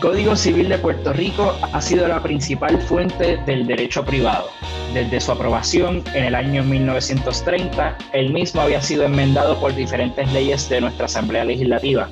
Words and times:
Código 0.00 0.34
Civil 0.34 0.70
de 0.70 0.78
Puerto 0.78 1.12
Rico 1.12 1.54
ha 1.60 1.80
sido 1.82 2.08
la 2.08 2.22
principal 2.22 2.80
fuente 2.80 3.36
del 3.44 3.66
derecho 3.66 4.02
privado. 4.02 4.48
Desde 4.94 5.20
su 5.20 5.30
aprobación 5.30 6.02
en 6.14 6.24
el 6.24 6.34
año 6.34 6.64
1930, 6.64 7.98
el 8.14 8.32
mismo 8.32 8.62
había 8.62 8.80
sido 8.80 9.04
enmendado 9.04 9.60
por 9.60 9.74
diferentes 9.74 10.32
leyes 10.32 10.70
de 10.70 10.80
nuestra 10.80 11.04
Asamblea 11.04 11.44
Legislativa. 11.44 12.08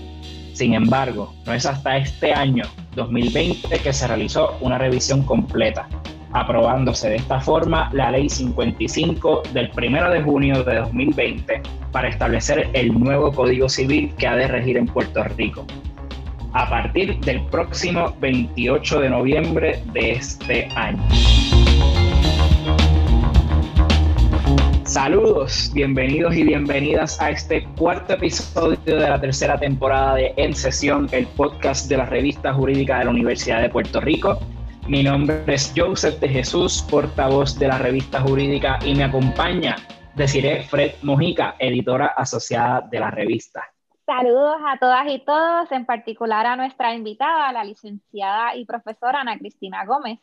Sin 0.52 0.74
embargo, 0.74 1.32
no 1.46 1.54
es 1.54 1.64
hasta 1.64 1.96
este 1.96 2.34
año, 2.34 2.64
2020, 2.94 3.78
que 3.78 3.92
se 3.94 4.06
realizó 4.06 4.58
una 4.60 4.76
revisión 4.76 5.22
completa, 5.22 5.88
aprobándose 6.32 7.08
de 7.08 7.16
esta 7.16 7.40
forma 7.40 7.88
la 7.94 8.10
Ley 8.10 8.28
55 8.28 9.44
del 9.54 9.70
1 9.74 10.10
de 10.10 10.22
junio 10.22 10.62
de 10.62 10.76
2020 10.76 11.62
para 11.90 12.08
establecer 12.08 12.68
el 12.74 12.92
nuevo 13.00 13.32
Código 13.32 13.66
Civil 13.66 14.12
que 14.18 14.26
ha 14.26 14.36
de 14.36 14.46
regir 14.46 14.76
en 14.76 14.84
Puerto 14.84 15.24
Rico 15.24 15.64
a 16.52 16.68
partir 16.68 17.18
del 17.20 17.44
próximo 17.46 18.16
28 18.20 19.00
de 19.00 19.10
noviembre 19.10 19.82
de 19.92 20.12
este 20.12 20.68
año. 20.74 21.02
Saludos, 24.84 25.70
bienvenidos 25.74 26.34
y 26.34 26.44
bienvenidas 26.44 27.20
a 27.20 27.30
este 27.30 27.64
cuarto 27.76 28.14
episodio 28.14 28.78
de 28.84 28.98
la 28.98 29.20
tercera 29.20 29.58
temporada 29.58 30.14
de 30.14 30.32
En 30.36 30.54
Sesión, 30.54 31.08
el 31.12 31.26
podcast 31.26 31.90
de 31.90 31.98
la 31.98 32.06
revista 32.06 32.54
jurídica 32.54 32.98
de 32.98 33.04
la 33.04 33.10
Universidad 33.10 33.60
de 33.60 33.68
Puerto 33.68 34.00
Rico. 34.00 34.38
Mi 34.86 35.02
nombre 35.02 35.42
es 35.46 35.72
Joseph 35.76 36.18
de 36.20 36.30
Jesús, 36.30 36.82
portavoz 36.90 37.58
de 37.58 37.68
la 37.68 37.78
revista 37.78 38.22
jurídica, 38.22 38.78
y 38.82 38.94
me 38.94 39.04
acompaña, 39.04 39.76
deciré, 40.14 40.62
Fred 40.62 40.92
Mojica, 41.02 41.56
editora 41.58 42.14
asociada 42.16 42.88
de 42.90 43.00
la 43.00 43.10
revista. 43.10 43.62
Saludos 44.08 44.56
a 44.64 44.78
todas 44.78 45.06
y 45.08 45.18
todos, 45.18 45.70
en 45.70 45.84
particular 45.84 46.46
a 46.46 46.56
nuestra 46.56 46.94
invitada, 46.94 47.52
la 47.52 47.62
licenciada 47.62 48.56
y 48.56 48.64
profesora 48.64 49.20
Ana 49.20 49.38
Cristina 49.38 49.84
Gómez. 49.84 50.18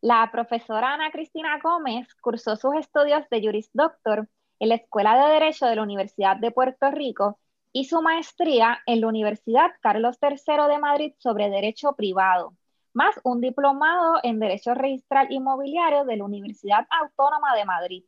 La 0.00 0.30
profesora 0.32 0.94
Ana 0.94 1.10
Cristina 1.10 1.58
Gómez 1.62 2.08
cursó 2.22 2.56
sus 2.56 2.74
estudios 2.74 3.28
de 3.28 3.42
Juris 3.42 3.68
Doctor 3.74 4.30
en 4.60 4.70
la 4.70 4.76
Escuela 4.76 5.14
de 5.22 5.34
Derecho 5.34 5.66
de 5.66 5.76
la 5.76 5.82
Universidad 5.82 6.38
de 6.38 6.52
Puerto 6.52 6.90
Rico 6.90 7.38
y 7.70 7.84
su 7.84 8.00
maestría 8.00 8.80
en 8.86 9.02
la 9.02 9.08
Universidad 9.08 9.72
Carlos 9.82 10.16
III 10.22 10.68
de 10.70 10.78
Madrid 10.78 11.12
sobre 11.18 11.50
Derecho 11.50 11.92
Privado, 11.94 12.54
más 12.94 13.20
un 13.24 13.42
diplomado 13.42 14.20
en 14.22 14.38
Derecho 14.38 14.72
Registral 14.72 15.30
Inmobiliario 15.30 16.06
de 16.06 16.16
la 16.16 16.24
Universidad 16.24 16.86
Autónoma 16.88 17.54
de 17.56 17.66
Madrid. 17.66 18.04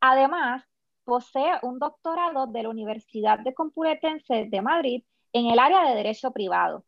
Además, 0.00 0.64
posee 1.04 1.58
un 1.62 1.78
doctorado 1.78 2.46
de 2.46 2.62
la 2.62 2.68
Universidad 2.68 3.38
de 3.40 3.54
Complutense 3.54 4.46
de 4.50 4.62
Madrid 4.62 5.04
en 5.32 5.46
el 5.46 5.58
área 5.58 5.88
de 5.88 5.96
Derecho 5.96 6.30
Privado. 6.32 6.84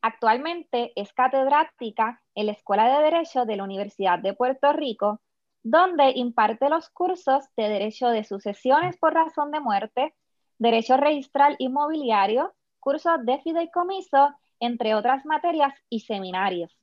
Actualmente 0.00 0.92
es 0.96 1.12
catedrática 1.12 2.22
en 2.34 2.46
la 2.46 2.52
Escuela 2.52 2.88
de 2.88 3.04
Derecho 3.04 3.44
de 3.44 3.56
la 3.56 3.64
Universidad 3.64 4.18
de 4.18 4.34
Puerto 4.34 4.72
Rico, 4.72 5.20
donde 5.62 6.12
imparte 6.16 6.68
los 6.68 6.90
cursos 6.90 7.44
de 7.56 7.68
Derecho 7.68 8.08
de 8.08 8.24
Sucesiones 8.24 8.96
por 8.96 9.14
razón 9.14 9.52
de 9.52 9.60
muerte, 9.60 10.14
Derecho 10.58 10.96
Registral 10.96 11.54
Inmobiliario, 11.58 12.52
cursos 12.80 13.24
de 13.24 13.38
fideicomiso, 13.40 14.34
entre 14.58 14.94
otras 14.94 15.24
materias 15.24 15.72
y 15.88 16.00
seminarios. 16.00 16.76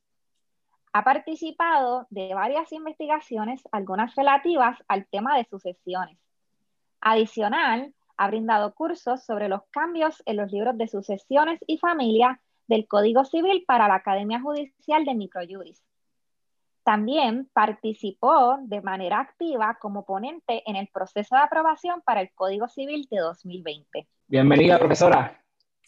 Ha 0.92 1.04
participado 1.04 2.06
de 2.10 2.34
varias 2.34 2.72
investigaciones, 2.72 3.62
algunas 3.70 4.14
relativas 4.16 4.78
al 4.88 5.06
tema 5.06 5.36
de 5.36 5.44
sucesiones. 5.44 6.18
Adicional, 7.00 7.94
ha 8.16 8.26
brindado 8.26 8.74
cursos 8.74 9.24
sobre 9.24 9.48
los 9.48 9.62
cambios 9.70 10.22
en 10.26 10.36
los 10.36 10.50
libros 10.50 10.76
de 10.76 10.88
sucesiones 10.88 11.60
y 11.66 11.78
familia 11.78 12.40
del 12.66 12.86
Código 12.86 13.24
Civil 13.24 13.64
para 13.66 13.88
la 13.88 13.94
Academia 13.94 14.40
Judicial 14.40 15.04
de 15.04 15.14
Microjuris. 15.14 15.82
También 16.82 17.48
participó 17.52 18.58
de 18.62 18.80
manera 18.80 19.20
activa 19.20 19.78
como 19.80 20.04
ponente 20.04 20.62
en 20.66 20.76
el 20.76 20.88
proceso 20.88 21.36
de 21.36 21.42
aprobación 21.42 22.02
para 22.02 22.20
el 22.20 22.30
Código 22.34 22.68
Civil 22.68 23.06
de 23.10 23.18
2020. 23.18 24.08
Bienvenida, 24.26 24.78
profesora. 24.78 25.40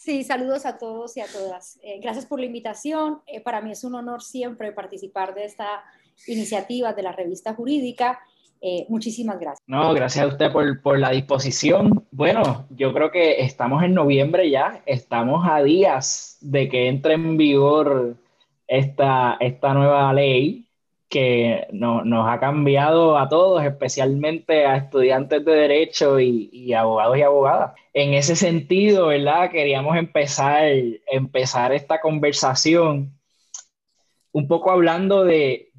Sí, 0.04 0.24
saludos 0.24 0.66
a 0.66 0.78
todos 0.78 1.16
y 1.16 1.20
a 1.20 1.26
todas. 1.26 1.78
Eh, 1.80 2.00
gracias 2.02 2.26
por 2.26 2.40
la 2.40 2.46
invitación. 2.46 3.20
Eh, 3.24 3.40
para 3.40 3.60
mí 3.60 3.70
es 3.70 3.84
un 3.84 3.94
honor 3.94 4.20
siempre 4.20 4.72
participar 4.72 5.32
de 5.32 5.44
esta 5.44 5.84
iniciativa 6.26 6.92
de 6.92 7.04
la 7.04 7.12
revista 7.12 7.54
jurídica. 7.54 8.18
Eh, 8.60 8.84
muchísimas 8.88 9.38
gracias. 9.38 9.62
No, 9.64 9.94
gracias 9.94 10.24
a 10.24 10.26
usted 10.26 10.50
por, 10.50 10.82
por, 10.82 10.98
la 10.98 11.10
disposición. 11.10 12.04
Bueno, 12.10 12.66
yo 12.70 12.92
creo 12.92 13.12
que 13.12 13.42
estamos 13.42 13.84
en 13.84 13.94
noviembre 13.94 14.50
ya, 14.50 14.82
estamos 14.86 15.46
a 15.48 15.62
días 15.62 16.36
de 16.40 16.68
que 16.68 16.88
entre 16.88 17.14
en 17.14 17.36
vigor 17.36 18.16
esta, 18.66 19.36
esta 19.38 19.72
nueva 19.72 20.12
ley 20.12 20.66
que 21.12 21.66
nos 21.72 22.26
ha 22.26 22.40
cambiado 22.40 23.18
a 23.18 23.28
todos, 23.28 23.62
especialmente 23.62 24.64
a 24.64 24.78
estudiantes 24.78 25.44
de 25.44 25.52
derecho 25.52 26.18
y, 26.18 26.72
abogados 26.72 27.18
y 27.18 27.22
abogadas. 27.22 27.72
En 27.92 28.14
ese 28.14 28.34
sentido, 28.34 29.08
¿verdad? 29.08 29.50
Queríamos 29.50 29.98
empezar, 29.98 30.72
empezar 31.06 31.74
esta 31.74 32.00
conversación 32.00 33.12
un 34.32 34.48
poco 34.48 34.70
hablando 34.70 35.22
de, 35.24 35.70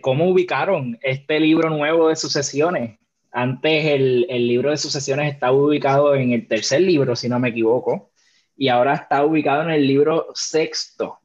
cómo 0.00 0.30
ubicaron 0.30 0.98
este 1.02 1.40
libro 1.40 1.68
nuevo 1.68 2.08
de 2.08 2.16
sucesiones. 2.16 2.98
Antes 3.30 3.84
el, 3.84 4.26
el, 4.30 4.48
libro 4.48 4.70
de 4.70 4.78
sucesiones 4.78 5.30
estaba 5.30 5.52
ubicado 5.52 6.14
en 6.14 6.32
el 6.32 6.48
tercer 6.48 6.80
libro, 6.80 7.14
si 7.16 7.28
no 7.28 7.38
me 7.38 7.50
equivoco, 7.50 8.12
y 8.56 8.68
ahora 8.68 8.94
está 8.94 9.26
ubicado 9.26 9.64
en 9.64 9.70
el 9.72 9.86
libro 9.86 10.28
sexto 10.32 11.18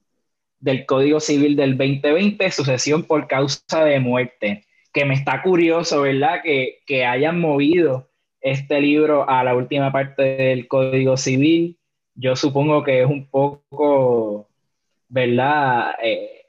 del 0.64 0.86
Código 0.86 1.20
Civil 1.20 1.58
del 1.58 1.78
2020, 1.78 2.50
sucesión 2.50 3.04
por 3.04 3.28
causa 3.28 3.84
de 3.84 4.00
muerte, 4.00 4.64
que 4.94 5.04
me 5.04 5.14
está 5.14 5.42
curioso, 5.42 6.02
¿verdad? 6.02 6.42
Que, 6.42 6.80
que 6.86 7.06
hayan 7.06 7.42
movido 7.42 8.10
este 8.40 8.80
libro 8.80 9.30
a 9.30 9.44
la 9.44 9.56
última 9.56 9.92
parte 9.92 10.24
del 10.24 10.70
Código 10.70 11.18
Civil. 11.18 11.78
Yo 12.16 12.38
supongo 12.38 12.82
que 12.82 13.02
es 13.02 13.06
un 13.06 13.28
poco, 13.28 14.48
¿verdad? 15.10 15.96
Eh, 16.02 16.46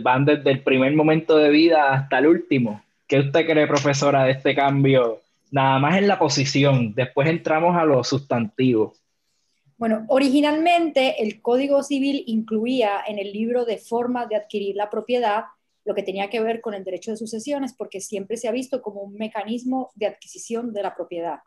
van 0.00 0.24
desde 0.24 0.50
el 0.50 0.62
primer 0.62 0.94
momento 0.94 1.36
de 1.36 1.50
vida 1.50 1.92
hasta 1.92 2.20
el 2.20 2.28
último. 2.28 2.82
¿Qué 3.06 3.18
usted 3.18 3.44
cree, 3.44 3.66
profesora, 3.66 4.24
de 4.24 4.30
este 4.32 4.54
cambio? 4.54 5.20
Nada 5.50 5.78
más 5.78 5.98
en 5.98 6.08
la 6.08 6.18
posición, 6.18 6.94
después 6.94 7.28
entramos 7.28 7.76
a 7.76 7.84
los 7.84 8.08
sustantivos. 8.08 9.03
Bueno, 9.84 10.06
originalmente 10.08 11.22
el 11.22 11.42
Código 11.42 11.82
Civil 11.82 12.24
incluía 12.26 13.02
en 13.06 13.18
el 13.18 13.34
libro 13.34 13.66
de 13.66 13.76
formas 13.76 14.30
de 14.30 14.36
adquirir 14.36 14.76
la 14.76 14.88
propiedad 14.88 15.44
lo 15.84 15.94
que 15.94 16.02
tenía 16.02 16.30
que 16.30 16.40
ver 16.40 16.62
con 16.62 16.72
el 16.72 16.84
derecho 16.84 17.10
de 17.10 17.18
sucesiones, 17.18 17.74
porque 17.74 18.00
siempre 18.00 18.38
se 18.38 18.48
ha 18.48 18.50
visto 18.50 18.80
como 18.80 19.02
un 19.02 19.12
mecanismo 19.12 19.92
de 19.94 20.06
adquisición 20.06 20.72
de 20.72 20.82
la 20.82 20.94
propiedad. 20.94 21.40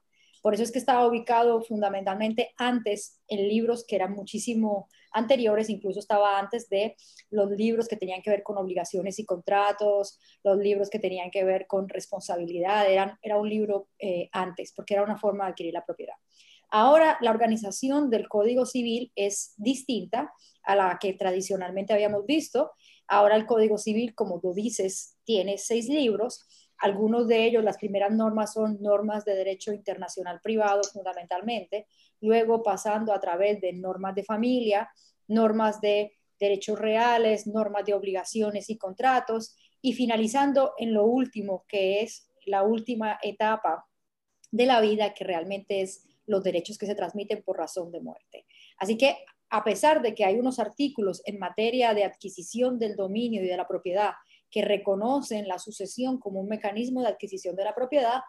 Por 0.44 0.54
eso 0.54 0.62
es 0.62 0.72
que 0.72 0.78
estaba 0.78 1.08
ubicado 1.08 1.64
fundamentalmente 1.64 2.54
antes 2.58 3.20
en 3.28 3.48
libros 3.48 3.84
que 3.88 3.96
eran 3.96 4.14
muchísimo 4.14 4.88
anteriores, 5.14 5.68
incluso 5.72 6.00
estaba 6.00 6.38
antes 6.38 6.70
de 6.70 6.96
los 7.32 7.50
libros 7.50 7.88
que 7.88 7.98
tenían 7.98 8.22
que 8.22 8.30
ver 8.30 8.44
con 8.44 8.60
obligaciones 8.60 9.18
y 9.18 9.26
contratos, 9.26 10.20
los 10.44 10.60
libros 10.60 10.92
que 10.92 11.00
tenían 11.00 11.32
que 11.32 11.44
ver 11.44 11.66
con 11.66 11.90
responsabilidad, 11.90 12.86
era 12.88 13.38
un 13.40 13.50
libro 13.50 13.88
eh, 13.98 14.30
antes, 14.32 14.74
porque 14.76 14.94
era 14.94 15.02
una 15.02 15.18
forma 15.18 15.46
de 15.46 15.50
adquirir 15.50 15.74
la 15.74 15.84
propiedad. 15.84 16.14
Ahora 16.70 17.18
la 17.22 17.32
organización 17.32 18.10
del 18.10 18.28
Código 18.28 18.66
Civil 18.66 19.12
es 19.16 19.54
distinta 19.58 20.34
a 20.64 20.76
la 20.76 20.98
que 21.00 21.14
tradicionalmente 21.14 21.94
habíamos 21.94 22.26
visto. 22.26 22.72
Ahora 23.08 23.36
el 23.36 23.46
Código 23.46 23.78
Civil, 23.78 24.14
como 24.14 24.40
tú 24.40 24.54
dices, 24.54 25.18
tiene 25.24 25.58
seis 25.58 25.88
libros. 25.88 26.46
Algunos 26.78 27.28
de 27.28 27.46
ellos, 27.46 27.64
las 27.64 27.78
primeras 27.78 28.12
normas 28.12 28.54
son 28.54 28.82
normas 28.82 29.24
de 29.24 29.36
derecho 29.36 29.72
internacional 29.72 30.42
privado 30.42 30.82
fundamentalmente, 30.84 31.88
luego 32.22 32.62
pasando 32.62 33.14
a 33.14 33.20
través 33.20 33.62
de 33.62 33.74
normas 33.74 34.14
de 34.14 34.24
familia, 34.24 34.90
normas 35.28 35.80
de 35.82 36.18
derechos 36.40 36.78
reales, 36.78 37.48
normas 37.48 37.86
de 37.86 37.94
obligaciones 37.94 38.70
y 38.70 38.78
contratos, 38.78 39.56
y 39.82 39.94
finalizando 39.94 40.74
en 40.78 40.94
lo 40.94 41.06
último, 41.06 41.66
que 41.68 42.02
es 42.02 42.30
la 42.46 42.64
última 42.64 43.18
etapa 43.22 43.86
de 44.52 44.66
la 44.66 44.82
vida, 44.82 45.14
que 45.14 45.24
realmente 45.24 45.82
es 45.82 46.06
los 46.28 46.44
derechos 46.44 46.78
que 46.78 46.86
se 46.86 46.96
transmiten 46.96 47.42
por 47.44 47.58
razón 47.58 47.92
de 47.92 48.02
muerte. 48.02 48.46
Así 48.78 48.98
que 48.98 49.18
a 49.50 49.64
pesar 49.64 50.02
de 50.02 50.14
que 50.14 50.26
hay 50.26 50.38
unos 50.38 50.60
artículos 50.60 51.22
en 51.26 51.40
materia 51.40 51.94
de 51.94 52.04
adquisición 52.04 52.78
del 52.78 52.96
dominio 52.96 53.44
y 53.44 53.48
de 53.48 53.58
la 53.58 53.68
propiedad 53.68 54.12
que 54.52 54.62
reconocen 54.62 55.48
la 55.48 55.60
sucesión 55.60 56.20
como 56.20 56.42
un 56.42 56.48
mecanismo 56.48 57.02
de 57.02 57.10
adquisición 57.10 57.56
de 57.56 57.64
la 57.64 57.74
propiedad, 57.74 58.22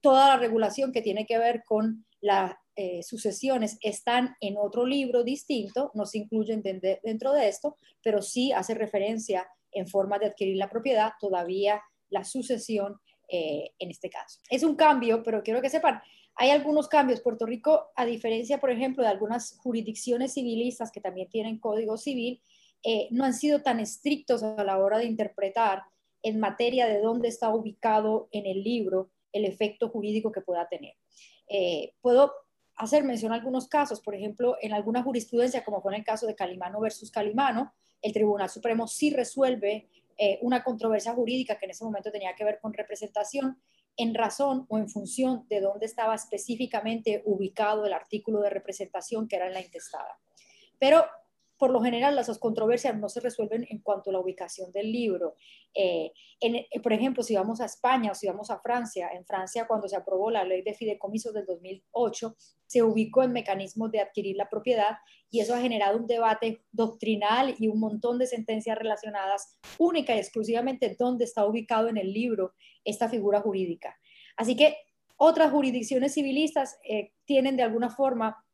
toda 0.00 0.28
la 0.28 0.36
regulación 0.36 0.92
que 0.92 1.02
tiene 1.02 1.26
que 1.26 1.38
ver 1.38 1.62
con 1.66 2.06
las 2.20 2.54
eh, 2.76 3.02
sucesiones 3.02 3.78
están 3.80 4.36
en 4.40 4.56
otro 4.56 4.86
libro 4.86 5.24
distinto, 5.24 5.90
no 5.94 6.06
se 6.06 6.18
incluyen 6.18 6.62
dentro 6.62 7.32
de 7.32 7.48
esto, 7.48 7.76
pero 8.02 8.22
sí 8.22 8.52
hace 8.52 8.74
referencia 8.74 9.48
en 9.72 9.88
forma 9.88 10.18
de 10.18 10.26
adquirir 10.26 10.56
la 10.56 10.70
propiedad, 10.70 11.12
todavía 11.20 11.82
la 12.10 12.24
sucesión 12.24 12.96
eh, 13.28 13.72
en 13.78 13.90
este 13.90 14.08
caso. 14.08 14.40
Es 14.50 14.62
un 14.62 14.74
cambio, 14.74 15.22
pero 15.22 15.42
quiero 15.42 15.60
que 15.60 15.70
sepan, 15.70 16.00
hay 16.38 16.50
algunos 16.50 16.86
cambios. 16.88 17.20
Puerto 17.20 17.44
Rico, 17.44 17.88
a 17.96 18.06
diferencia, 18.06 18.58
por 18.58 18.70
ejemplo, 18.70 19.02
de 19.02 19.10
algunas 19.10 19.58
jurisdicciones 19.58 20.34
civilistas 20.34 20.92
que 20.92 21.00
también 21.00 21.28
tienen 21.28 21.58
código 21.58 21.96
civil, 21.98 22.40
eh, 22.84 23.08
no 23.10 23.24
han 23.24 23.34
sido 23.34 23.60
tan 23.60 23.80
estrictos 23.80 24.44
a 24.44 24.62
la 24.62 24.78
hora 24.78 24.98
de 24.98 25.04
interpretar 25.04 25.82
en 26.22 26.38
materia 26.38 26.86
de 26.86 27.00
dónde 27.00 27.26
está 27.26 27.52
ubicado 27.52 28.28
en 28.30 28.46
el 28.46 28.62
libro 28.62 29.10
el 29.32 29.44
efecto 29.44 29.88
jurídico 29.88 30.30
que 30.30 30.40
pueda 30.40 30.68
tener. 30.68 30.94
Eh, 31.48 31.94
puedo 32.00 32.32
hacer 32.76 33.02
mención 33.02 33.32
a 33.32 33.34
algunos 33.34 33.66
casos, 33.66 34.00
por 34.00 34.14
ejemplo, 34.14 34.56
en 34.62 34.72
alguna 34.72 35.02
jurisprudencia, 35.02 35.64
como 35.64 35.82
fue 35.82 35.92
en 35.92 35.98
el 35.98 36.04
caso 36.04 36.26
de 36.28 36.36
Calimano 36.36 36.80
versus 36.80 37.10
Calimano, 37.10 37.74
el 38.00 38.12
Tribunal 38.12 38.48
Supremo 38.48 38.86
sí 38.86 39.10
resuelve 39.10 39.88
eh, 40.16 40.38
una 40.42 40.62
controversia 40.62 41.12
jurídica 41.14 41.58
que 41.58 41.64
en 41.64 41.72
ese 41.72 41.84
momento 41.84 42.12
tenía 42.12 42.34
que 42.36 42.44
ver 42.44 42.60
con 42.60 42.72
representación 42.72 43.60
en 43.98 44.14
razón 44.14 44.64
o 44.68 44.78
en 44.78 44.88
función 44.88 45.46
de 45.48 45.60
dónde 45.60 45.86
estaba 45.86 46.14
específicamente 46.14 47.22
ubicado 47.26 47.84
el 47.84 47.92
artículo 47.92 48.40
de 48.40 48.50
representación 48.50 49.28
que 49.28 49.36
era 49.36 49.48
en 49.48 49.54
la 49.54 49.60
intestada. 49.60 50.18
Pero 50.78 51.04
por 51.58 51.70
lo 51.70 51.80
general 51.80 52.14
las 52.14 52.38
controversias 52.38 52.96
no 52.96 53.08
se 53.08 53.20
resuelven 53.20 53.66
en 53.68 53.80
cuanto 53.80 54.10
a 54.10 54.12
la 54.12 54.20
ubicación 54.20 54.70
del 54.72 54.92
libro. 54.92 55.34
Eh, 55.74 56.12
eh, 56.40 56.80
por 56.80 56.92
ejemplo, 56.92 57.22
si 57.22 57.34
vamos 57.34 57.60
a 57.60 57.64
España 57.64 58.12
o 58.12 58.14
si 58.14 58.28
vamos 58.28 58.50
a 58.50 58.60
Francia, 58.60 59.10
en 59.12 59.24
Francia 59.26 59.66
cuando 59.66 59.88
se 59.88 59.96
aprobó 59.96 60.30
la 60.30 60.44
ley 60.44 60.62
de 60.62 60.74
fideicomisos 60.74 61.34
del 61.34 61.46
2008, 61.46 62.36
se 62.66 62.82
ubicó 62.82 63.22
en 63.22 63.32
mecanismos 63.32 63.90
de 63.90 64.00
adquirir 64.00 64.36
la 64.36 64.48
propiedad 64.48 64.98
y 65.30 65.40
eso 65.40 65.54
ha 65.54 65.60
generado 65.60 65.98
un 65.98 66.06
debate 66.06 66.62
doctrinal 66.70 67.54
y 67.58 67.68
un 67.68 67.80
montón 67.80 68.18
de 68.18 68.26
sentencias 68.26 68.78
relacionadas 68.78 69.58
única 69.78 70.14
y 70.14 70.18
exclusivamente 70.18 70.96
dónde 70.98 71.24
está 71.24 71.44
ubicado 71.44 71.88
en 71.88 71.96
el 71.96 72.12
libro 72.12 72.54
esta 72.84 73.08
figura 73.08 73.40
jurídica. 73.40 73.98
Así 74.36 74.54
que 74.54 74.76
otras 75.16 75.50
jurisdicciones 75.50 76.14
civilistas 76.14 76.78
eh, 76.88 77.12
tienen 77.24 77.56
de 77.56 77.64
alguna 77.64 77.90
forma 77.90 78.44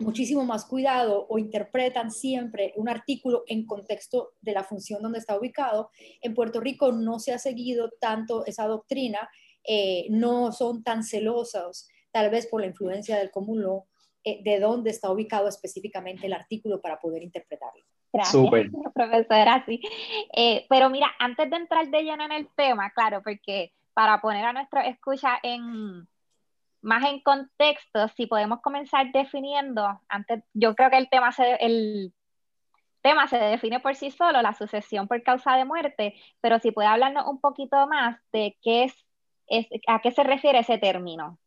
muchísimo 0.00 0.44
más 0.44 0.64
cuidado 0.64 1.26
o 1.28 1.38
interpretan 1.38 2.10
siempre 2.10 2.72
un 2.76 2.88
artículo 2.88 3.44
en 3.46 3.66
contexto 3.66 4.32
de 4.40 4.52
la 4.52 4.64
función 4.64 5.02
donde 5.02 5.18
está 5.18 5.38
ubicado. 5.38 5.90
En 6.20 6.34
Puerto 6.34 6.60
Rico 6.60 6.92
no 6.92 7.18
se 7.18 7.32
ha 7.32 7.38
seguido 7.38 7.90
tanto 8.00 8.44
esa 8.46 8.66
doctrina, 8.66 9.28
eh, 9.66 10.06
no 10.10 10.52
son 10.52 10.82
tan 10.82 11.04
celosos, 11.04 11.88
tal 12.10 12.30
vez 12.30 12.46
por 12.46 12.60
la 12.60 12.66
influencia 12.66 13.18
del 13.18 13.30
común 13.30 13.64
eh, 14.24 14.40
de 14.42 14.60
dónde 14.60 14.90
está 14.90 15.10
ubicado 15.10 15.48
específicamente 15.48 16.26
el 16.26 16.32
artículo 16.32 16.80
para 16.80 16.98
poder 16.98 17.22
interpretarlo. 17.22 17.84
Gracias, 18.12 18.50
profesora. 18.94 19.64
Sí. 19.66 19.80
Eh, 20.36 20.66
pero 20.68 20.88
mira, 20.88 21.08
antes 21.18 21.50
de 21.50 21.56
entrar 21.56 21.88
de 21.88 22.02
lleno 22.02 22.24
en 22.24 22.32
el 22.32 22.48
tema, 22.56 22.90
claro, 22.90 23.22
porque 23.22 23.72
para 23.92 24.20
poner 24.20 24.44
a 24.44 24.52
nuestro 24.52 24.80
escucha 24.80 25.38
en, 25.42 26.06
más 26.84 27.04
en 27.08 27.20
contexto, 27.20 28.08
si 28.16 28.26
podemos 28.26 28.60
comenzar 28.60 29.10
definiendo, 29.12 30.00
antes, 30.08 30.44
yo 30.52 30.74
creo 30.74 30.90
que 30.90 30.98
el 30.98 31.08
tema 31.08 31.32
se, 31.32 31.54
el 31.54 32.12
tema 33.02 33.26
se 33.26 33.38
define 33.38 33.80
por 33.80 33.96
sí 33.96 34.10
solo, 34.10 34.42
la 34.42 34.54
sucesión 34.54 35.08
por 35.08 35.22
causa 35.22 35.56
de 35.56 35.64
muerte, 35.64 36.14
pero 36.40 36.58
si 36.58 36.70
puede 36.70 36.88
hablarnos 36.88 37.26
un 37.26 37.40
poquito 37.40 37.86
más 37.86 38.18
de 38.32 38.56
qué 38.62 38.84
es, 38.84 38.94
es 39.46 39.66
a 39.86 40.00
qué 40.00 40.10
se 40.10 40.22
refiere 40.22 40.60
ese 40.60 40.78
término. 40.78 41.38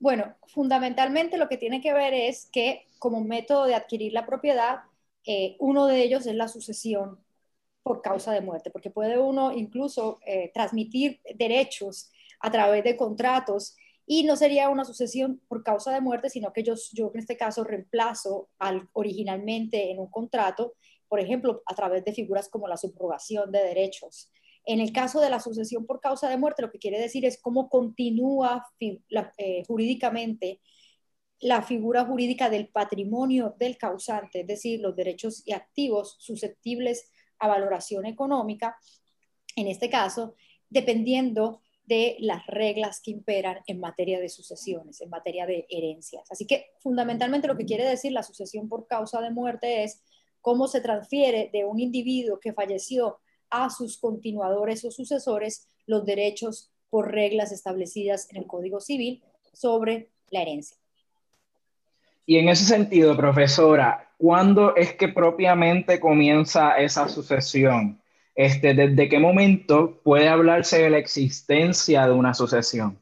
Bueno, 0.00 0.36
fundamentalmente 0.46 1.38
lo 1.38 1.48
que 1.48 1.56
tiene 1.56 1.80
que 1.80 1.92
ver 1.92 2.14
es 2.14 2.48
que 2.52 2.86
como 2.98 3.22
método 3.22 3.66
de 3.66 3.74
adquirir 3.74 4.12
la 4.12 4.26
propiedad, 4.26 4.82
eh, 5.24 5.56
uno 5.58 5.86
de 5.86 6.02
ellos 6.02 6.26
es 6.26 6.34
la 6.34 6.48
sucesión 6.48 7.18
por 7.82 8.02
causa 8.02 8.32
de 8.32 8.40
muerte, 8.40 8.70
porque 8.70 8.90
puede 8.90 9.18
uno 9.18 9.52
incluso 9.52 10.20
eh, 10.26 10.50
transmitir 10.54 11.20
derechos 11.34 12.12
a 12.40 12.50
través 12.50 12.84
de 12.84 12.96
contratos 12.96 13.76
y 14.10 14.24
no 14.24 14.36
sería 14.36 14.70
una 14.70 14.86
sucesión 14.86 15.38
por 15.48 15.62
causa 15.62 15.92
de 15.92 16.00
muerte, 16.00 16.30
sino 16.30 16.50
que 16.54 16.62
yo, 16.62 16.72
yo 16.92 17.10
en 17.12 17.20
este 17.20 17.36
caso 17.36 17.62
reemplazo 17.62 18.48
al, 18.58 18.88
originalmente 18.94 19.90
en 19.90 19.98
un 19.98 20.10
contrato, 20.10 20.72
por 21.08 21.20
ejemplo, 21.20 21.62
a 21.66 21.74
través 21.74 22.06
de 22.06 22.14
figuras 22.14 22.48
como 22.48 22.68
la 22.68 22.78
subrogación 22.78 23.52
de 23.52 23.62
derechos. 23.62 24.30
En 24.64 24.80
el 24.80 24.92
caso 24.92 25.20
de 25.20 25.28
la 25.28 25.40
sucesión 25.40 25.84
por 25.84 26.00
causa 26.00 26.30
de 26.30 26.38
muerte, 26.38 26.62
lo 26.62 26.70
que 26.70 26.78
quiere 26.78 26.98
decir 26.98 27.26
es 27.26 27.38
cómo 27.38 27.68
continúa 27.68 28.66
eh, 28.80 29.62
jurídicamente 29.66 30.62
la 31.40 31.60
figura 31.60 32.06
jurídica 32.06 32.48
del 32.48 32.68
patrimonio 32.68 33.56
del 33.58 33.76
causante, 33.76 34.40
es 34.40 34.46
decir, 34.46 34.80
los 34.80 34.96
derechos 34.96 35.42
y 35.44 35.52
activos 35.52 36.16
susceptibles 36.18 37.10
a 37.38 37.46
valoración 37.46 38.06
económica, 38.06 38.74
en 39.54 39.66
este 39.66 39.90
caso, 39.90 40.34
dependiendo 40.70 41.60
de 41.88 42.16
las 42.20 42.46
reglas 42.46 43.00
que 43.02 43.12
imperan 43.12 43.60
en 43.66 43.80
materia 43.80 44.20
de 44.20 44.28
sucesiones, 44.28 45.00
en 45.00 45.08
materia 45.08 45.46
de 45.46 45.66
herencias. 45.70 46.30
Así 46.30 46.46
que 46.46 46.66
fundamentalmente 46.80 47.48
lo 47.48 47.56
que 47.56 47.64
quiere 47.64 47.84
decir 47.84 48.12
la 48.12 48.22
sucesión 48.22 48.68
por 48.68 48.86
causa 48.86 49.22
de 49.22 49.30
muerte 49.30 49.84
es 49.84 50.02
cómo 50.42 50.68
se 50.68 50.82
transfiere 50.82 51.48
de 51.50 51.64
un 51.64 51.80
individuo 51.80 52.40
que 52.40 52.52
falleció 52.52 53.20
a 53.48 53.70
sus 53.70 53.96
continuadores 53.96 54.84
o 54.84 54.90
sucesores 54.90 55.66
los 55.86 56.04
derechos 56.04 56.70
por 56.90 57.10
reglas 57.10 57.52
establecidas 57.52 58.28
en 58.30 58.36
el 58.42 58.46
Código 58.46 58.80
Civil 58.80 59.22
sobre 59.54 60.10
la 60.30 60.42
herencia. 60.42 60.76
Y 62.26 62.36
en 62.36 62.50
ese 62.50 62.66
sentido, 62.66 63.16
profesora, 63.16 64.10
¿cuándo 64.18 64.76
es 64.76 64.92
que 64.92 65.08
propiamente 65.08 65.98
comienza 65.98 66.76
esa 66.76 67.08
sucesión? 67.08 67.98
Este, 68.38 68.72
¿desde 68.72 69.08
qué 69.08 69.18
momento 69.18 70.00
puede 70.04 70.28
hablarse 70.28 70.80
de 70.80 70.90
la 70.90 70.98
existencia 70.98 72.06
de 72.06 72.12
una 72.12 72.34
sucesión? 72.34 72.96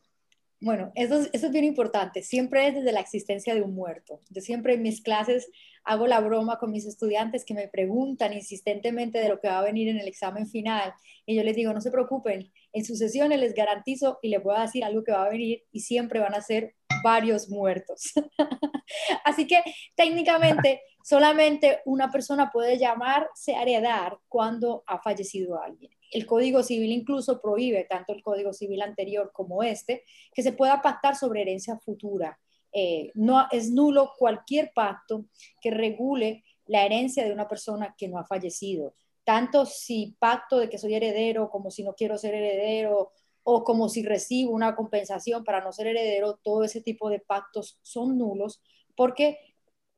Bueno, 0.63 0.93
eso 0.95 1.21
es, 1.21 1.29
eso 1.35 1.49
es 1.49 1.53
bien 1.53 1.67
importante. 1.67 2.23
Siempre 2.23 2.67
es 2.67 2.75
desde 2.75 2.91
la 2.91 3.01
existencia 3.01 3.55
de 3.55 3.61
un 3.61 3.75
muerto. 3.75 4.23
Yo 4.31 4.41
siempre 4.41 4.73
en 4.73 4.83
mis 4.83 5.03
clases 5.03 5.51
hago 5.85 6.07
la 6.07 6.21
broma 6.21 6.59
con 6.59 6.71
mis 6.71 6.87
estudiantes 6.87 7.45
que 7.45 7.53
me 7.53 7.69
preguntan 7.69 8.33
insistentemente 8.33 9.19
de 9.19 9.29
lo 9.29 9.39
que 9.39 9.49
va 9.49 9.59
a 9.59 9.65
venir 9.65 9.89
en 9.89 9.99
el 9.99 10.09
examen 10.09 10.47
final. 10.47 10.95
Y 11.27 11.37
yo 11.37 11.43
les 11.43 11.55
digo, 11.55 11.75
no 11.75 11.83
se 11.83 11.91
preocupen, 11.91 12.51
en 12.73 12.85
sucesiones 12.87 13.39
les 13.39 13.53
garantizo 13.53 14.19
y 14.23 14.31
les 14.31 14.43
voy 14.43 14.57
a 14.57 14.63
decir 14.63 14.85
algo 14.85 15.05
que 15.05 15.13
va 15.13 15.27
a 15.27 15.29
venir 15.29 15.65
y 15.71 15.81
siempre 15.81 16.19
van 16.19 16.35
a 16.35 16.41
ser 16.41 16.75
varios 17.07 17.49
muertos. 17.49 18.13
Así 19.25 19.47
que 19.47 19.63
técnicamente 19.95 20.83
solamente 21.05 21.83
una 21.85 22.11
persona 22.11 22.51
puede 22.53 22.79
llamarse 22.79 23.55
a 23.55 23.63
heredar 23.63 24.19
cuando 24.29 24.83
ha 24.89 25.01
fallecido 25.01 25.63
alguien. 25.63 25.93
El 26.11 26.27
Código 26.27 26.65
Civil 26.65 26.91
incluso 26.91 27.41
prohíbe, 27.41 27.87
tanto 27.89 28.13
el 28.13 28.23
Código 28.23 28.53
Civil 28.53 28.83
anterior 28.83 29.31
como 29.33 29.63
este, 29.63 30.03
que 30.35 30.43
se 30.43 30.53
pueda 30.53 30.83
pactar 30.83 31.15
sobre 31.15 31.43
herencia 31.43 31.79
futura. 31.79 32.41
Eh, 32.73 33.13
no 33.15 33.47
es 33.53 33.71
nulo 33.71 34.11
cualquier 34.19 34.73
pacto 34.75 35.27
que 35.61 35.71
regule 35.71 36.43
la 36.67 36.85
herencia 36.85 37.25
de 37.25 37.33
una 37.33 37.47
persona 37.47 37.95
que 37.97 38.09
no 38.09 38.19
ha 38.19 38.27
fallecido. 38.27 38.97
Tanto 39.23 39.65
si 39.65 40.17
pacto 40.19 40.59
de 40.59 40.69
que 40.69 40.79
soy 40.79 40.95
heredero 40.97 41.51
como 41.51 41.71
si 41.71 41.85
no 41.85 41.95
quiero 41.95 42.19
ser 42.19 42.35
heredero 42.35 43.13
o 43.49 43.63
como 43.63 43.89
si 43.89 44.05
recibo 44.05 44.51
una 44.51 44.75
compensación 44.75 45.45
para 45.45 45.61
no 45.61 45.71
ser 45.73 45.87
heredero, 45.87 46.37
todo 46.43 46.65
ese 46.65 46.81
tipo 46.81 47.09
de 47.09 47.21
pactos 47.21 47.79
son 47.81 48.19
nulos 48.19 48.61
porque 48.97 49.39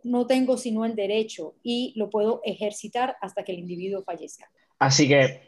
no 0.03 0.27
tengo 0.27 0.59
sino 0.59 0.85
el 0.85 0.95
derecho 0.95 1.55
y 1.63 1.95
lo 1.97 2.11
puedo 2.11 2.43
ejercitar 2.45 3.17
hasta 3.23 3.45
que 3.45 3.53
el 3.53 3.61
individuo 3.61 4.03
fallezca. 4.03 4.51
Así 4.79 5.09
que, 5.09 5.41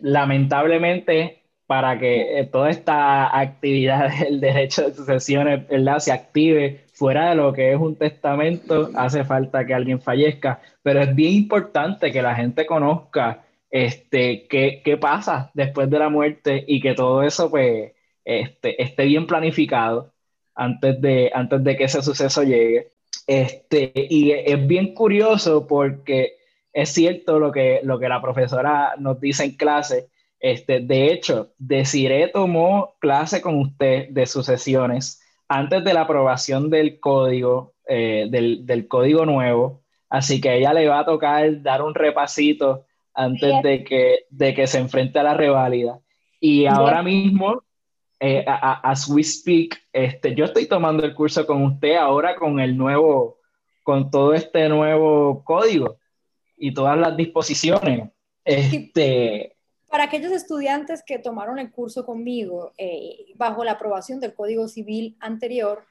lamentablemente, 0.00 1.42
para 1.66 1.98
que 1.98 2.38
eh, 2.38 2.46
toda 2.46 2.70
esta 2.70 3.36
actividad 3.36 4.10
del 4.20 4.40
derecho 4.40 4.88
de 4.88 4.94
sucesiones 4.94 5.64
se 6.04 6.12
active 6.12 6.84
fuera 6.92 7.30
de 7.30 7.34
lo 7.34 7.52
que 7.52 7.72
es 7.72 7.80
un 7.80 7.96
testamento, 7.96 8.90
hace 8.94 9.24
falta 9.24 9.66
que 9.66 9.74
alguien 9.74 10.00
fallezca, 10.00 10.60
pero 10.84 11.02
es 11.02 11.12
bien 11.12 11.32
importante 11.32 12.12
que 12.12 12.22
la 12.22 12.36
gente 12.36 12.64
conozca 12.64 13.44
este, 13.74 14.46
qué, 14.46 14.82
qué 14.84 14.96
pasa 14.96 15.50
después 15.52 15.90
de 15.90 15.98
la 15.98 16.08
muerte 16.08 16.64
y 16.64 16.80
que 16.80 16.94
todo 16.94 17.24
eso 17.24 17.50
pues, 17.50 17.90
este, 18.24 18.80
esté 18.80 19.04
bien 19.04 19.26
planificado 19.26 20.12
antes 20.54 21.00
de, 21.00 21.32
antes 21.34 21.64
de 21.64 21.76
que 21.76 21.84
ese 21.84 22.00
suceso 22.00 22.44
llegue. 22.44 22.92
Este, 23.26 23.92
y 23.96 24.30
es 24.30 24.64
bien 24.68 24.94
curioso 24.94 25.66
porque 25.66 26.36
es 26.72 26.90
cierto 26.90 27.40
lo 27.40 27.50
que, 27.50 27.80
lo 27.82 27.98
que 27.98 28.08
la 28.08 28.22
profesora 28.22 28.94
nos 28.96 29.20
dice 29.20 29.42
en 29.42 29.56
clase. 29.56 30.08
Este, 30.38 30.78
de 30.78 31.12
hecho, 31.12 31.52
Desiree 31.58 32.28
tomó 32.28 32.94
clase 33.00 33.42
con 33.42 33.58
usted 33.58 34.08
de 34.10 34.26
sucesiones 34.26 35.20
antes 35.48 35.82
de 35.82 35.94
la 35.94 36.02
aprobación 36.02 36.70
del 36.70 37.00
código, 37.00 37.74
eh, 37.88 38.28
del, 38.30 38.66
del, 38.66 38.86
código 38.86 39.26
nuevo. 39.26 39.82
Así 40.08 40.40
que 40.40 40.58
ella 40.58 40.72
le 40.72 40.86
va 40.86 41.00
a 41.00 41.04
tocar 41.04 41.60
dar 41.60 41.82
un 41.82 41.92
repasito 41.92 42.86
antes 43.14 43.62
de 43.62 43.84
que, 43.84 44.26
de 44.30 44.54
que 44.54 44.66
se 44.66 44.78
enfrente 44.78 45.18
a 45.18 45.22
la 45.22 45.34
reválida. 45.34 46.00
Y 46.40 46.66
ahora 46.66 47.02
mismo 47.02 47.62
eh, 48.20 48.44
as 48.46 49.06
we 49.08 49.22
speak, 49.22 49.76
este, 49.92 50.34
yo 50.34 50.46
estoy 50.46 50.66
tomando 50.66 51.04
el 51.04 51.14
curso 51.14 51.46
con 51.46 51.62
usted 51.62 51.96
ahora 51.96 52.36
con 52.36 52.58
el 52.58 52.76
nuevo, 52.76 53.38
con 53.82 54.10
todo 54.10 54.32
este 54.32 54.68
nuevo 54.68 55.44
código 55.44 55.98
y 56.56 56.72
todas 56.72 56.96
las 56.96 57.16
disposiciones. 57.16 58.10
Este, 58.44 59.56
Para 59.90 60.04
aquellos 60.04 60.32
estudiantes 60.32 61.02
que 61.04 61.18
tomaron 61.18 61.58
el 61.58 61.70
curso 61.70 62.06
conmigo 62.06 62.72
eh, 62.78 63.32
bajo 63.36 63.62
la 63.62 63.72
aprobación 63.72 64.20
del 64.20 64.34
Código 64.34 64.68
Civil 64.68 65.16
anterior, 65.20 65.84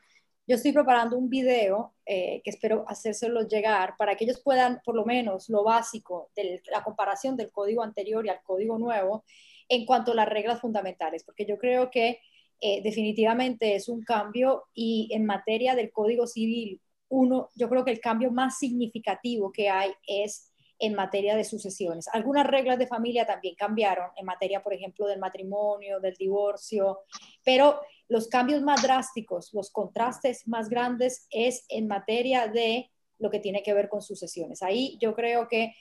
yo 0.45 0.55
estoy 0.55 0.73
preparando 0.73 1.17
un 1.17 1.29
video 1.29 1.93
eh, 2.05 2.41
que 2.43 2.49
espero 2.49 2.83
hacérselo 2.87 3.47
llegar 3.47 3.95
para 3.97 4.15
que 4.15 4.25
ellos 4.25 4.41
puedan, 4.43 4.81
por 4.83 4.95
lo 4.95 5.05
menos, 5.05 5.49
lo 5.49 5.63
básico 5.63 6.31
de 6.35 6.61
la 6.71 6.83
comparación 6.83 7.37
del 7.37 7.51
código 7.51 7.81
anterior 7.81 8.25
y 8.25 8.29
al 8.29 8.41
código 8.43 8.77
nuevo 8.77 9.23
en 9.69 9.85
cuanto 9.85 10.11
a 10.11 10.15
las 10.15 10.27
reglas 10.27 10.59
fundamentales, 10.59 11.23
porque 11.23 11.45
yo 11.45 11.57
creo 11.57 11.89
que 11.89 12.19
eh, 12.59 12.81
definitivamente 12.81 13.75
es 13.75 13.87
un 13.87 14.03
cambio 14.03 14.65
y 14.73 15.09
en 15.11 15.25
materia 15.25 15.75
del 15.75 15.91
código 15.91 16.27
civil, 16.27 16.81
uno, 17.09 17.49
yo 17.55 17.69
creo 17.69 17.85
que 17.85 17.91
el 17.91 18.01
cambio 18.01 18.31
más 18.31 18.57
significativo 18.57 19.51
que 19.51 19.69
hay 19.69 19.91
es 20.07 20.53
en 20.79 20.95
materia 20.95 21.35
de 21.35 21.45
sucesiones. 21.45 22.07
Algunas 22.11 22.45
reglas 22.45 22.77
de 22.77 22.87
familia 22.87 23.25
también 23.25 23.55
cambiaron 23.55 24.09
en 24.17 24.25
materia, 24.25 24.61
por 24.61 24.73
ejemplo, 24.73 25.07
del 25.07 25.19
matrimonio, 25.19 25.99
del 25.99 26.15
divorcio, 26.15 26.99
pero 27.43 27.79
los 28.09 28.27
cambios 28.27 28.61
más 28.61 28.81
drásticos, 28.81 29.53
los 29.53 29.71
contrastes 29.71 30.47
más 30.47 30.69
grandes 30.69 31.27
es 31.29 31.65
en 31.69 31.87
materia 31.87 32.47
de 32.47 32.91
lo 33.19 33.29
que 33.29 33.39
tiene 33.39 33.63
que 33.63 33.73
ver 33.73 33.89
con 33.89 34.01
sucesiones. 34.01 34.61
Ahí 34.61 34.97
yo 34.99 35.15
creo 35.15 35.47
que 35.47 35.73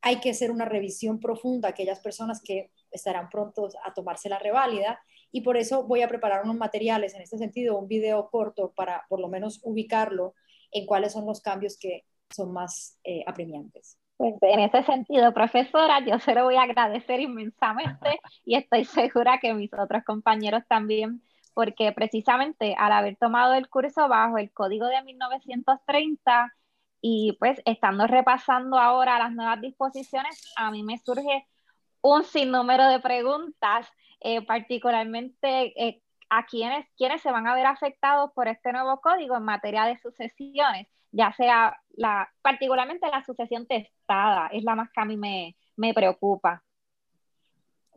hay 0.00 0.20
que 0.20 0.30
hacer 0.30 0.50
una 0.50 0.64
revisión 0.64 1.18
profunda 1.20 1.68
aquellas 1.68 2.00
personas 2.00 2.40
que 2.42 2.70
estarán 2.90 3.28
prontos 3.28 3.76
a 3.84 3.92
tomarse 3.92 4.28
la 4.28 4.38
reválida 4.38 5.00
y 5.32 5.40
por 5.40 5.56
eso 5.56 5.84
voy 5.84 6.02
a 6.02 6.08
preparar 6.08 6.44
unos 6.44 6.56
materiales 6.56 7.14
en 7.14 7.22
este 7.22 7.38
sentido, 7.38 7.78
un 7.78 7.88
video 7.88 8.28
corto 8.30 8.72
para 8.74 9.04
por 9.08 9.20
lo 9.20 9.28
menos 9.28 9.60
ubicarlo 9.64 10.34
en 10.70 10.86
cuáles 10.86 11.12
son 11.12 11.26
los 11.26 11.40
cambios 11.40 11.76
que 11.78 12.04
son 12.30 12.52
más 12.52 12.98
eh, 13.04 13.22
apremiantes. 13.26 13.98
Pues 14.16 14.34
en 14.40 14.60
ese 14.60 14.82
sentido, 14.84 15.34
profesora, 15.34 16.00
yo 16.06 16.18
se 16.20 16.34
lo 16.34 16.44
voy 16.44 16.56
a 16.56 16.62
agradecer 16.62 17.20
inmensamente 17.20 18.18
y 18.44 18.54
estoy 18.54 18.84
segura 18.84 19.38
que 19.40 19.52
mis 19.52 19.72
otros 19.74 20.04
compañeros 20.04 20.62
también, 20.68 21.20
porque 21.56 21.90
precisamente 21.92 22.74
al 22.76 22.92
haber 22.92 23.16
tomado 23.16 23.54
el 23.54 23.70
curso 23.70 24.08
bajo 24.08 24.36
el 24.36 24.52
código 24.52 24.88
de 24.88 25.02
1930 25.02 26.54
y 27.00 27.34
pues 27.38 27.62
estando 27.64 28.06
repasando 28.06 28.78
ahora 28.78 29.18
las 29.18 29.32
nuevas 29.32 29.62
disposiciones, 29.62 30.52
a 30.56 30.70
mí 30.70 30.82
me 30.82 30.98
surge 30.98 31.46
un 32.02 32.24
sinnúmero 32.24 32.86
de 32.88 33.00
preguntas, 33.00 33.88
eh, 34.20 34.42
particularmente 34.42 35.72
eh, 35.82 36.02
a 36.28 36.44
quienes, 36.44 36.86
quienes 36.98 37.22
se 37.22 37.32
van 37.32 37.46
a 37.46 37.54
ver 37.54 37.64
afectados 37.64 38.32
por 38.34 38.48
este 38.48 38.72
nuevo 38.72 39.00
código 39.00 39.34
en 39.34 39.44
materia 39.44 39.86
de 39.86 39.96
sucesiones 39.96 40.88
ya 41.10 41.32
sea 41.32 41.80
la, 41.96 42.30
particularmente 42.42 43.08
la 43.08 43.24
sucesión 43.24 43.66
testada, 43.66 44.48
es 44.48 44.62
la 44.62 44.74
más 44.74 44.90
que 44.92 45.00
a 45.00 45.06
mí 45.06 45.16
me, 45.16 45.56
me 45.76 45.94
preocupa. 45.94 46.62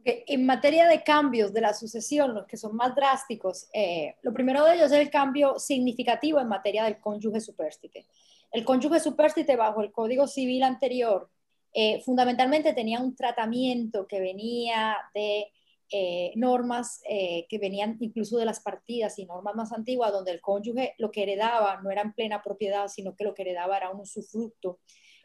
En 0.06 0.46
materia 0.46 0.88
de 0.88 1.04
cambios 1.04 1.54
de 1.54 1.62
la 1.62 1.74
sucesión, 1.74 2.34
los 2.34 2.46
que 2.46 2.58
son 2.58 2.76
más 2.76 2.96
drásticos, 2.96 3.68
eh, 3.74 4.16
lo 4.22 4.34
primero 4.34 4.64
de 4.66 4.76
ellos 4.76 4.92
es 4.92 5.00
el 5.00 5.10
cambio 5.10 5.60
significativo 5.60 6.40
en 6.40 6.48
materia 6.48 6.84
del 6.86 7.00
cónyuge 7.00 7.42
superstite. 7.42 8.06
El 8.52 8.66
cónyuge 8.66 9.00
superstite 9.00 9.56
bajo 9.56 9.82
el 9.82 9.92
Código 9.92 10.28
Civil 10.28 10.64
anterior 10.64 11.30
eh, 11.74 12.02
fundamentalmente 12.02 12.74
tenía 12.74 13.00
un 13.00 13.16
tratamiento 13.16 14.08
que 14.08 14.20
venía 14.20 14.98
de 15.14 15.52
eh, 15.92 16.32
normas 16.36 17.02
eh, 17.08 17.46
que 17.50 17.58
venían 17.58 17.98
incluso 18.00 18.38
de 18.38 18.46
las 18.46 18.60
partidas 18.60 19.18
y 19.20 19.26
normas 19.26 19.56
más 19.56 19.72
antiguas, 19.72 20.12
donde 20.12 20.32
el 20.32 20.42
cónyuge 20.42 20.96
lo 20.98 21.12
que 21.12 21.24
heredaba 21.24 21.80
no 21.82 21.92
era 21.92 22.02
en 22.02 22.14
plena 22.14 22.42
propiedad, 22.42 22.88
sino 22.88 23.16
que 23.16 23.24
lo 23.24 23.34
que 23.34 23.44
heredaba 23.44 23.78
era 23.78 23.92
un 23.92 24.02
usufructo, 24.02 24.80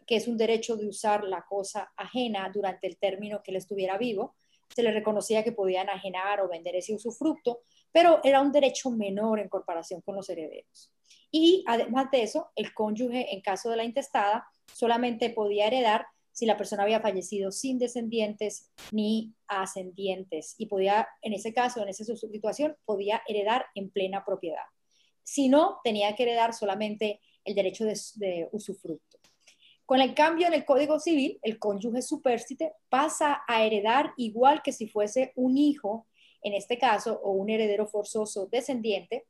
que 0.07 0.17
es 0.17 0.29
un 0.29 0.37
derecho 0.37 0.77
de 0.77 0.89
usar 0.89 1.25
la 1.25 1.45
cosa 1.49 1.93
ajena 1.97 2.51
durante 2.53 2.87
el 2.87 2.99
término 2.99 3.43
que 3.43 3.51
él 3.51 3.57
estuviera 3.57 3.97
vivo. 3.99 4.35
Se 4.75 4.83
le 4.83 4.91
reconocía 4.91 5.43
que 5.43 5.53
podía 5.53 5.83
enajenar 5.83 6.41
o 6.41 6.49
vender 6.49 6.77
ese 6.77 6.95
usufructo, 6.95 7.61
pero 7.93 8.21
era 8.25 8.41
un 8.41 8.53
derecho 8.53 8.91
menor 8.91 9.41
en 9.41 9.49
comparación 9.49 10.01
con 10.03 10.17
los 10.17 10.29
herederos. 10.29 10.93
Y 11.31 11.65
además 11.67 12.11
de 12.11 12.23
eso, 12.23 12.51
el 12.55 12.75
cónyuge, 12.75 13.35
en 13.35 13.41
caso 13.41 13.71
de 13.71 13.77
la 13.77 13.85
intestada, 13.85 14.47
solamente 14.73 15.31
podía 15.31 15.67
heredar 15.67 16.07
si 16.35 16.47
la 16.47 16.57
persona 16.57 16.83
había 16.83 17.01
fallecido 17.01 17.53
sin 17.53 17.79
descendientes 17.79 18.73
ni 18.91 19.33
ascendientes 19.47 20.57
y 20.59 20.67
podía, 20.67 21.09
en 21.23 21.33
ese 21.33 21.53
caso, 21.55 21.81
en 21.83 21.89
esa 21.89 22.05
situación, 22.05 22.77
podía 22.85 23.23
heredar 23.29 23.67
en 23.77 23.91
plena 23.91 24.25
propiedad. 24.25 24.65
Si 25.23 25.49
no, 25.49 25.79
tenía 25.85 26.15
que 26.17 26.25
heredar 26.25 26.53
solamente 26.53 27.21
el 27.45 27.55
derecho 27.55 27.85
de, 27.85 28.49
usufructo. 28.51 29.19
Con 29.87 30.01
el 30.01 30.15
cambio 30.15 30.47
en 30.47 30.55
el 30.55 30.65
Código 30.65 30.99
Civil, 30.99 31.39
el 31.43 31.59
cónyuge 31.59 32.01
superstite 32.01 32.73
pasa 32.89 33.43
a 33.47 33.65
heredar 33.65 34.15
igual 34.17 34.63
que 34.63 34.73
si 34.73 34.89
fuese 34.89 35.33
un 35.37 35.59
hijo, 35.59 36.07
en 36.43 36.55
este 36.55 36.79
caso, 36.79 37.21
o 37.23 37.33
un 37.33 37.51
heredero 37.51 37.87
forzoso 37.87 38.47
descendiente, 38.47 39.27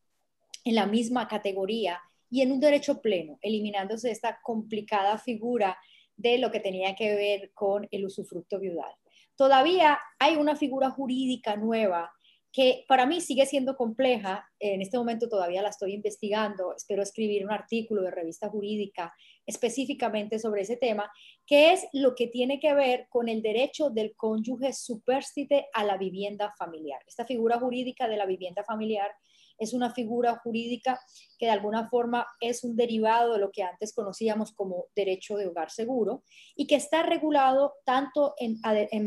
en 0.64 0.76
la 0.76 0.86
misma 0.86 1.26
categoría 1.26 2.00
y 2.30 2.42
en 2.42 2.52
un 2.52 2.60
derecho 2.60 3.00
pleno, 3.00 3.38
eliminándose 3.42 4.12
esta 4.12 4.40
complicada 4.42 5.18
figura 5.18 5.76
de 6.16 6.38
lo 6.38 6.52
que 6.52 6.60
tenía 6.60 6.94
que 6.94 7.14
ver 7.16 7.52
con 7.52 7.88
el 7.90 8.06
usufructo 8.06 8.60
viudal. 8.60 8.92
Todavía 9.36 9.98
hay 10.20 10.36
una 10.36 10.54
figura 10.54 10.90
jurídica 10.90 11.56
nueva 11.56 12.12
que 12.52 12.84
para 12.86 13.04
mí 13.04 13.20
sigue 13.20 13.46
siendo 13.46 13.76
compleja, 13.76 14.48
en 14.60 14.80
este 14.80 14.96
momento 14.96 15.28
todavía 15.28 15.60
la 15.60 15.70
estoy 15.70 15.92
investigando, 15.92 16.72
espero 16.76 17.02
escribir 17.02 17.44
un 17.44 17.50
artículo 17.50 18.02
de 18.02 18.12
revista 18.12 18.48
jurídica 18.48 19.12
específicamente 19.46 20.38
sobre 20.38 20.62
ese 20.62 20.76
tema, 20.76 21.10
que 21.46 21.72
es 21.72 21.86
lo 21.92 22.14
que 22.14 22.28
tiene 22.28 22.60
que 22.60 22.74
ver 22.74 23.06
con 23.10 23.28
el 23.28 23.42
derecho 23.42 23.90
del 23.90 24.14
cónyuge 24.16 24.72
superstite 24.72 25.66
a 25.72 25.84
la 25.84 25.96
vivienda 25.96 26.52
familiar. 26.58 27.00
Esta 27.06 27.24
figura 27.24 27.58
jurídica 27.58 28.08
de 28.08 28.16
la 28.16 28.26
vivienda 28.26 28.64
familiar 28.64 29.10
es 29.58 29.72
una 29.72 29.92
figura 29.92 30.36
jurídica 30.42 31.00
que 31.38 31.46
de 31.46 31.52
alguna 31.52 31.88
forma 31.88 32.26
es 32.40 32.64
un 32.64 32.76
derivado 32.76 33.34
de 33.34 33.38
lo 33.38 33.50
que 33.50 33.62
antes 33.62 33.94
conocíamos 33.94 34.52
como 34.52 34.86
derecho 34.94 35.36
de 35.36 35.46
hogar 35.46 35.70
seguro 35.70 36.24
y 36.56 36.66
que 36.66 36.74
está 36.76 37.02
regulado 37.02 37.74
tanto 37.84 38.34
en, 38.38 38.58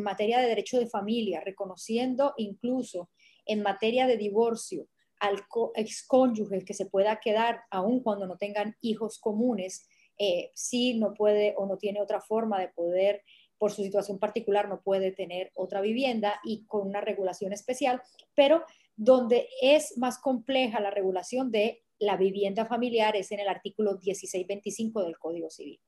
materia 0.02 0.40
de 0.40 0.48
derecho 0.48 0.80
de 0.80 0.88
familia, 0.88 1.42
reconociendo 1.42 2.34
incluso 2.38 3.10
en 3.46 3.62
materia 3.62 4.08
de 4.08 4.18
divorcio 4.18 4.88
al 5.20 5.44
excónyuge 5.76 6.64
que 6.64 6.74
se 6.74 6.86
pueda 6.86 7.20
quedar 7.20 7.62
aun 7.72 8.02
cuando 8.02 8.28
no 8.28 8.38
tengan 8.38 8.76
hijos 8.82 9.20
comunes, 9.20 9.88
eh, 10.18 10.52
si 10.54 10.96
no 10.96 11.14
puede 11.14 11.54
o 11.58 11.66
no 11.66 11.78
tiene 11.78 12.02
otra 12.02 12.22
forma 12.22 12.60
de 12.60 12.70
poder 12.70 13.24
por 13.58 13.72
su 13.72 13.84
situación 13.84 14.20
particular 14.20 14.70
no 14.70 14.82
puede 14.82 15.12
tener 15.12 15.52
otra 15.56 15.82
vivienda 15.82 16.40
y 16.44 16.66
con 16.66 16.88
una 16.88 17.02
regulación 17.02 17.54
especial, 17.54 18.02
pero 18.36 18.64
donde 18.96 19.50
es 19.62 19.98
más 19.98 20.20
compleja 20.20 20.80
la 20.80 20.92
regulación 20.92 21.52
de 21.52 21.84
la 22.00 22.18
vivienda 22.18 22.66
familiar 22.66 23.16
es 23.16 23.32
en 23.32 23.40
el 23.40 23.48
artículo 23.48 23.94
1625 23.94 25.04
del 25.04 25.18
Código 25.18 25.50
Civil. 25.50 25.80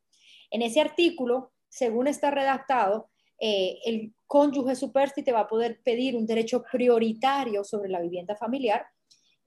En 0.50 0.62
ese 0.62 0.82
artículo, 0.82 1.52
según 1.68 2.08
está 2.08 2.32
redactado, 2.32 3.10
eh, 3.40 3.80
el 3.86 4.14
cónyuge 4.26 4.76
superstite 4.76 5.32
va 5.32 5.42
a 5.42 5.48
poder 5.48 5.82
pedir 5.84 6.16
un 6.16 6.26
derecho 6.26 6.64
prioritario 6.72 7.64
sobre 7.64 7.90
la 7.90 8.02
vivienda 8.02 8.36
familiar. 8.36 8.86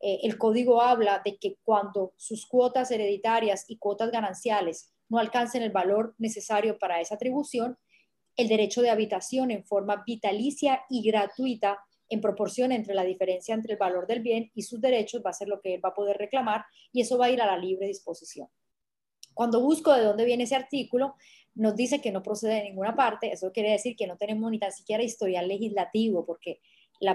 Eh, 0.02 0.20
el 0.24 0.36
código 0.36 0.82
habla 0.82 1.22
de 1.24 1.36
que 1.36 1.56
cuando 1.62 2.12
sus 2.16 2.44
cuotas 2.46 2.90
hereditarias 2.90 3.64
y 3.68 3.78
cuotas 3.78 4.10
gananciales 4.10 4.92
no 5.08 5.18
alcancen 5.18 5.62
el 5.62 5.70
valor 5.70 6.14
necesario 6.18 6.76
para 6.76 7.00
esa 7.00 7.14
atribución, 7.14 7.78
el 8.36 8.48
derecho 8.48 8.82
de 8.82 8.90
habitación 8.90 9.52
en 9.52 9.64
forma 9.64 10.02
vitalicia 10.04 10.82
y 10.90 11.02
gratuita 11.02 11.78
en 12.08 12.20
proporción 12.20 12.72
entre 12.72 12.94
la 12.94 13.04
diferencia 13.04 13.54
entre 13.54 13.74
el 13.74 13.78
valor 13.78 14.06
del 14.06 14.20
bien 14.20 14.50
y 14.54 14.62
sus 14.62 14.80
derechos 14.80 15.22
va 15.24 15.30
a 15.30 15.34
ser 15.34 15.48
lo 15.48 15.60
que 15.60 15.74
él 15.74 15.84
va 15.84 15.90
a 15.90 15.94
poder 15.94 16.18
reclamar 16.18 16.64
y 16.92 17.00
eso 17.00 17.16
va 17.16 17.26
a 17.26 17.30
ir 17.30 17.40
a 17.40 17.46
la 17.46 17.56
libre 17.56 17.86
disposición. 17.86 18.48
Cuando 19.34 19.62
busco 19.62 19.94
de 19.94 20.02
dónde 20.02 20.24
viene 20.24 20.44
ese 20.44 20.56
artículo, 20.56 21.14
nos 21.54 21.76
dice 21.76 22.00
que 22.00 22.12
no 22.12 22.22
procede 22.22 22.56
de 22.56 22.64
ninguna 22.64 22.96
parte, 22.96 23.32
eso 23.32 23.52
quiere 23.52 23.70
decir 23.70 23.96
que 23.96 24.06
no 24.06 24.16
tenemos 24.16 24.50
ni 24.50 24.58
tan 24.58 24.72
siquiera 24.72 25.02
historial 25.02 25.48
legislativo, 25.48 26.26
porque 26.26 26.60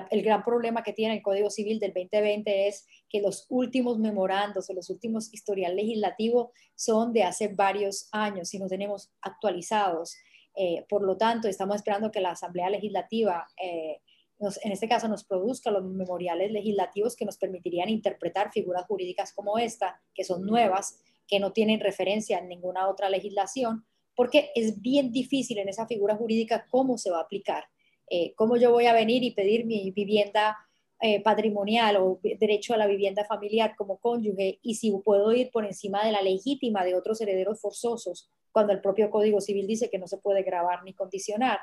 el 0.10 0.22
gran 0.22 0.44
problema 0.44 0.84
que 0.84 0.94
tiene 0.94 1.16
el 1.16 1.22
Código 1.22 1.50
Civil 1.50 1.80
del 1.80 1.94
2020 1.94 2.68
es 2.68 2.86
que 3.10 3.22
los 3.22 3.46
últimos 3.50 3.98
memorandos 4.00 4.70
o 4.70 4.74
los 4.74 4.90
últimos 4.90 5.34
historial 5.34 5.76
legislativo 5.76 6.52
son 6.76 7.14
de 7.14 7.24
hace 7.24 7.48
varios 7.48 8.10
años 8.12 8.54
y 8.54 8.60
no 8.60 8.68
tenemos 8.68 9.12
actualizados. 9.22 10.18
Eh, 10.56 10.86
por 10.90 11.04
lo 11.04 11.18
tanto, 11.18 11.48
estamos 11.48 11.78
esperando 11.78 12.12
que 12.12 12.22
la 12.22 12.32
Asamblea 12.32 12.70
Legislativa 12.70 13.48
eh, 13.62 14.02
en 14.40 14.72
este 14.72 14.88
caso 14.88 15.08
nos 15.08 15.24
produzca 15.24 15.72
los 15.72 15.84
memoriales 15.84 16.52
legislativos 16.52 17.16
que 17.16 17.26
nos 17.26 17.38
permitirían 17.38 17.90
interpretar 17.90 18.52
figuras 18.52 18.86
jurídicas 18.86 19.34
como 19.34 19.58
esta, 19.58 20.00
que 20.14 20.24
son 20.24 20.46
nuevas, 20.46 21.00
que 21.28 21.40
no 21.40 21.54
tienen 21.54 21.80
referencia 21.80 22.38
en 22.38 22.48
ninguna 22.48 22.88
otra 22.88 23.10
legislación, 23.10 23.86
porque 24.16 24.52
es 24.56 24.80
bien 24.82 25.12
difícil 25.12 25.58
en 25.58 25.70
esa 25.70 25.88
figura 25.88 26.16
jurídica 26.16 26.68
cómo 26.70 26.98
se 26.98 27.10
va 27.10 27.20
a 27.20 27.24
aplicar. 27.24 27.66
Eh, 28.10 28.34
cómo 28.36 28.58
yo 28.58 28.72
voy 28.72 28.86
a 28.86 28.94
venir 28.94 29.24
y 29.24 29.32
pedir 29.32 29.66
mi 29.66 29.92
vivienda 29.92 30.58
eh, 31.00 31.22
patrimonial 31.22 31.98
o 31.98 32.20
derecho 32.40 32.74
a 32.74 32.78
la 32.78 32.88
vivienda 32.88 33.24
familiar 33.26 33.76
como 33.78 33.98
cónyuge 34.00 34.60
y 34.64 34.76
si 34.76 34.92
puedo 35.06 35.32
ir 35.32 35.52
por 35.52 35.66
encima 35.66 36.04
de 36.04 36.12
la 36.12 36.24
legítima 36.24 36.84
de 36.84 36.96
otros 36.96 37.22
herederos 37.22 37.62
forzosos 37.62 38.32
cuando 38.52 38.74
el 38.74 38.82
propio 38.82 39.12
Código 39.12 39.40
Civil 39.40 39.68
dice 39.68 39.92
que 39.92 40.00
no 40.00 40.08
se 40.08 40.18
puede 40.18 40.42
grabar 40.42 40.84
ni 40.84 40.94
condicionar. 40.94 41.60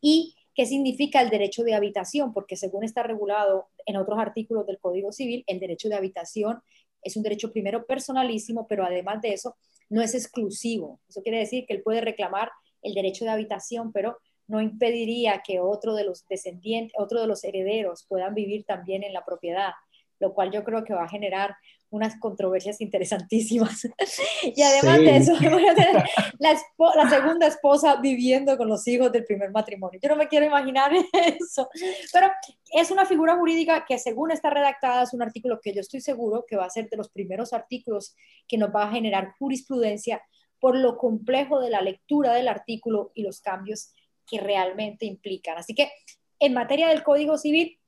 Y 0.00 0.34
qué 0.54 0.64
significa 0.64 1.20
el 1.20 1.28
derecho 1.28 1.62
de 1.62 1.74
habitación, 1.74 2.32
porque 2.32 2.56
según 2.56 2.84
está 2.84 3.02
regulado 3.02 3.68
en 3.84 3.98
otros 3.98 4.18
artículos 4.18 4.66
del 4.66 4.78
Código 4.78 5.12
Civil, 5.12 5.44
el 5.46 5.60
derecho 5.60 5.90
de 5.90 5.96
habitación 5.96 6.62
es 7.02 7.16
un 7.18 7.22
derecho 7.22 7.52
primero 7.52 7.84
personalísimo, 7.84 8.66
pero 8.66 8.84
además 8.84 9.20
de 9.20 9.34
eso 9.34 9.56
no 9.90 10.00
es 10.00 10.14
exclusivo. 10.14 11.00
Eso 11.08 11.22
quiere 11.22 11.38
decir 11.38 11.66
que 11.66 11.74
él 11.74 11.82
puede 11.82 12.00
reclamar 12.00 12.50
el 12.80 12.94
derecho 12.94 13.26
de 13.26 13.30
habitación, 13.32 13.92
pero 13.92 14.16
no 14.48 14.60
impediría 14.60 15.42
que 15.46 15.60
otro 15.60 15.94
de 15.94 16.04
los 16.04 16.26
descendientes, 16.26 16.94
otro 16.98 17.20
de 17.20 17.26
los 17.26 17.44
herederos 17.44 18.04
puedan 18.08 18.34
vivir 18.34 18.64
también 18.64 19.04
en 19.04 19.12
la 19.12 19.24
propiedad, 19.24 19.72
lo 20.18 20.34
cual 20.34 20.50
yo 20.50 20.64
creo 20.64 20.84
que 20.84 20.94
va 20.94 21.04
a 21.04 21.08
generar 21.08 21.54
unas 21.90 22.18
controversias 22.18 22.80
interesantísimas. 22.80 23.86
y 24.42 24.62
además 24.62 24.98
de 24.98 25.16
eso, 25.16 25.32
la, 26.38 26.58
la, 26.94 27.10
segunda 27.10 27.46
esposa 27.46 27.96
viviendo 27.96 28.56
con 28.56 28.68
los 28.68 28.86
hijos 28.86 29.10
del 29.12 29.24
primer 29.24 29.50
matrimonio. 29.50 29.98
Yo 30.02 30.08
no 30.08 30.16
me 30.16 30.28
quiero 30.28 30.46
imaginar 30.46 30.92
eso, 31.12 31.68
pero 32.12 32.30
es 32.72 32.90
una 32.90 33.06
figura 33.06 33.36
jurídica 33.36 33.84
que 33.86 33.98
según 33.98 34.30
está 34.30 34.50
redactada 34.50 35.02
es 35.04 35.14
un 35.14 35.22
artículo 35.22 35.60
que 35.62 35.72
yo 35.72 35.80
estoy 35.80 36.00
seguro 36.00 36.44
que 36.46 36.56
va 36.56 36.66
a 36.66 36.70
ser 36.70 36.88
de 36.88 36.96
los 36.96 37.10
primeros 37.10 37.52
artículos 37.52 38.14
que 38.46 38.58
nos 38.58 38.74
va 38.74 38.84
a 38.84 38.92
generar 38.92 39.34
jurisprudencia 39.38 40.22
por 40.60 40.76
lo 40.76 40.98
complejo 40.98 41.60
de 41.60 41.70
la 41.70 41.80
lectura 41.80 42.34
del 42.34 42.48
artículo 42.48 43.12
y 43.14 43.22
los 43.22 43.40
cambios 43.40 43.92
que 44.28 44.38
realmente 44.40 45.06
implican. 45.06 45.58
Así 45.58 45.74
que 45.74 45.90
en 46.38 46.54
materia 46.54 46.88
del 46.88 47.02
Código 47.02 47.38
Civil, 47.38 47.78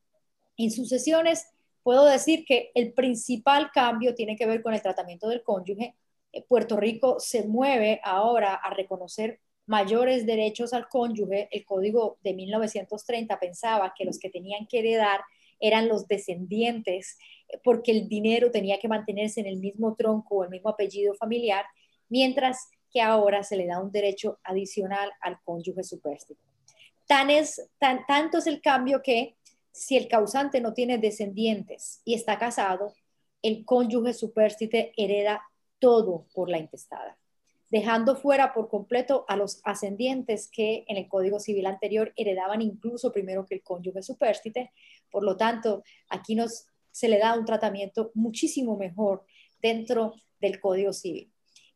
en 0.56 0.70
sucesiones, 0.70 1.46
puedo 1.82 2.04
decir 2.04 2.44
que 2.44 2.70
el 2.74 2.92
principal 2.92 3.70
cambio 3.72 4.14
tiene 4.14 4.36
que 4.36 4.46
ver 4.46 4.62
con 4.62 4.74
el 4.74 4.82
tratamiento 4.82 5.28
del 5.28 5.42
cónyuge. 5.42 5.96
Eh, 6.32 6.44
Puerto 6.48 6.76
Rico 6.76 7.20
se 7.20 7.46
mueve 7.46 8.00
ahora 8.04 8.54
a 8.54 8.70
reconocer 8.70 9.40
mayores 9.66 10.26
derechos 10.26 10.72
al 10.72 10.88
cónyuge. 10.88 11.48
El 11.50 11.64
código 11.64 12.18
de 12.22 12.34
1930 12.34 13.38
pensaba 13.38 13.94
que 13.96 14.04
los 14.04 14.18
que 14.18 14.30
tenían 14.30 14.66
que 14.66 14.80
heredar 14.80 15.20
eran 15.60 15.88
los 15.88 16.08
descendientes, 16.08 17.18
eh, 17.48 17.60
porque 17.62 17.92
el 17.92 18.08
dinero 18.08 18.50
tenía 18.50 18.78
que 18.78 18.88
mantenerse 18.88 19.40
en 19.40 19.46
el 19.46 19.58
mismo 19.58 19.94
tronco 19.94 20.36
o 20.36 20.44
el 20.44 20.50
mismo 20.50 20.70
apellido 20.70 21.14
familiar, 21.14 21.64
mientras 22.08 22.68
que 22.90 23.00
ahora 23.00 23.42
se 23.42 23.56
le 23.56 23.66
da 23.66 23.80
un 23.80 23.92
derecho 23.92 24.38
adicional 24.44 25.10
al 25.20 25.40
cónyuge 25.42 25.84
superstite. 25.84 26.40
Tan 27.06 27.30
es, 27.30 27.68
tan, 27.78 28.04
tanto 28.06 28.38
es 28.38 28.46
el 28.46 28.60
cambio 28.60 29.02
que 29.02 29.36
si 29.72 29.96
el 29.96 30.08
causante 30.08 30.60
no 30.60 30.74
tiene 30.74 30.98
descendientes 30.98 32.02
y 32.04 32.14
está 32.14 32.38
casado, 32.38 32.92
el 33.42 33.64
cónyuge 33.64 34.12
superstite 34.12 34.92
hereda 34.96 35.42
todo 35.78 36.26
por 36.34 36.50
la 36.50 36.58
intestada, 36.58 37.18
dejando 37.70 38.16
fuera 38.16 38.52
por 38.52 38.68
completo 38.68 39.24
a 39.28 39.36
los 39.36 39.60
ascendientes 39.64 40.50
que 40.50 40.84
en 40.88 40.96
el 40.96 41.08
Código 41.08 41.40
Civil 41.40 41.66
anterior 41.66 42.12
heredaban 42.16 42.60
incluso 42.60 43.12
primero 43.12 43.46
que 43.46 43.54
el 43.56 43.62
cónyuge 43.62 44.02
superstite. 44.02 44.72
Por 45.10 45.24
lo 45.24 45.36
tanto, 45.36 45.82
aquí 46.08 46.34
nos, 46.34 46.66
se 46.90 47.08
le 47.08 47.18
da 47.18 47.38
un 47.38 47.44
tratamiento 47.44 48.10
muchísimo 48.14 48.76
mejor 48.76 49.24
dentro 49.62 50.14
del 50.40 50.60
Código 50.60 50.92
Civil. 50.92 51.32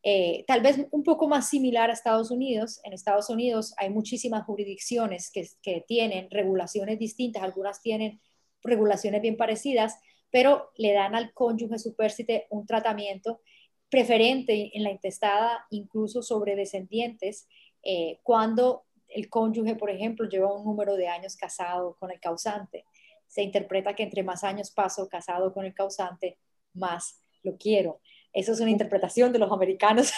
Eh, 0.07 0.45
tal 0.47 0.61
vez 0.61 0.87
un 0.91 1.03
poco 1.03 1.29
más 1.29 1.49
similar 1.49 1.89
a 1.89 1.95
Estados 1.95 2.31
Unidos. 2.31 2.79
En 2.85 2.93
Estados 2.93 3.31
Unidos 3.31 3.75
hay 3.79 3.89
muchísimas 3.89 4.45
jurisdicciones 4.45 5.31
que, 5.31 5.81
tienen 5.89 6.31
regulaciones 6.31 6.99
distintas, 6.99 7.43
algunas 7.43 7.81
tienen 7.81 8.21
regulaciones 8.63 9.23
bien 9.23 9.39
parecidas, 9.39 9.99
pero 10.31 10.71
le 10.77 10.93
dan 10.93 11.15
al 11.15 11.33
cónyuge 11.33 11.79
supérsite 11.79 12.47
un 12.51 12.67
tratamiento 12.67 13.41
preferente 13.89 14.77
en 14.77 14.83
la 14.83 14.91
intestada, 14.91 15.67
incluso 15.71 16.23
sobre 16.23 16.55
descendientes, 16.55 17.49
eh, 17.83 18.19
cuando 18.23 18.85
el 19.09 19.31
cónyuge, 19.31 19.75
por 19.75 19.89
ejemplo, 19.89 20.29
lleva 20.29 20.53
un 20.53 20.65
número 20.67 20.97
de 20.97 21.09
años 21.09 21.35
casado 21.35 21.97
con 21.99 22.11
el 22.11 22.21
causante. 22.21 22.85
Se 23.27 23.43
interpreta 23.43 23.95
que 23.95 24.03
entre 24.03 24.23
más 24.23 24.45
años 24.45 24.71
paso 24.71 25.09
casado 25.09 25.55
con 25.55 25.65
el 25.65 25.73
causante, 25.73 26.39
más 26.75 27.21
lo 27.43 27.57
quiero. 27.57 28.01
Eso 28.35 28.53
es 28.53 28.59
una 28.59 28.71
interpretación 28.71 29.33
de 29.33 29.39
los 29.39 29.53
americanos 29.53 30.13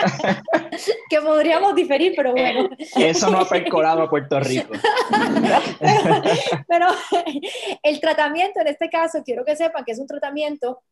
que 1.10 1.20
podríamos 1.20 1.74
diferir, 1.74 2.12
pero 2.14 2.30
bueno. 2.30 2.70
Eso 2.96 3.28
no 3.30 3.38
ha 3.38 3.48
percolado 3.48 4.02
a 4.02 4.08
Puerto 4.08 4.38
Rico. 4.38 4.72
pero, 6.68 6.86
el 7.82 8.00
tratamiento 8.00 8.60
en 8.60 8.68
este 8.68 8.88
caso, 8.88 9.24
quiero 9.24 9.44
que 9.44 9.56
sepan 9.56 9.84
que 9.84 9.90
es 9.90 9.98
un 9.98 10.06
tratamiento 10.06 10.82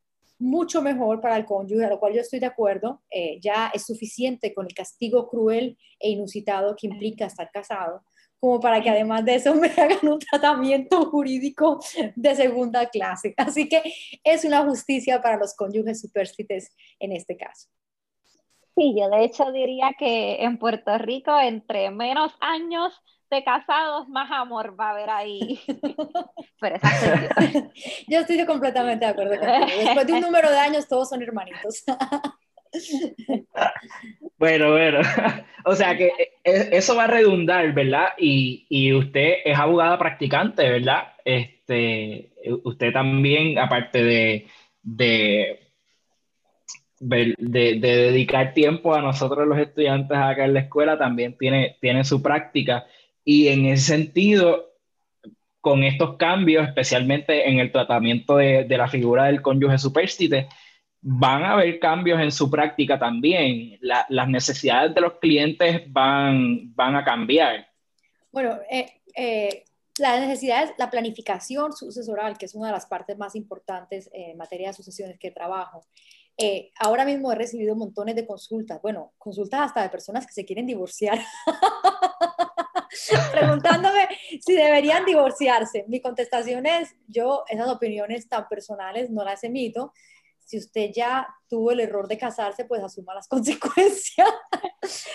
mucho 0.41 0.83
mejor 0.83 1.21
para 1.21 1.37
el 1.37 1.45
cónyuge, 1.45 1.85
a 1.85 1.91
lo 1.91 2.01
cual 2.01 2.15
yo 2.15 2.21
estoy 2.21 2.41
de 2.41 2.47
acuerdo. 2.47 3.03
Eh, 3.11 3.39
ya 3.41 3.71
es 3.73 3.87
suficiente 3.87 4.53
con 4.53 4.67
el 4.67 4.75
castigo 4.75 5.29
cruel 5.29 5.79
e 6.01 6.11
inusitado 6.11 6.75
que 6.75 6.89
implica 6.89 7.27
estar 7.27 7.49
casado 7.53 8.03
como 8.45 8.61
para 8.61 8.83
que 8.83 8.91
además 8.91 9.25
de 9.25 9.37
eso 9.37 9.55
me 9.55 9.69
hagan 9.69 10.07
un 10.07 10.19
tratamiento 10.19 11.07
jurídico 11.07 11.81
de 12.15 12.35
segunda 12.35 12.87
clase. 12.91 13.33
Así 13.39 13.71
que 13.71 13.83
es 14.23 14.45
una 14.45 14.63
justicia 14.65 15.23
para 15.23 15.39
los 15.39 15.55
cónyuges 15.57 16.03
superstites 16.03 16.77
en 16.99 17.13
este 17.13 17.39
caso. 17.39 17.71
Sí, 18.77 18.95
yo 18.99 19.09
de 19.09 19.25
hecho 19.25 19.51
diría 19.51 19.93
que 19.99 20.43
en 20.43 20.59
Puerto 20.59 20.99
Rico 20.99 21.39
entre 21.41 21.91
menos 21.91 22.33
años 22.41 22.93
de 23.31 23.43
casados, 23.43 24.09
más 24.09 24.31
amor 24.31 24.79
va 24.79 24.89
a 24.89 24.91
haber 24.91 25.09
ahí. 25.09 25.59
Pero 26.61 26.77
yo. 28.09 28.19
estoy 28.19 28.45
completamente 28.45 29.07
de 29.07 29.11
acuerdo 29.11 29.39
contigo. 29.39 29.79
Después 29.85 30.07
de 30.07 30.13
un 30.13 30.21
número 30.21 30.51
de 30.51 30.59
años 30.59 30.87
todos 30.87 31.09
son 31.09 31.23
hermanitos. 31.23 31.83
Bueno, 34.39 34.73
bueno. 34.73 35.01
O 35.67 35.75
sea 35.75 35.97
que 35.97 36.11
e, 36.45 36.69
eso 36.73 36.95
va 36.95 37.05
a 37.05 37.07
redundar, 37.07 37.73
¿verdad? 37.73 38.09
Y, 38.19 38.93
usted 38.93 39.37
es 39.47 39.59
abogada 39.59 39.99
practicante, 39.99 40.69
¿verdad? 40.69 41.15
Este, 41.25 42.33
usted 42.65 42.93
también, 42.93 43.59
aparte 43.59 44.05
de, 44.05 44.47
de, 44.83 45.61
de, 47.01 47.81
dedicar 47.81 48.53
tiempo 48.53 48.95
a 48.95 49.01
nosotros 49.01 49.49
los 49.49 49.59
estudiantes 49.59 50.19
acá 50.19 50.45
en 50.45 50.53
la 50.53 50.61
escuela, 50.61 50.99
también 50.99 51.39
tiene, 51.39 51.79
tiene 51.81 52.05
su 52.05 52.21
práctica. 52.23 52.85
Y 53.25 53.49
en 53.49 53.65
ese 53.65 53.87
sentido, 53.87 54.75
con 55.63 55.83
estos 55.83 56.19
cambios, 56.19 56.69
especialmente 56.69 57.49
en 57.49 57.59
el 57.59 57.73
tratamiento 57.73 58.37
de, 58.37 58.65
de 58.65 58.77
la 58.77 58.89
figura 58.89 59.25
del 59.25 59.41
cónyuge 59.41 59.79
superstite, 59.79 60.49
van 61.07 61.45
a 61.45 61.53
haber 61.53 61.79
cambios 61.79 62.19
en 62.19 62.33
su 62.33 62.51
práctica 62.51 62.99
también. 62.99 63.79
las 63.83 64.29
necesidades 64.29 64.95
de 64.95 65.03
los 65.03 65.19
clientes 65.19 65.83
van, 65.93 66.75
van 66.75 66.97
a 66.97 67.05
cambiar. 67.05 67.69
Bueno, 68.33 68.59
eh, 68.71 69.03
eh, 69.15 69.65
las 69.99 70.21
necesidades, 70.23 70.73
la 70.79 70.91
planificación 70.91 71.75
sucesoral, 71.75 72.39
que 72.39 72.47
es 72.47 72.55
una 72.55 72.69
de 72.69 72.73
las 72.73 72.87
partes 72.87 73.19
más 73.19 73.37
importantes 73.37 74.09
en 74.15 74.39
materia 74.39 74.69
de 74.69 74.73
sucesiones 74.73 75.19
que 75.19 75.31
trabajo. 75.31 75.85
Eh, 76.39 76.73
ahora 76.81 77.05
mismo 77.05 77.31
he 77.31 77.35
recibido 77.35 77.77
montones 77.77 78.17
de 78.17 78.27
consultas, 78.27 78.81
bueno, 78.81 79.13
consultas 79.19 79.61
hasta 79.61 79.83
de 79.83 79.91
personas 79.91 80.27
que 80.27 80.33
se 80.33 80.47
quieren 80.47 80.67
divorciar, 80.67 81.21
preguntándome 83.31 84.09
si 84.41 84.55
deberían 84.55 85.05
divorciarse. 85.05 85.85
Mi 85.87 86.01
contestación 86.01 86.65
es, 86.65 86.97
yo 87.07 87.45
esas 87.49 87.69
opiniones 87.69 88.27
tan 88.27 88.49
personales 88.49 89.11
no 89.11 89.23
las 89.23 89.45
emito, 89.45 89.93
si 90.45 90.59
usted 90.59 90.91
ya 90.95 91.27
tuvo 91.49 91.73
el 91.73 91.81
error 91.81 92.09
de 92.09 92.19
casarse, 92.19 92.65
pues 92.65 92.83
asuma 92.83 93.15
las 93.15 93.29
consecuencias. 93.29 94.29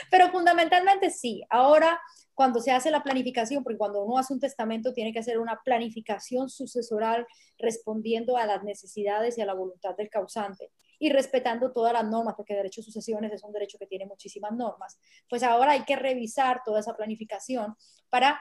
Pero 0.10 0.30
fundamentalmente 0.32 1.10
sí. 1.10 1.44
Ahora, 1.50 2.00
cuando 2.34 2.60
se 2.62 2.72
hace 2.72 2.90
la 2.92 3.04
planificación, 3.04 3.64
porque 3.64 3.78
cuando 3.78 4.04
uno 4.04 4.18
hace 4.18 4.34
un 4.34 4.40
testamento 4.40 4.94
tiene 4.94 5.12
que 5.14 5.20
hacer 5.20 5.40
una 5.40 5.60
planificación 5.64 6.50
sucesoral 6.50 7.28
respondiendo 7.58 8.38
a 8.38 8.46
las 8.46 8.64
necesidades 8.64 9.38
y 9.38 9.42
a 9.42 9.46
la 9.46 9.54
voluntad 9.54 9.96
del 9.96 10.10
causante 10.10 10.72
y 11.00 11.12
respetando 11.12 11.72
todas 11.72 11.94
las 11.94 12.06
normas, 12.06 12.36
porque 12.36 12.54
derecho 12.54 12.82
de 12.82 12.86
sucesiones 12.86 13.32
es 13.32 13.44
un 13.44 13.54
derecho 13.54 13.78
que 13.78 13.88
tiene 13.88 14.06
muchísimas 14.06 14.52
normas. 14.52 15.00
Pues 15.30 15.44
ahora 15.44 15.72
hay 15.72 15.86
que 15.86 15.96
revisar 15.96 16.62
toda 16.66 16.82
esa 16.82 16.96
planificación 16.96 17.76
para 18.10 18.40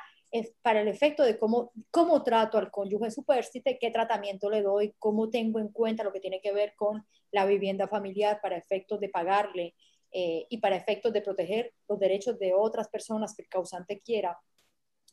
para 0.62 0.82
el 0.82 0.88
efecto 0.88 1.22
de 1.22 1.38
cómo, 1.38 1.72
cómo 1.90 2.22
trato 2.22 2.58
al 2.58 2.70
cónyuge 2.70 3.10
superstite, 3.10 3.78
qué 3.78 3.90
tratamiento 3.90 4.50
le 4.50 4.62
doy, 4.62 4.94
cómo 4.98 5.30
tengo 5.30 5.58
en 5.58 5.68
cuenta 5.68 6.04
lo 6.04 6.12
que 6.12 6.20
tiene 6.20 6.40
que 6.40 6.52
ver 6.52 6.74
con 6.76 7.06
la 7.30 7.46
vivienda 7.46 7.88
familiar 7.88 8.40
para 8.42 8.56
efectos 8.56 9.00
de 9.00 9.08
pagarle 9.08 9.74
eh, 10.12 10.46
y 10.48 10.58
para 10.58 10.76
efectos 10.76 11.12
de 11.12 11.22
proteger 11.22 11.74
los 11.88 11.98
derechos 11.98 12.38
de 12.38 12.54
otras 12.54 12.88
personas 12.88 13.34
que 13.34 13.42
el 13.42 13.48
causante 13.48 14.00
quiera, 14.00 14.38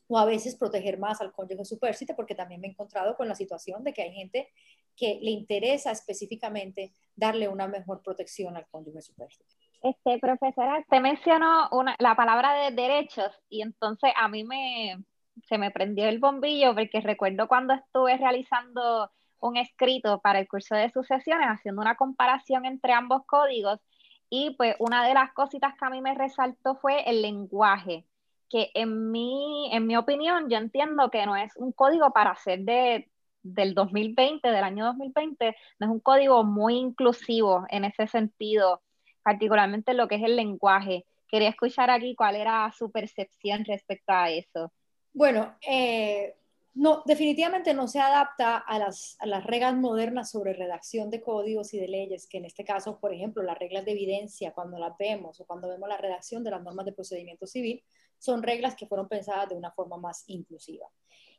o 0.08 0.18
a 0.18 0.24
veces 0.24 0.56
proteger 0.56 0.98
más 0.98 1.20
al 1.20 1.32
cónyuge 1.32 1.64
superstite, 1.64 2.14
porque 2.14 2.34
también 2.34 2.60
me 2.60 2.68
he 2.68 2.70
encontrado 2.70 3.16
con 3.16 3.28
la 3.28 3.34
situación 3.34 3.82
de 3.82 3.92
que 3.92 4.02
hay 4.02 4.12
gente 4.12 4.48
que 4.94 5.18
le 5.20 5.30
interesa 5.30 5.90
específicamente 5.90 6.92
darle 7.14 7.48
una 7.48 7.68
mejor 7.68 8.02
protección 8.02 8.56
al 8.56 8.66
cónyuge 8.68 9.02
superstite. 9.02 9.65
Este, 9.82 10.18
profesora, 10.18 10.84
te 10.90 11.00
mencionó 11.00 11.68
una, 11.70 11.96
la 11.98 12.16
palabra 12.16 12.54
de 12.54 12.70
derechos 12.72 13.30
y 13.48 13.62
entonces 13.62 14.12
a 14.16 14.28
mí 14.28 14.42
me, 14.44 15.04
se 15.44 15.58
me 15.58 15.70
prendió 15.70 16.08
el 16.08 16.18
bombillo 16.18 16.74
porque 16.74 17.00
recuerdo 17.00 17.46
cuando 17.48 17.74
estuve 17.74 18.16
realizando 18.16 19.10
un 19.38 19.56
escrito 19.56 20.20
para 20.20 20.40
el 20.40 20.48
curso 20.48 20.74
de 20.74 20.90
sucesiones, 20.90 21.48
haciendo 21.48 21.82
una 21.82 21.96
comparación 21.96 22.64
entre 22.66 22.92
ambos 22.92 23.22
códigos 23.26 23.80
y 24.30 24.54
pues 24.56 24.76
una 24.80 25.06
de 25.06 25.14
las 25.14 25.32
cositas 25.32 25.74
que 25.78 25.84
a 25.86 25.90
mí 25.90 26.00
me 26.02 26.14
resaltó 26.14 26.76
fue 26.76 27.08
el 27.08 27.22
lenguaje. 27.22 28.06
que 28.48 28.70
en 28.74 29.10
mi, 29.12 29.70
en 29.72 29.86
mi 29.86 29.96
opinión 29.96 30.48
yo 30.50 30.58
entiendo 30.58 31.10
que 31.10 31.26
no 31.26 31.36
es 31.36 31.52
un 31.56 31.72
código 31.72 32.12
para 32.12 32.30
hacer 32.32 32.60
de, 32.60 33.10
del 33.42 33.74
2020, 33.74 34.48
del 34.50 34.64
año 34.64 34.86
2020, 34.86 35.56
no 35.80 35.86
es 35.86 35.92
un 35.92 36.00
código 36.00 36.44
muy 36.44 36.76
inclusivo 36.76 37.66
en 37.70 37.84
ese 37.84 38.06
sentido, 38.08 38.82
particularmente 39.26 39.92
lo 39.92 40.06
que 40.06 40.14
es 40.14 40.22
el 40.22 40.36
lenguaje. 40.36 41.04
Quería 41.26 41.48
escuchar 41.48 41.90
aquí 41.90 42.14
cuál 42.14 42.36
era 42.36 42.72
su 42.78 42.92
percepción 42.92 43.64
respecto 43.64 44.12
a 44.12 44.30
eso. 44.30 44.72
Bueno, 45.12 45.56
eh, 45.68 46.36
no, 46.74 47.02
definitivamente 47.04 47.74
no 47.74 47.88
se 47.88 47.98
adapta 47.98 48.56
a 48.56 48.78
las, 48.78 49.16
a 49.18 49.26
las, 49.26 49.42
reglas 49.42 49.74
modernas 49.74 50.30
sobre 50.30 50.52
redacción 50.52 51.10
de 51.10 51.22
códigos 51.22 51.74
y 51.74 51.80
de 51.80 51.88
leyes, 51.88 52.28
que 52.28 52.38
en 52.38 52.44
este 52.44 52.64
caso, 52.64 53.00
por 53.00 53.12
ejemplo, 53.12 53.42
las 53.42 53.58
reglas 53.58 53.84
de 53.84 53.92
evidencia, 53.92 54.52
cuando 54.52 54.78
las 54.78 54.96
vemos 54.96 55.40
o 55.40 55.44
cuando 55.44 55.68
vemos 55.68 55.88
la 55.88 55.96
redacción 55.96 56.44
de 56.44 56.52
las 56.52 56.62
normas 56.62 56.86
de 56.86 56.92
procedimiento 56.92 57.48
civil, 57.48 57.82
son 58.18 58.44
reglas 58.44 58.76
que 58.76 58.86
fueron 58.86 59.08
pensadas 59.08 59.48
de 59.48 59.56
una 59.56 59.72
forma 59.72 59.96
más 59.96 60.22
inclusiva. 60.28 60.86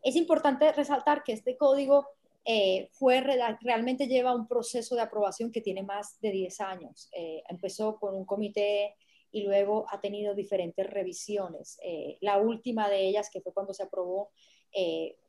Es 0.04 0.18
importante 0.18 0.74
resaltar 0.74 1.24
que 1.24 1.32
este 1.32 1.56
código 1.56 2.06
eh, 2.50 2.88
fue, 2.94 3.20
realmente 3.20 4.08
lleva 4.08 4.34
un 4.34 4.48
proceso 4.48 4.96
de 4.96 5.02
aprobación 5.02 5.52
que 5.52 5.60
tiene 5.60 5.84
más 5.84 6.18
de 6.22 6.32
10 6.32 6.62
años. 6.62 7.10
Eh, 7.12 7.44
empezó 7.50 8.00
con 8.00 8.16
un 8.16 8.26
comité 8.26 8.96
y 9.32 9.44
luego 9.44 9.86
ha 9.90 10.00
tenido 10.00 10.34
diferentes 10.34 10.90
revisiones. 10.90 11.78
Eh, 11.84 12.18
la 12.22 12.38
última 12.38 12.88
de 12.88 13.06
ellas, 13.06 13.30
que 13.30 13.42
fue 13.42 13.54
cuando 13.54 13.74
se 13.74 13.84
aprobó, 13.84 14.32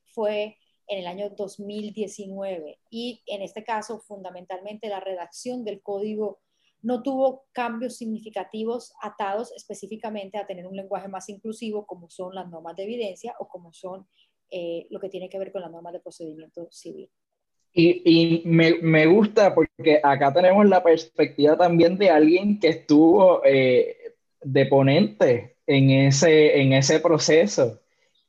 fue 0.05 0.59
en 0.87 0.99
el 0.99 1.07
año 1.07 1.31
2019 1.31 2.79
y 2.91 3.23
en 3.27 3.43
este 3.43 3.65
caso 3.65 3.99
fundamentalmente 4.01 4.89
la 4.89 5.01
redacción 5.01 5.65
del 5.65 5.81
código 5.81 6.41
no 6.83 7.03
tuvo 7.03 7.47
cambios 7.53 7.97
significativos 7.97 8.93
atados 9.01 9.53
específicamente 9.53 10.39
a 10.39 10.47
tener 10.47 10.67
un 10.67 10.77
lenguaje 10.77 11.09
más 11.09 11.29
inclusivo 11.29 11.87
como 11.87 12.11
son 12.11 12.35
las 12.35 12.49
normas 12.49 12.77
de 12.77 12.85
evidencia 12.85 13.35
o 13.39 13.49
como 13.49 13.73
son 13.73 14.07
eh, 14.51 14.87
lo 14.91 15.01
que 15.01 15.09
tiene 15.09 15.29
que 15.29 15.39
ver 15.39 15.53
con 15.53 15.63
las 15.63 15.71
normas 15.71 15.93
de 15.93 16.01
procedimiento 16.01 16.69
civil. 16.71 17.11
Y, 17.73 18.03
y 18.05 18.43
me, 18.47 18.75
me, 18.81 19.07
gusta 19.07 19.55
porque 19.55 20.01
acá 20.03 20.33
tenemos 20.33 20.67
la 20.67 20.83
perspectiva 20.83 21.57
también 21.57 21.99
de 21.99 22.11
alguien 22.11 22.59
que 22.59 22.69
estuvo 22.69 23.43
eh, 23.45 23.97
de 24.41 24.67
ponente 24.67 25.57
en 25.67 25.91
ese, 25.91 26.61
en 26.61 26.73
ese 26.73 26.99
proceso. 27.01 27.81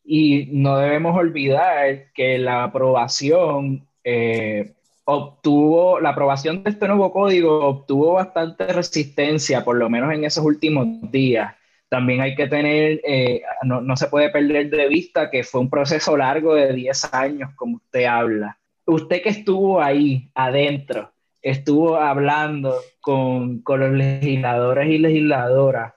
Y 0.04 0.48
no 0.52 0.78
debemos 0.78 1.16
olvidar 1.16 2.12
que 2.14 2.38
la 2.38 2.66
aprobación 2.66 3.88
eh, 4.04 4.74
obtuvo, 5.06 6.00
la 6.00 6.10
aprobación 6.10 6.64
de 6.64 6.72
este 6.72 6.88
nuevo 6.88 7.12
código 7.12 7.66
obtuvo 7.66 8.14
bastante 8.14 8.68
resistencia, 8.68 9.64
por 9.64 9.78
lo 9.78 9.90
menos 9.90 10.14
en 10.14 10.24
esos 10.24 10.46
últimos 10.46 10.88
días. 11.12 11.56
También 11.90 12.22
hay 12.22 12.36
que 12.36 12.48
tener, 12.48 13.02
eh, 13.04 13.42
no, 13.64 13.82
no, 13.82 13.98
se 13.98 14.08
puede 14.08 14.30
perder 14.30 14.70
de 14.70 14.88
vista 14.88 15.32
que 15.32 15.44
fue 15.44 15.62
un 15.62 15.70
proceso 15.70 16.16
largo 16.16 16.54
de 16.54 16.72
10 16.72 17.14
años, 17.14 17.50
como 17.56 17.78
usted 17.78 18.06
habla. 18.06 18.60
Usted 18.86 19.24
que 19.24 19.30
estuvo 19.30 19.82
ahí 19.82 20.30
adentro, 20.36 21.12
estuvo 21.42 21.98
hablando 21.98 22.76
con, 23.02 23.62
con 23.62 23.80
los 23.80 23.92
legisladores 23.92 24.90
y 24.90 25.00
legisladoras 25.00 25.94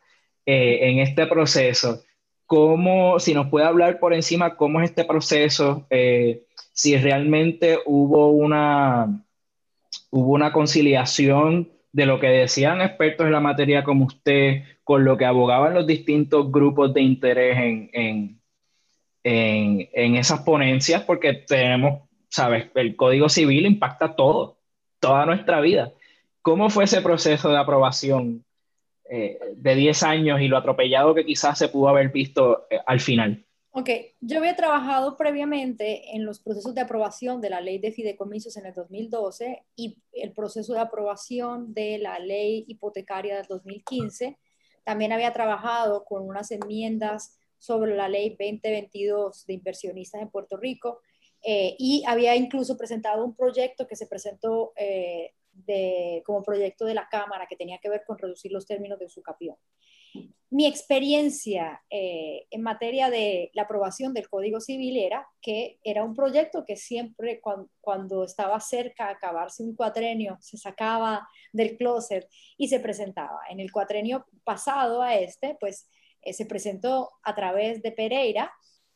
eh, 0.46 0.90
en 0.90 0.98
este 0.98 1.26
proceso. 1.26 2.02
¿Cómo, 2.46 3.20
si 3.20 3.34
nos 3.34 3.48
puede 3.48 3.66
hablar 3.66 3.98
por 3.98 4.14
encima, 4.14 4.56
cómo 4.56 4.80
es 4.80 4.90
este 4.90 5.04
proceso? 5.04 5.86
Eh, 5.90 6.44
si 6.72 6.96
realmente 6.96 7.78
hubo 7.86 8.30
una, 8.30 9.24
hubo 10.10 10.32
una 10.32 10.52
conciliación 10.52 11.70
de 11.92 12.06
lo 12.06 12.18
que 12.18 12.28
decían 12.28 12.80
expertos 12.80 13.26
en 13.26 13.32
la 13.32 13.40
materia 13.40 13.84
como 13.84 14.06
usted, 14.06 14.62
con 14.82 15.04
lo 15.04 15.16
que 15.16 15.26
abogaban 15.26 15.74
los 15.74 15.86
distintos 15.86 16.50
grupos 16.50 16.92
de 16.94 17.02
interés 17.02 17.58
en, 17.58 17.90
en, 17.92 18.40
en, 19.22 19.88
en 19.92 20.16
esas 20.16 20.40
ponencias, 20.40 21.02
porque 21.02 21.34
tenemos, 21.34 22.08
sabes, 22.28 22.66
el 22.74 22.96
Código 22.96 23.28
Civil 23.28 23.66
impacta 23.66 24.16
todo, 24.16 24.58
toda 25.00 25.26
nuestra 25.26 25.60
vida. 25.60 25.92
¿Cómo 26.40 26.70
fue 26.70 26.84
ese 26.84 27.02
proceso 27.02 27.50
de 27.50 27.58
aprobación 27.58 28.44
eh, 29.08 29.38
de 29.54 29.74
10 29.74 30.02
años 30.02 30.40
y 30.40 30.48
lo 30.48 30.56
atropellado 30.56 31.14
que 31.14 31.26
quizás 31.26 31.58
se 31.58 31.68
pudo 31.68 31.88
haber 31.90 32.08
visto 32.08 32.66
eh, 32.70 32.80
al 32.86 33.00
final? 33.00 33.44
Ok, 33.74 33.88
yo 34.20 34.38
había 34.38 34.54
trabajado 34.54 35.16
previamente 35.16 36.14
en 36.14 36.26
los 36.26 36.40
procesos 36.40 36.74
de 36.74 36.82
aprobación 36.82 37.40
de 37.40 37.48
la 37.48 37.62
ley 37.62 37.78
de 37.78 37.90
fideicomisos 37.90 38.58
en 38.58 38.66
el 38.66 38.74
2012 38.74 39.64
y 39.76 39.96
el 40.12 40.34
proceso 40.34 40.74
de 40.74 40.80
aprobación 40.80 41.72
de 41.72 41.96
la 41.96 42.18
ley 42.18 42.66
hipotecaria 42.68 43.34
del 43.38 43.46
2015. 43.46 44.38
También 44.84 45.12
había 45.12 45.32
trabajado 45.32 46.04
con 46.04 46.28
unas 46.28 46.50
enmiendas 46.50 47.38
sobre 47.56 47.96
la 47.96 48.10
ley 48.10 48.36
2022 48.38 49.46
de 49.46 49.54
inversionistas 49.54 50.20
en 50.20 50.28
Puerto 50.28 50.58
Rico 50.58 51.00
eh, 51.42 51.74
y 51.78 52.04
había 52.06 52.36
incluso 52.36 52.76
presentado 52.76 53.24
un 53.24 53.34
proyecto 53.34 53.86
que 53.86 53.96
se 53.96 54.06
presentó 54.06 54.74
eh, 54.76 55.32
de, 55.50 56.22
como 56.26 56.42
proyecto 56.42 56.84
de 56.84 56.92
la 56.92 57.08
Cámara 57.08 57.46
que 57.48 57.56
tenía 57.56 57.78
que 57.78 57.88
ver 57.88 58.04
con 58.06 58.18
reducir 58.18 58.52
los 58.52 58.66
términos 58.66 58.98
de 58.98 59.08
su 59.08 59.22
capión 59.22 59.56
mi 60.52 60.66
experiencia 60.66 61.82
eh, 61.88 62.46
en 62.50 62.60
materia 62.60 63.08
de 63.08 63.50
la 63.54 63.62
aprobación 63.62 64.12
del 64.12 64.28
Código 64.28 64.60
Civil 64.60 64.98
era 64.98 65.26
que 65.40 65.78
era 65.82 66.04
un 66.04 66.14
proyecto 66.14 66.66
que 66.66 66.76
siempre 66.76 67.40
cuando, 67.80 68.22
estaba 68.22 68.60
cerca 68.60 69.06
de 69.06 69.12
acabarse 69.12 69.62
un 69.62 69.74
cuatrenio 69.74 70.36
se 70.42 70.58
sacaba 70.58 71.26
del 71.54 71.78
closet 71.78 72.28
y 72.58 72.68
se 72.68 72.80
presentaba. 72.80 73.40
En 73.48 73.60
el 73.60 73.72
cuatrenio 73.72 74.26
pasado 74.44 75.00
a 75.00 75.14
este, 75.14 75.56
pues 75.58 75.88
eh, 76.20 76.34
se 76.34 76.44
presentó 76.44 77.12
a 77.22 77.34
través 77.34 77.80
de 77.80 77.92
Pereira 77.92 78.52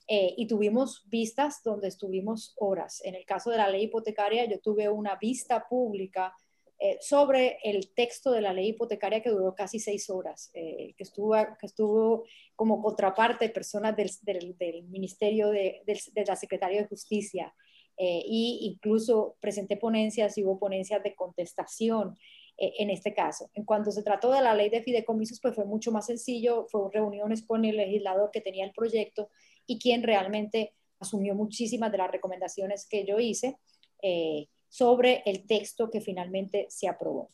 eh, 0.09 0.35
y 0.37 0.46
tuvimos 0.46 1.05
vistas 1.09 1.62
donde 1.64 1.88
estuvimos 1.88 2.52
horas. 2.59 3.00
En 3.02 3.14
el 3.14 3.24
caso 3.24 3.48
de 3.48 3.57
la 3.57 3.70
ley 3.70 3.85
hipotecaria, 3.85 4.44
yo 4.44 4.61
tuve 4.61 4.90
una 4.90 5.16
vista 5.16 5.66
pública 5.66 6.35
eh, 6.78 6.98
sobre 7.00 7.58
el 7.64 7.92
texto 7.94 8.30
de 8.30 8.40
la 8.40 8.52
ley 8.52 8.68
hipotecaria 8.68 9.22
que 9.22 9.30
duró 9.30 9.54
casi 9.54 9.78
seis 9.78 10.10
horas, 10.10 10.50
eh, 10.54 10.94
que, 10.96 11.02
estuvo, 11.02 11.34
que 11.58 11.66
estuvo 11.66 12.24
como 12.54 12.82
contraparte 12.82 13.48
personas 13.48 13.96
del, 13.96 14.84
Ministerio 14.88 15.50
de, 15.50 15.82
la 16.26 16.36
Secretaría 16.36 16.82
de 16.82 16.88
Justicia. 16.88 17.54
e 17.98 18.22
incluso 18.60 19.36
presenté 19.40 19.78
ponencias 19.78 20.36
y 20.36 20.44
hubo 20.44 20.58
ponencias 20.58 21.02
de 21.02 21.14
contestación 21.14 22.14
en 22.58 22.90
este 22.90 23.12
caso. 23.12 23.50
En 23.54 23.64
cuanto 23.64 23.90
se 23.90 24.02
trató 24.02 24.32
de 24.32 24.40
la 24.42 24.54
ley 24.54 24.70
de 24.70 24.82
fideicomisos, 24.82 25.40
pues 25.40 25.54
fue 25.54 25.64
mucho 25.64 25.92
más 25.92 26.06
sencillo, 26.06 26.66
fue 26.70 26.90
reuniones 26.92 27.42
con 27.42 27.64
el 27.64 27.76
legislador 27.76 28.30
que 28.30 28.40
tenía 28.40 28.64
el 28.64 28.72
proyecto 28.72 29.30
y 29.66 29.78
quien 29.78 30.02
realmente 30.02 30.74
asumió 31.00 31.34
muchísimas 31.34 31.92
de 31.92 31.98
las 31.98 32.10
recomendaciones 32.10 32.86
que 32.88 33.04
yo 33.04 33.18
hice. 33.18 33.56
Eh, 34.02 34.48
sobre 34.68 35.22
el 35.26 35.46
texto 35.46 35.90
que 35.90 36.00
finalmente 36.00 36.66
se 36.68 36.88
aprobó. 36.88 37.31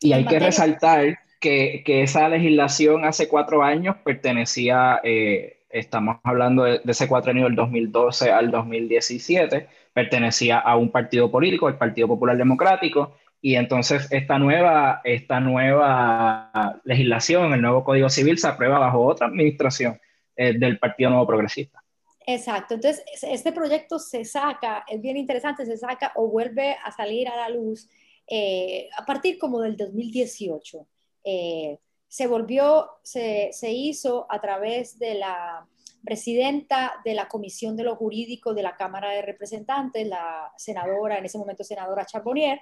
Y 0.00 0.12
hay 0.12 0.24
que 0.24 0.38
resaltar 0.38 1.18
que, 1.40 1.82
que, 1.84 2.02
esa 2.02 2.28
legislación 2.28 3.04
hace 3.04 3.28
cuatro 3.28 3.62
años 3.62 3.96
pertenecía, 4.04 5.00
eh, 5.02 5.60
estamos 5.70 6.18
hablando 6.22 6.64
de, 6.64 6.80
ese 6.86 7.08
cuatrenio 7.08 7.44
del 7.44 7.56
2012 7.56 8.30
al 8.30 8.50
2017, 8.50 9.66
pertenecía 9.92 10.58
a 10.58 10.76
un 10.76 10.90
partido 10.90 11.30
político, 11.30 11.68
el 11.68 11.76
Partido 11.76 12.08
Popular 12.08 12.36
Democrático, 12.36 13.16
y 13.40 13.54
entonces 13.54 14.08
esta 14.10 14.38
nueva, 14.38 15.00
esta 15.04 15.40
nueva 15.40 16.80
legislación, 16.84 17.52
el 17.52 17.62
nuevo 17.62 17.84
Código 17.84 18.08
Civil, 18.08 18.38
se 18.38 18.48
aprueba 18.48 18.78
bajo 18.78 19.04
otra 19.04 19.28
administración 19.28 20.00
eh, 20.36 20.58
del 20.58 20.78
Partido 20.78 21.10
Nuevo 21.10 21.26
Progresista. 21.26 21.82
Exacto, 22.30 22.74
entonces 22.74 23.02
este 23.22 23.52
proyecto 23.52 23.98
se 23.98 24.22
saca, 24.22 24.84
es 24.86 25.00
bien 25.00 25.16
interesante, 25.16 25.64
se 25.64 25.78
saca 25.78 26.12
o 26.14 26.28
vuelve 26.28 26.76
a 26.84 26.92
salir 26.92 27.26
a 27.26 27.34
la 27.34 27.48
luz 27.48 27.88
eh, 28.26 28.86
a 28.98 29.06
partir 29.06 29.38
como 29.38 29.62
del 29.62 29.78
2018. 29.78 30.86
Eh, 31.24 31.78
se 32.06 32.26
volvió, 32.26 32.90
se, 33.02 33.48
se, 33.52 33.72
hizo 33.72 34.26
a 34.28 34.42
través 34.42 34.98
de 34.98 35.14
la 35.14 35.66
presidenta 36.04 37.00
de 37.02 37.14
la 37.14 37.28
Comisión 37.28 37.78
de 37.78 37.84
lo 37.84 37.96
Jurídico 37.96 38.52
de 38.52 38.62
la 38.62 38.76
Cámara 38.76 39.10
de 39.12 39.22
Representantes, 39.22 40.06
la 40.06 40.52
senadora, 40.58 41.16
en 41.16 41.24
ese 41.24 41.38
momento 41.38 41.64
senadora 41.64 42.04
Charbonnier. 42.04 42.60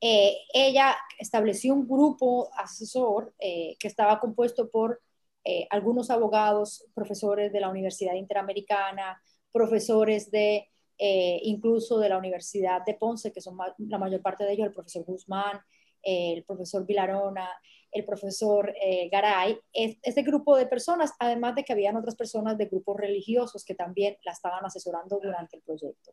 Eh, 0.00 0.38
ella 0.52 0.96
estableció 1.20 1.72
un 1.72 1.86
grupo 1.86 2.50
asesor 2.56 3.32
que 3.38 3.76
estaba 3.86 4.18
compuesto 4.18 4.68
por 4.68 5.00
eh, 5.44 5.66
algunos 5.70 6.10
abogados, 6.10 6.86
profesores 6.94 7.52
de 7.52 7.60
la 7.60 7.68
Universidad 7.68 8.14
Interamericana, 8.14 9.20
profesores 9.52 10.30
de 10.30 10.68
eh, 10.96 11.40
incluso 11.42 11.98
de 11.98 12.08
la 12.08 12.18
Universidad 12.18 12.84
de 12.84 12.94
Ponce, 12.94 13.32
que 13.32 13.40
son 13.40 13.58
la 13.78 13.98
mayor 13.98 14.22
parte 14.22 14.44
de 14.44 14.52
ellos, 14.52 14.66
el 14.66 14.72
profesor 14.72 15.04
Guzmán, 15.04 15.60
el 16.02 16.44
profesor 16.44 16.86
Vilarona, 16.86 17.48
el 17.90 18.04
profesor 18.04 18.74
eh, 18.80 19.08
Garay, 19.08 19.58
este 19.72 20.22
grupo 20.22 20.56
de 20.56 20.66
personas, 20.66 21.12
además 21.18 21.54
de 21.54 21.64
que 21.64 21.72
habían 21.72 21.96
otras 21.96 22.16
personas 22.16 22.58
de 22.58 22.66
grupos 22.66 22.96
religiosos 22.96 23.64
que 23.64 23.74
también 23.74 24.16
la 24.24 24.32
estaban 24.32 24.64
asesorando 24.64 25.20
durante 25.22 25.56
el 25.56 25.62
proyecto. 25.62 26.12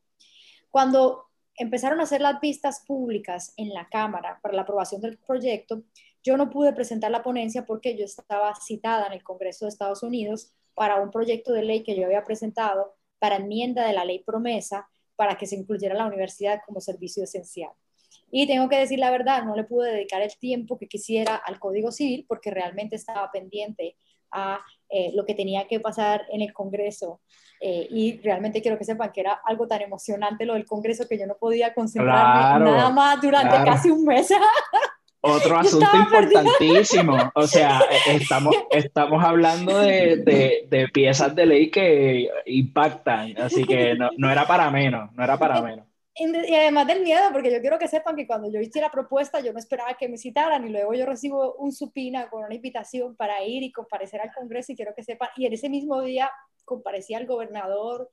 Cuando 0.69 1.25
empezaron 1.55 1.99
a 1.99 2.03
hacer 2.03 2.21
las 2.21 2.39
vistas 2.39 2.83
públicas 2.85 3.53
en 3.57 3.69
la 3.69 3.89
Cámara 3.89 4.39
para 4.41 4.53
la 4.53 4.61
aprobación 4.61 5.01
del 5.01 5.17
proyecto, 5.17 5.83
yo 6.23 6.37
no 6.37 6.49
pude 6.49 6.73
presentar 6.73 7.11
la 7.11 7.23
ponencia 7.23 7.65
porque 7.65 7.97
yo 7.97 8.05
estaba 8.05 8.53
citada 8.55 9.07
en 9.07 9.13
el 9.13 9.23
Congreso 9.23 9.65
de 9.65 9.69
Estados 9.69 10.03
Unidos 10.03 10.53
para 10.73 11.01
un 11.01 11.11
proyecto 11.11 11.51
de 11.51 11.63
ley 11.63 11.83
que 11.83 11.95
yo 11.95 12.05
había 12.05 12.23
presentado 12.23 12.95
para 13.19 13.37
enmienda 13.37 13.85
de 13.85 13.93
la 13.93 14.05
ley 14.05 14.23
promesa 14.23 14.87
para 15.15 15.35
que 15.35 15.45
se 15.45 15.55
incluyera 15.55 15.93
la 15.95 16.05
universidad 16.05 16.61
como 16.65 16.81
servicio 16.81 17.23
esencial. 17.23 17.71
Y 18.31 18.47
tengo 18.47 18.69
que 18.69 18.77
decir 18.77 18.97
la 18.97 19.11
verdad, 19.11 19.43
no 19.43 19.55
le 19.55 19.65
pude 19.65 19.91
dedicar 19.91 20.21
el 20.21 20.35
tiempo 20.37 20.77
que 20.77 20.87
quisiera 20.87 21.35
al 21.35 21.59
Código 21.59 21.91
Civil 21.91 22.25
porque 22.27 22.49
realmente 22.49 22.95
estaba 22.95 23.29
pendiente 23.31 23.95
a 24.31 24.61
eh, 24.89 25.11
lo 25.13 25.25
que 25.25 25.35
tenía 25.35 25.67
que 25.67 25.79
pasar 25.79 26.25
en 26.31 26.41
el 26.41 26.53
Congreso. 26.53 27.21
Eh, 27.59 27.87
y 27.91 28.19
realmente 28.21 28.61
quiero 28.61 28.77
que 28.77 28.85
sepan 28.85 29.11
que 29.11 29.21
era 29.21 29.33
algo 29.45 29.67
tan 29.67 29.81
emocionante 29.81 30.45
lo 30.45 30.53
del 30.53 30.65
Congreso 30.65 31.07
que 31.07 31.19
yo 31.19 31.27
no 31.27 31.35
podía 31.37 31.73
concentrarme 31.73 32.71
nada 32.71 32.89
más 32.89 33.21
durante 33.21 33.63
casi 33.63 33.89
un 33.89 34.05
mes. 34.05 34.29
Otro 35.21 35.57
asunto 35.57 35.95
importantísimo. 35.95 37.31
O 37.35 37.47
sea, 37.47 37.81
e, 38.07 38.15
estamos, 38.15 38.55
estamos 38.71 39.23
hablando 39.23 39.77
de, 39.79 40.17
de, 40.17 40.67
de, 40.69 40.87
piezas 40.89 41.35
de 41.35 41.45
ley 41.45 41.69
que 41.71 42.29
impactan, 42.45 43.37
así 43.39 43.63
que 43.63 43.95
no, 43.95 44.09
no 44.17 44.31
era 44.31 44.45
para 44.45 44.69
menos, 44.69 45.11
no 45.13 45.23
era 45.23 45.37
para 45.37 45.61
menos. 45.61 45.85
Y 46.13 46.53
además 46.53 46.87
del 46.87 47.03
miedo, 47.03 47.21
porque 47.31 47.51
yo 47.51 47.61
quiero 47.61 47.79
que 47.79 47.87
sepan 47.87 48.17
que 48.17 48.27
cuando 48.27 48.51
yo 48.51 48.59
hice 48.59 48.81
la 48.81 48.91
propuesta, 48.91 49.39
yo 49.39 49.53
no 49.53 49.59
esperaba 49.59 49.93
que 49.93 50.09
me 50.09 50.17
citaran 50.17 50.67
y 50.67 50.69
luego 50.69 50.93
yo 50.93 51.05
recibo 51.05 51.55
un 51.55 51.71
supina 51.71 52.29
con 52.29 52.43
una 52.43 52.53
invitación 52.53 53.15
para 53.15 53.43
ir 53.45 53.63
y 53.63 53.71
comparecer 53.71 54.19
al 54.19 54.33
Congreso 54.33 54.73
y 54.73 54.75
quiero 54.75 54.93
que 54.93 55.03
sepan, 55.03 55.29
y 55.37 55.45
en 55.45 55.53
ese 55.53 55.69
mismo 55.69 56.01
día 56.01 56.29
comparecía 56.65 57.17
el 57.17 57.27
gobernador 57.27 58.09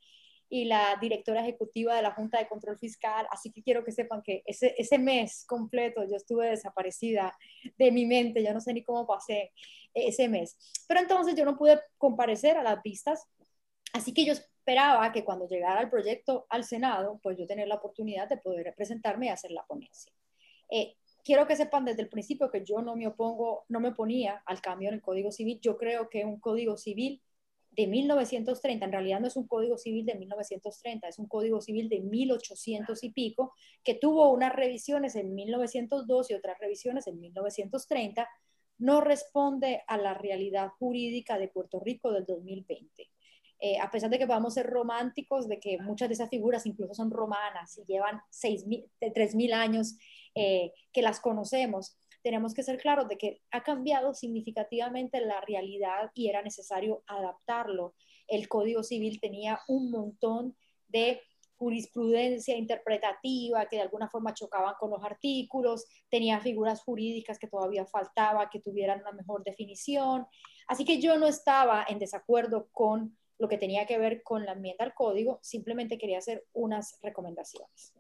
y 0.49 0.65
la 0.65 0.97
directora 1.01 1.43
ejecutiva 1.43 1.95
de 1.95 2.03
la 2.03 2.13
Junta 2.13 2.39
de 2.39 2.49
Control 2.49 2.79
Fiscal, 2.79 3.27
así 3.31 3.53
que 3.53 3.63
quiero 3.63 3.85
que 3.85 3.93
sepan 3.93 4.23
que 4.23 4.43
ese, 4.47 4.75
ese 4.79 4.99
mes 4.99 5.45
completo 5.47 6.05
yo 6.05 6.17
estuve 6.17 6.49
desaparecida 6.49 7.37
de 7.77 7.93
mi 7.93 8.07
mente, 8.07 8.43
yo 8.43 8.53
no 8.55 8.61
sé 8.61 8.73
ni 8.73 8.83
cómo 8.83 9.07
pasé 9.07 9.53
ese 9.95 10.29
mes. 10.29 10.57
Pero 10.87 11.01
entonces 11.01 11.35
yo 11.35 11.45
no 11.45 11.57
pude 11.57 11.81
comparecer 11.99 12.57
a 12.57 12.63
las 12.63 12.83
vistas, 12.83 13.27
así 13.93 14.15
que 14.15 14.25
yo 14.25 14.33
esperaba 14.33 15.13
que 15.13 15.25
cuando 15.25 15.47
llegara 15.49 15.81
el 15.81 15.91
proyecto 15.91 16.47
al 16.49 16.65
Senado, 16.65 17.21
pues 17.23 17.37
yo 17.39 17.47
tener 17.47 17.69
la 17.69 17.77
oportunidad 17.77 18.29
de 18.29 18.39
poder 18.39 18.65
representarme 18.65 19.27
y 19.27 19.31
hacer 19.31 19.51
la 19.51 19.67
ponencia. 19.67 20.13
Eh, 20.71 20.97
quiero 21.25 21.47
que 21.47 21.57
sepan 21.57 21.85
desde 21.85 22.03
el 22.03 22.09
principio 22.09 22.51
que 22.51 22.65
yo 22.65 22.81
no 22.81 22.97
me 22.97 23.07
opongo, 23.07 23.65
no 23.69 23.81
me 23.81 23.89
oponía 23.89 24.43
al 24.47 24.61
cambio 24.61 24.89
en 24.89 24.95
el 24.95 25.03
Código 25.03 25.31
Civil. 25.31 25.61
Yo 25.61 25.77
creo 25.77 26.09
que 26.09 26.25
un 26.25 26.41
Código 26.41 26.77
Civil 26.77 27.23
de 27.79 27.87
1930, 27.87 28.87
en 28.87 28.91
realidad 28.91 29.21
no 29.21 29.29
es 29.29 29.37
un 29.37 29.47
Código 29.47 29.79
Civil 29.79 30.05
de 30.05 30.17
1930, 30.17 31.07
es 31.07 31.21
un 31.21 31.29
Código 31.29 31.61
Civil 31.61 31.89
de 31.89 32.01
1800 32.01 33.05
y 33.05 33.13
pico, 33.13 33.55
que 33.85 33.95
tuvo 33.95 34.33
unas 34.33 34.53
revisiones 34.53 35.15
en 35.15 35.33
1902 35.33 36.33
y 36.33 36.35
otras 36.35 36.59
revisiones 36.59 37.07
en 37.07 37.21
1930, 37.21 38.29
no 38.79 39.01
responde 39.01 39.85
a 39.87 39.97
la 39.97 40.15
realidad 40.15 40.71
jurídica 40.81 41.39
de 41.39 41.47
Puerto 41.47 41.79
Rico 41.79 42.11
del 42.11 42.25
2020. 42.25 43.09
Eh, 43.61 43.79
a 43.79 43.89
pesar 43.93 44.11
de 44.11 44.19
que 44.19 44.27
podamos 44.27 44.55
ser 44.55 44.67
románticos, 44.67 45.47
de 45.47 45.61
que 45.61 45.79
muchas 45.79 46.09
de 46.09 46.15
esas 46.15 46.31
figuras 46.31 46.67
incluso 46.67 46.95
son 46.95 47.13
romanas 47.13 47.79
y 47.79 47.85
llevan 47.85 48.21
3.000 48.33 49.53
años 49.53 49.97
eh, 50.35 50.73
que 50.93 51.03
las 51.03 51.21
conocemos, 51.21 51.97
tenemos 52.29 52.53
que 52.53 52.63
ser 52.63 52.77
claros 52.77 53.09
de 53.09 53.17
que 53.17 53.41
ha 53.53 53.63
cambiado 53.63 54.13
significativamente 54.13 55.19
la 55.23 55.41
realidad 55.41 56.11
y 56.13 56.29
era 56.29 56.43
necesario 56.43 57.03
adaptarlo. 57.07 57.95
El 58.27 58.49
Código 58.49 58.83
Civil 58.83 59.19
tenía 59.19 59.59
un 59.67 59.91
montón 59.91 60.55
de 60.89 61.23
jurisprudencia 61.57 62.55
interpretativa 62.55 63.65
que 63.65 63.77
de 63.77 63.83
alguna 63.83 64.11
forma 64.11 64.35
chocaban 64.35 64.75
con 64.79 64.91
los 64.91 65.03
artículos, 65.03 65.87
tenía 66.11 66.39
figuras 66.41 66.83
jurídicas 66.83 67.39
que 67.39 67.49
todavía 67.49 67.87
faltaba 67.87 68.51
que 68.51 68.61
tuvieran 68.61 69.01
una 69.01 69.13
mejor 69.13 69.43
definición. 69.43 70.27
Así 70.67 70.85
que 70.85 71.01
yo 71.01 71.17
no 71.17 71.27
estaba 71.27 71.87
en 71.89 71.99
desacuerdo 71.99 72.69
con 72.73 73.17
lo 73.39 73.49
que 73.49 73.57
tenía 73.57 73.87
que 73.87 73.97
ver 73.97 74.23
con 74.23 74.45
la 74.45 74.53
enmienda 74.53 74.85
al 74.85 74.93
código, 74.93 75.39
simplemente 75.41 75.97
quería 75.97 76.19
hacer 76.19 76.45
unas 76.53 76.99
recomendaciones. 77.01 77.95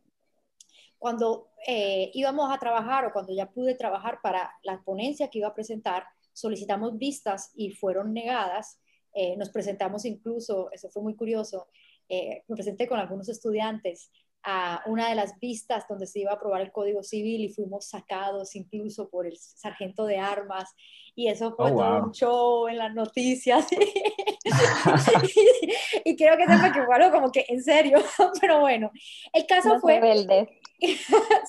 Cuando 0.99 1.51
eh, 1.67 2.11
íbamos 2.15 2.53
a 2.53 2.59
trabajar 2.59 3.07
o 3.07 3.13
cuando 3.13 3.33
ya 3.33 3.51
pude 3.51 3.75
trabajar 3.75 4.21
para 4.23 4.53
la 4.63 4.83
ponencia 4.83 5.29
que 5.29 5.39
iba 5.39 5.49
a 5.49 5.55
presentar, 5.55 6.05
solicitamos 6.33 6.99
vistas 6.99 7.53
y 7.55 7.71
fueron 7.71 8.13
negadas. 8.13 8.81
Eh, 9.13 9.37
nos 9.37 9.51
presentamos 9.51 10.05
incluso, 10.05 10.71
eso 10.73 10.89
fue 10.91 11.03
muy 11.03 11.15
curioso, 11.15 11.69
eh, 12.09 12.45
me 12.49 12.55
presenté 12.55 12.87
con 12.87 12.99
algunos 12.99 13.29
estudiantes 13.29 14.11
a 14.51 14.81
una 14.87 15.11
de 15.11 15.15
las 15.15 15.39
vistas 15.39 15.87
donde 15.87 16.07
se 16.07 16.21
iba 16.21 16.31
a 16.31 16.37
aprobar 16.37 16.63
el 16.63 16.73
Código 16.73 17.03
Civil 17.03 17.43
y 17.43 17.51
fuimos 17.51 17.87
sacados 17.87 18.57
incluso 18.57 19.11
por 19.11 19.27
el 19.27 19.37
sargento 19.37 20.07
de 20.07 20.17
armas 20.17 20.75
y 21.15 21.29
eso 21.29 21.55
fue 21.55 21.71
oh, 21.71 21.77
todo 21.77 22.05
un 22.05 22.13
show 22.13 22.67
en 22.69 22.79
las 22.79 22.95
noticias. 22.95 23.67
y, 26.05 26.17
creo 26.17 26.39
que 26.39 26.47
que 26.47 26.83
fue 26.83 26.97
algo 26.97 27.11
como 27.11 27.31
que 27.31 27.45
en 27.49 27.63
serio, 27.63 28.03
pero 28.41 28.61
bueno, 28.61 28.91
el 29.35 29.45
caso 29.45 29.79
fue... 29.81 30.01
Rebelde. 30.01 30.49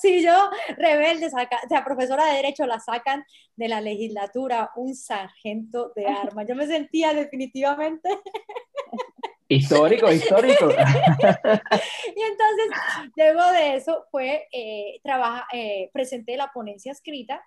sí, 0.01 0.21
yo 0.21 0.49
rebelde, 0.75 1.27
o 1.27 1.29
sea, 1.29 1.47
profesora 1.85 2.25
de 2.25 2.35
Derecho 2.37 2.65
la 2.65 2.81
sacan 2.81 3.23
de 3.55 3.69
la 3.69 3.79
legislatura, 3.79 4.71
un 4.75 4.93
sargento 4.93 5.93
de 5.95 6.05
armas. 6.05 6.45
Yo 6.49 6.55
me 6.55 6.67
sentía 6.67 7.13
definitivamente... 7.13 8.09
Histórico, 9.49 10.11
histórico. 10.11 10.69
y 10.69 12.21
entonces, 12.21 12.69
luego 13.17 13.51
de 13.51 13.75
eso, 13.75 14.05
fue, 14.11 14.47
eh, 14.53 15.01
trabaja, 15.03 15.47
eh, 15.51 15.89
presenté 15.91 16.37
la 16.37 16.51
ponencia 16.53 16.93
escrita 16.93 17.43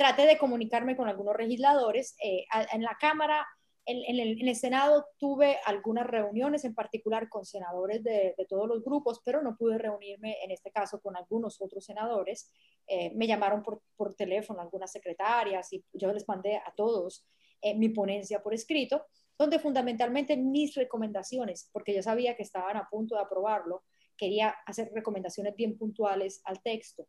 traté 0.00 0.24
de 0.24 0.38
comunicarme 0.38 0.96
con 0.96 1.10
algunos 1.10 1.36
legisladores. 1.36 2.16
Eh, 2.24 2.46
en 2.72 2.82
la 2.82 2.96
Cámara, 2.98 3.46
en, 3.84 4.18
el, 4.48 4.56
Senado 4.56 5.04
tuve 5.18 5.58
algunas 5.66 6.06
reuniones, 6.06 6.64
en 6.64 6.74
particular 6.74 7.28
con 7.28 7.44
senadores 7.44 8.02
de, 8.02 8.34
todos 8.48 8.66
los 8.66 8.82
grupos, 8.82 9.20
pero 9.22 9.42
no 9.42 9.58
pude 9.58 9.76
reunirme 9.76 10.42
en 10.42 10.52
este 10.52 10.70
caso 10.70 11.02
con 11.02 11.18
algunos 11.18 11.60
otros 11.60 11.84
senadores. 11.84 12.50
Eh, 12.86 13.12
me 13.14 13.26
llamaron 13.26 13.62
por, 13.62 13.82
por, 13.94 14.14
teléfono 14.14 14.62
algunas 14.62 14.90
secretarias 14.90 15.70
y 15.70 15.84
yo 15.92 16.10
les 16.14 16.26
mandé 16.26 16.56
a 16.56 16.72
todos 16.74 17.26
eh, 17.60 17.74
mi 17.74 17.90
ponencia 17.90 18.42
por 18.42 18.54
escrito, 18.54 19.04
donde 19.40 19.58
fundamentalmente 19.58 20.36
mis 20.36 20.74
recomendaciones, 20.74 21.70
porque 21.72 21.94
yo 21.94 22.02
sabía 22.02 22.36
que 22.36 22.42
estaban 22.42 22.76
a 22.76 22.90
punto 22.90 23.14
de 23.14 23.22
aprobarlo, 23.22 23.84
quería 24.14 24.50
hacer 24.66 24.92
recomendaciones 24.94 25.56
bien 25.56 25.78
puntuales 25.78 26.42
al 26.44 26.60
texto 26.60 27.08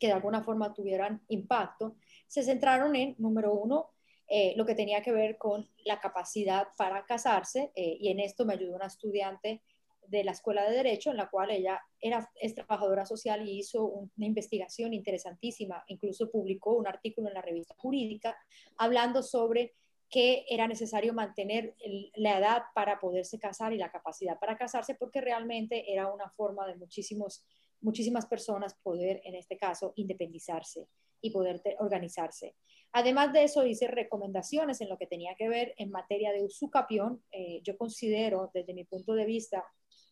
que 0.00 0.08
de 0.08 0.14
alguna 0.14 0.42
forma 0.42 0.74
tuvieran 0.74 1.22
impacto, 1.28 1.94
se 2.26 2.42
centraron 2.42 2.96
en, 2.96 3.14
número 3.18 3.52
uno, 3.52 3.92
eh, 4.26 4.54
lo 4.56 4.66
que 4.66 4.74
tenía 4.74 5.00
que 5.00 5.12
ver 5.12 5.38
con 5.38 5.70
la 5.84 6.00
capacidad 6.00 6.66
para 6.76 7.06
casarse, 7.06 7.70
eh, 7.76 7.98
y 8.00 8.08
en 8.08 8.18
esto 8.18 8.44
me 8.44 8.54
ayudó 8.54 8.74
una 8.74 8.86
estudiante 8.86 9.62
de 10.08 10.24
la 10.24 10.32
Escuela 10.32 10.68
de 10.68 10.74
Derecho, 10.74 11.12
en 11.12 11.18
la 11.18 11.30
cual 11.30 11.52
ella 11.52 11.80
era, 12.00 12.28
es 12.40 12.56
trabajadora 12.56 13.06
social 13.06 13.48
y 13.48 13.60
hizo 13.60 13.86
una 13.86 14.26
investigación 14.26 14.92
interesantísima, 14.92 15.84
incluso 15.86 16.32
publicó 16.32 16.74
un 16.74 16.88
artículo 16.88 17.28
en 17.28 17.34
la 17.34 17.42
revista 17.42 17.76
jurídica 17.78 18.36
hablando 18.76 19.22
sobre 19.22 19.76
que 20.14 20.46
era 20.48 20.68
necesario 20.68 21.12
mantener 21.12 21.74
la 22.14 22.38
edad 22.38 22.62
para 22.72 23.00
poderse 23.00 23.40
casar 23.40 23.72
y 23.72 23.78
la 23.78 23.90
capacidad 23.90 24.38
para 24.38 24.56
casarse, 24.56 24.94
porque 24.94 25.20
realmente 25.20 25.92
era 25.92 26.06
una 26.06 26.30
forma 26.30 26.68
de 26.68 26.76
muchísimos 26.76 27.44
muchísimas 27.80 28.24
personas 28.26 28.76
poder, 28.80 29.20
en 29.24 29.34
este 29.34 29.58
caso, 29.58 29.92
independizarse 29.96 30.86
y 31.20 31.30
poder 31.30 31.60
organizarse. 31.80 32.54
Además 32.92 33.32
de 33.32 33.42
eso, 33.42 33.66
hice 33.66 33.88
recomendaciones 33.88 34.80
en 34.80 34.88
lo 34.88 34.98
que 34.98 35.08
tenía 35.08 35.34
que 35.34 35.48
ver 35.48 35.74
en 35.78 35.90
materia 35.90 36.30
de 36.30 36.44
usucapión. 36.44 37.20
Eh, 37.32 37.60
yo 37.64 37.76
considero, 37.76 38.52
desde 38.54 38.72
mi 38.72 38.84
punto 38.84 39.14
de 39.14 39.26
vista, 39.26 39.64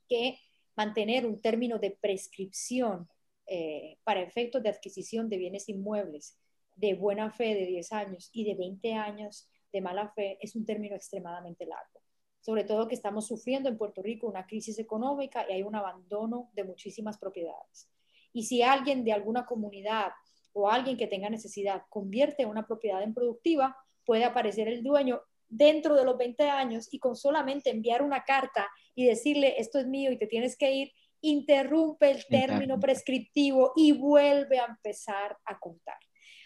que 0.09 0.37
mantener 0.75 1.25
un 1.27 1.41
término 1.41 1.79
de 1.79 1.93
prescripción 1.93 3.09
eh, 3.47 3.99
para 4.03 4.21
efectos 4.21 4.65
de 4.65 4.71
adquisición 4.71 5.29
de 5.29 5.39
bienes 5.39 5.69
inmuebles 5.69 6.37
de 6.75 6.95
buena 6.95 7.31
fe 7.31 7.55
de 7.55 7.67
10 7.67 7.93
años 7.93 8.31
y 8.33 8.45
de 8.45 8.57
20 8.57 8.95
años 8.95 9.49
de 9.73 9.81
mala 9.81 10.09
fe 10.11 10.39
es 10.41 10.55
un 10.55 10.65
término 10.65 10.95
extremadamente 10.95 11.67
largo 11.67 12.03
sobre 12.43 12.65
todo 12.65 12.89
que 12.89 12.97
estamos 12.97 13.27
sufriendo 13.27 13.69
en 13.69 13.79
Puerto 13.79 14.03
Rico 14.03 14.27
una 14.27 14.47
crisis 14.47 14.79
económica 14.79 15.47
y 15.49 15.53
hay 15.53 15.63
un 15.63 15.77
abandono 15.77 16.51
de 16.55 16.65
muchísimas 16.65 17.17
propiedades. 17.17 17.89
Y 18.33 18.45
si 18.45 18.63
alguien 18.63 19.05
de 19.05 19.13
alguna 19.13 19.47
comunidad 19.47 20.11
o 20.53 20.69
alguien 20.69 20.97
que 20.97 21.07
tenga 21.07 21.31
necesidad 21.31 21.83
convierte 21.89 22.45
una 22.45 22.67
propiedad 22.67 23.03
en 23.03 23.15
productiva, 23.15 23.77
puede 24.05 24.25
aparecer 24.25 24.67
el 24.67 24.83
dueño 24.83 25.23
dentro 25.49 25.95
de 25.95 26.05
los 26.05 26.19
20 26.19 26.43
años 26.51 26.89
y 26.91 26.99
con 26.99 27.15
solamente 27.15 27.71
enviar 27.71 28.03
una 28.03 28.25
carta 28.25 28.69
y 28.95 29.07
decirle 29.07 29.55
esto 29.59 29.79
es 29.79 29.87
mío 29.87 30.11
y 30.11 30.19
te 30.19 30.27
tienes 30.27 30.57
que 30.57 30.73
ir, 30.73 30.93
interrumpe 31.21 32.11
el 32.11 32.27
término 32.27 32.81
prescriptivo 32.81 33.73
y 33.77 33.93
vuelve 33.93 34.59
a 34.59 34.65
empezar 34.65 35.37
a 35.45 35.59
contar. 35.61 35.99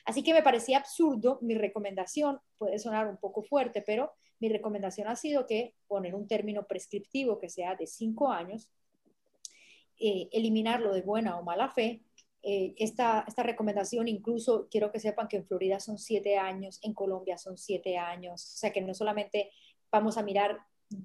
Así 0.06 0.22
que 0.22 0.32
me 0.32 0.42
parecía 0.42 0.78
absurdo, 0.78 1.38
mi 1.42 1.54
recomendación 1.54 2.38
puede 2.58 2.78
sonar 2.78 3.08
un 3.08 3.16
poco 3.16 3.42
fuerte, 3.42 3.82
pero 3.82 4.12
mi 4.38 4.48
recomendación 4.48 5.08
ha 5.08 5.16
sido 5.16 5.46
que 5.46 5.74
poner 5.88 6.14
un 6.14 6.28
término 6.28 6.64
prescriptivo 6.66 7.38
que 7.38 7.48
sea 7.48 7.74
de 7.74 7.88
cinco 7.88 8.30
años, 8.30 8.68
eh, 9.98 10.28
eliminarlo 10.30 10.94
de 10.94 11.02
buena 11.02 11.38
o 11.38 11.42
mala 11.42 11.70
fe. 11.70 12.02
Eh, 12.42 12.74
esta, 12.76 13.24
esta 13.26 13.42
recomendación 13.42 14.06
incluso 14.06 14.68
quiero 14.70 14.92
que 14.92 15.00
sepan 15.00 15.26
que 15.26 15.38
en 15.38 15.46
Florida 15.46 15.80
son 15.80 15.98
siete 15.98 16.36
años, 16.36 16.78
en 16.82 16.94
Colombia 16.94 17.36
son 17.36 17.58
siete 17.58 17.98
años, 17.98 18.44
o 18.44 18.56
sea 18.58 18.72
que 18.72 18.82
no 18.82 18.94
solamente 18.94 19.50
vamos 19.90 20.16
a 20.16 20.22
mirar 20.22 20.60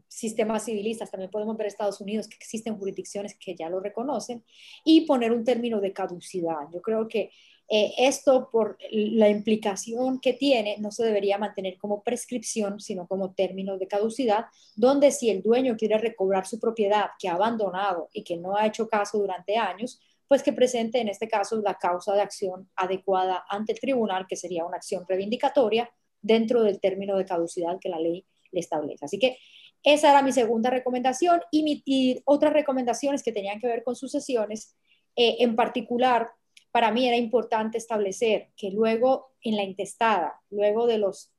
sistemas 0.07 0.65
civilistas, 0.65 1.09
también 1.09 1.31
podemos 1.31 1.57
ver 1.57 1.65
Estados 1.65 2.01
Unidos 2.01 2.27
que 2.27 2.35
existen 2.35 2.77
jurisdicciones 2.77 3.35
que 3.35 3.55
ya 3.55 3.69
lo 3.69 3.79
reconocen 3.79 4.43
y 4.83 5.07
poner 5.07 5.31
un 5.31 5.43
término 5.43 5.81
de 5.81 5.93
caducidad. 5.93 6.67
Yo 6.71 6.81
creo 6.83 7.07
que 7.07 7.31
eh, 7.73 7.93
esto, 7.99 8.49
por 8.51 8.77
la 8.91 9.29
implicación 9.29 10.19
que 10.19 10.33
tiene, 10.33 10.75
no 10.79 10.91
se 10.91 11.05
debería 11.05 11.37
mantener 11.37 11.77
como 11.77 12.03
prescripción, 12.03 12.81
sino 12.81 13.07
como 13.07 13.33
término 13.33 13.77
de 13.77 13.87
caducidad, 13.87 14.47
donde 14.75 15.09
si 15.11 15.29
el 15.29 15.41
dueño 15.41 15.77
quiere 15.77 15.97
recobrar 15.97 16.45
su 16.45 16.59
propiedad 16.59 17.11
que 17.17 17.29
ha 17.29 17.35
abandonado 17.35 18.09
y 18.11 18.25
que 18.25 18.35
no 18.35 18.57
ha 18.57 18.67
hecho 18.67 18.89
caso 18.89 19.19
durante 19.19 19.55
años, 19.55 20.01
pues 20.27 20.43
que 20.43 20.51
presente 20.51 20.99
en 20.99 21.07
este 21.07 21.29
caso 21.29 21.61
la 21.61 21.75
causa 21.75 22.13
de 22.13 22.19
acción 22.19 22.69
adecuada 22.75 23.45
ante 23.47 23.71
el 23.71 23.79
tribunal, 23.79 24.27
que 24.27 24.35
sería 24.35 24.65
una 24.65 24.75
acción 24.75 25.05
reivindicatoria 25.07 25.89
dentro 26.21 26.63
del 26.63 26.81
término 26.81 27.15
de 27.15 27.23
caducidad 27.23 27.79
que 27.79 27.87
la 27.87 27.99
ley 27.99 28.25
le 28.51 28.59
establece. 28.59 29.05
Así 29.05 29.17
que 29.17 29.37
esa 29.81 30.09
era 30.09 30.21
mi 30.23 30.33
segunda 30.33 30.69
recomendación 30.69 31.39
y, 31.53 32.21
otras 32.25 32.51
recomendaciones 32.51 33.23
que 33.23 33.31
tenían 33.31 33.61
que 33.61 33.67
ver 33.67 33.85
con 33.85 33.95
sucesiones, 33.95 34.75
eh, 35.15 35.37
en 35.39 35.55
particular 35.55 36.31
para 36.71 36.91
mí 36.91 37.07
era 37.07 37.17
importante 37.17 37.77
establecer 37.77 38.49
que 38.55 38.71
luego 38.71 39.31
en 39.41 39.57
la 39.57 39.63
intestada, 39.63 40.39
luego 40.49 40.87
de 40.87 40.97
los 40.97 41.31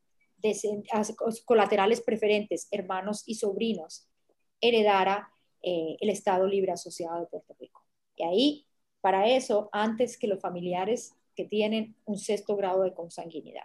colaterales 1.45 2.01
preferentes, 2.01 2.69
hermanos 2.71 3.23
y 3.27 3.37
sobrinos, 3.37 4.09
heredara 4.61 5.31
eh, 5.63 5.97
el 6.01 6.11
Estado 6.11 6.47
Libre 6.47 6.73
Asociado 6.73 7.21
de 7.21 7.27
Puerto 7.27 7.55
Rico. 7.59 7.85
Y 8.17 8.25
ahí, 8.25 8.67
para 9.01 9.29
eso, 9.29 9.69
antes 9.73 10.19
que 10.19 10.27
los 10.27 10.41
familiares 10.41 11.15
que 11.35 11.45
tienen 11.45 11.97
un 12.05 12.19
sexto 12.19 12.57
grado 12.57 12.83
de 12.83 12.93
consanguinidad. 12.93 13.65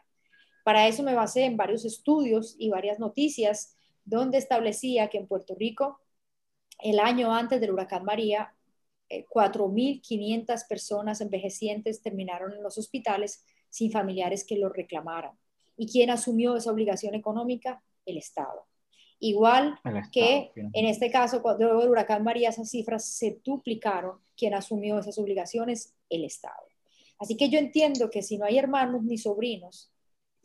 Para 0.64 0.88
eso 0.88 1.04
me 1.04 1.16
basé 1.16 1.46
en 1.46 1.58
varios 1.58 1.86
estudios 1.86 2.56
y 2.58 2.70
varias 2.70 3.00
noticias 3.00 3.76
donde 4.06 4.38
establecía 4.38 5.10
que 5.10 5.18
en 5.18 5.28
Puerto 5.28 5.56
Rico, 5.56 6.00
el 6.80 7.00
año 7.00 7.34
antes 7.34 7.60
del 7.60 7.72
huracán 7.72 8.04
María, 8.06 8.54
4.500 9.10 10.50
eh, 10.50 10.66
personas 10.68 11.22
envejecientes 11.22 12.02
terminaron 12.02 12.54
en 12.54 12.64
los 12.64 12.78
hospitales 12.78 13.44
sin 13.70 13.92
familiares 13.92 14.44
que 14.46 14.58
los 14.58 14.72
reclamaran. 14.74 15.32
¿Y 15.78 15.88
quién 15.88 16.10
asumió 16.10 16.56
esa 16.56 16.72
obligación 16.72 17.16
económica? 17.16 17.84
El 18.06 18.18
Estado. 18.18 18.66
Igual 19.20 19.80
que 20.12 20.52
en 20.56 20.86
este 20.86 21.10
caso, 21.10 21.42
cuando 21.42 21.66
luego 21.66 21.82
del 21.82 21.90
huracán 21.90 22.24
María, 22.24 22.50
esas 22.50 22.70
cifras 22.70 23.06
se 23.06 23.40
duplicaron. 23.44 24.20
¿Quién 24.36 24.54
asumió 24.54 25.00
esas 25.00 25.18
obligaciones? 25.18 25.96
El 26.10 26.24
Estado. 26.24 26.68
Así 27.20 27.36
que 27.36 27.50
yo 27.50 27.58
entiendo 27.58 28.10
que 28.10 28.22
si 28.22 28.38
no 28.38 28.46
hay 28.46 28.58
hermanos 28.60 29.04
ni 29.04 29.18
sobrinos, 29.18 29.92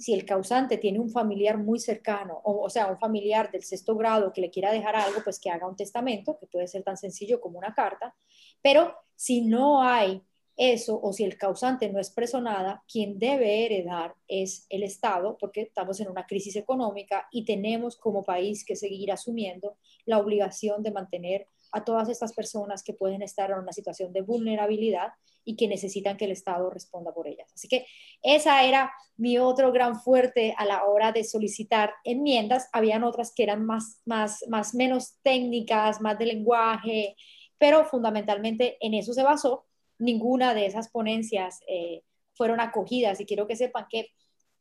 si 0.02 0.12
el 0.12 0.24
causante 0.24 0.78
tiene 0.78 0.98
un 0.98 1.10
familiar 1.10 1.58
muy 1.58 1.78
cercano, 1.78 2.40
o, 2.42 2.68
sea, 2.68 2.88
un 2.88 2.98
familiar 2.98 3.52
del 3.52 3.62
sexto 3.62 3.94
grado 3.94 4.32
que 4.32 4.40
le 4.40 4.50
quiera 4.50 4.72
dejar 4.72 4.96
algo, 4.96 5.20
pues 5.22 5.38
que 5.38 5.48
haga 5.48 5.68
un 5.68 5.76
testamento, 5.76 6.36
que 6.40 6.48
puede 6.48 6.66
ser 6.66 6.82
tan 6.82 6.96
sencillo 6.96 7.40
como 7.40 7.56
una 7.56 7.72
carta, 7.72 8.12
pero 8.60 8.96
si 9.14 9.42
no 9.42 9.80
hay 9.80 10.20
eso 10.56 11.00
o 11.00 11.12
si 11.12 11.22
el 11.22 11.38
causante 11.38 11.88
no 11.88 12.00
expresó 12.00 12.40
nada, 12.40 12.82
quien 12.90 13.20
debe 13.20 13.64
heredar 13.64 14.16
es 14.26 14.66
el 14.70 14.82
Estado, 14.82 15.38
porque 15.38 15.62
estamos 15.62 16.00
en 16.00 16.10
una 16.10 16.26
crisis 16.26 16.56
económica 16.56 17.28
y 17.30 17.44
tenemos 17.44 17.96
como 17.96 18.24
país 18.24 18.64
que 18.64 18.74
seguir 18.74 19.12
asumiendo 19.12 19.76
la 20.04 20.18
obligación 20.18 20.82
de 20.82 20.90
mantener 20.90 21.48
a 21.72 21.84
todas 21.84 22.08
estas 22.08 22.32
personas 22.32 22.82
que 22.82 22.92
pueden 22.92 23.22
estar 23.22 23.50
en 23.50 23.58
una 23.58 23.72
situación 23.72 24.12
de 24.12 24.22
vulnerabilidad 24.22 25.12
y 25.44 25.56
que 25.56 25.68
necesitan 25.68 26.16
que 26.16 26.26
el 26.26 26.30
Estado 26.30 26.70
responda 26.70 27.12
por 27.12 27.26
ellas. 27.26 27.50
Así 27.54 27.66
que 27.66 27.86
esa 28.22 28.62
era 28.64 28.92
mi 29.16 29.38
otro 29.38 29.72
gran 29.72 30.00
fuerte 30.00 30.54
a 30.56 30.64
la 30.64 30.84
hora 30.84 31.12
de 31.12 31.24
solicitar 31.24 31.94
enmiendas. 32.04 32.68
Habían 32.72 33.04
otras 33.04 33.32
que 33.34 33.42
eran 33.42 33.64
más, 33.64 34.00
más, 34.04 34.44
más 34.48 34.74
menos 34.74 35.16
técnicas, 35.22 36.00
más 36.00 36.18
de 36.18 36.26
lenguaje, 36.26 37.16
pero 37.58 37.84
fundamentalmente 37.84 38.76
en 38.80 38.94
eso 38.94 39.12
se 39.12 39.22
basó. 39.22 39.66
Ninguna 39.98 40.54
de 40.54 40.66
esas 40.66 40.90
ponencias 40.90 41.60
eh, 41.66 42.02
fueron 42.34 42.60
acogidas 42.60 43.20
y 43.20 43.26
quiero 43.26 43.46
que 43.46 43.56
sepan 43.56 43.86
que 43.88 44.08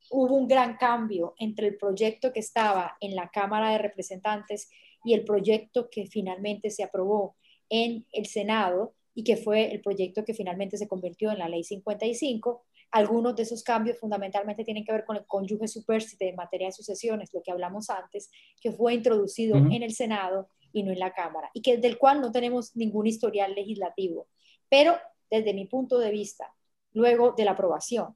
hubo 0.09 0.35
un 0.35 0.47
gran 0.47 0.77
cambio 0.77 1.35
entre 1.37 1.67
el 1.67 1.77
proyecto 1.77 2.33
que 2.33 2.39
estaba 2.39 2.97
en 2.99 3.15
la 3.15 3.29
Cámara 3.29 3.71
de 3.71 3.77
Representantes 3.77 4.69
y 5.03 5.13
el 5.13 5.23
proyecto 5.23 5.89
que 5.89 6.05
finalmente 6.05 6.69
se 6.69 6.83
aprobó 6.83 7.35
en 7.69 8.05
el 8.11 8.25
Senado 8.25 8.93
y 9.13 9.23
que 9.23 9.37
fue 9.37 9.71
el 9.71 9.81
proyecto 9.81 10.23
que 10.23 10.33
finalmente 10.33 10.77
se 10.77 10.87
convirtió 10.87 11.31
en 11.31 11.39
la 11.39 11.49
Ley 11.49 11.63
55. 11.63 12.63
Algunos 12.91 13.35
de 13.35 13.43
esos 13.43 13.63
cambios 13.63 13.97
fundamentalmente 13.99 14.63
tienen 14.63 14.83
que 14.83 14.91
ver 14.91 15.05
con 15.05 15.15
el 15.15 15.25
cónyuge 15.25 15.67
supérsite 15.67 16.29
en 16.29 16.35
materia 16.35 16.67
de 16.67 16.73
sucesiones, 16.73 17.33
lo 17.33 17.41
que 17.41 17.51
hablamos 17.51 17.89
antes, 17.89 18.29
que 18.61 18.71
fue 18.71 18.93
introducido 18.93 19.55
en 19.57 19.83
el 19.83 19.93
Senado 19.93 20.49
y 20.73 20.83
no 20.83 20.91
en 20.91 20.99
la 20.99 21.13
Cámara, 21.13 21.49
y 21.53 21.61
que 21.61 21.77
del 21.77 21.97
cual 21.97 22.21
no 22.21 22.31
tenemos 22.31 22.75
ningún 22.75 23.07
historial 23.07 23.53
legislativo. 23.55 24.27
Pero 24.69 24.97
desde 25.29 25.53
mi 25.53 25.65
punto 25.65 25.99
de 25.99 26.11
vista, 26.11 26.53
luego 26.93 27.31
de 27.31 27.45
la 27.45 27.51
aprobación 27.51 28.15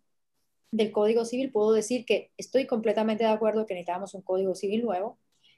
del 0.71 0.91
Código 0.91 1.23
Civil, 1.23 1.51
puedo 1.51 1.71
decir 1.71 2.05
que 2.05 2.31
estoy 2.37 2.67
completamente 2.67 3.23
de 3.23 3.29
acuerdo 3.29 3.65
que 3.65 3.73
necesitamos 3.73 4.13
un 4.13 4.21
Código 4.21 4.55
Civil 4.55 4.83
nuevo. 4.83 5.17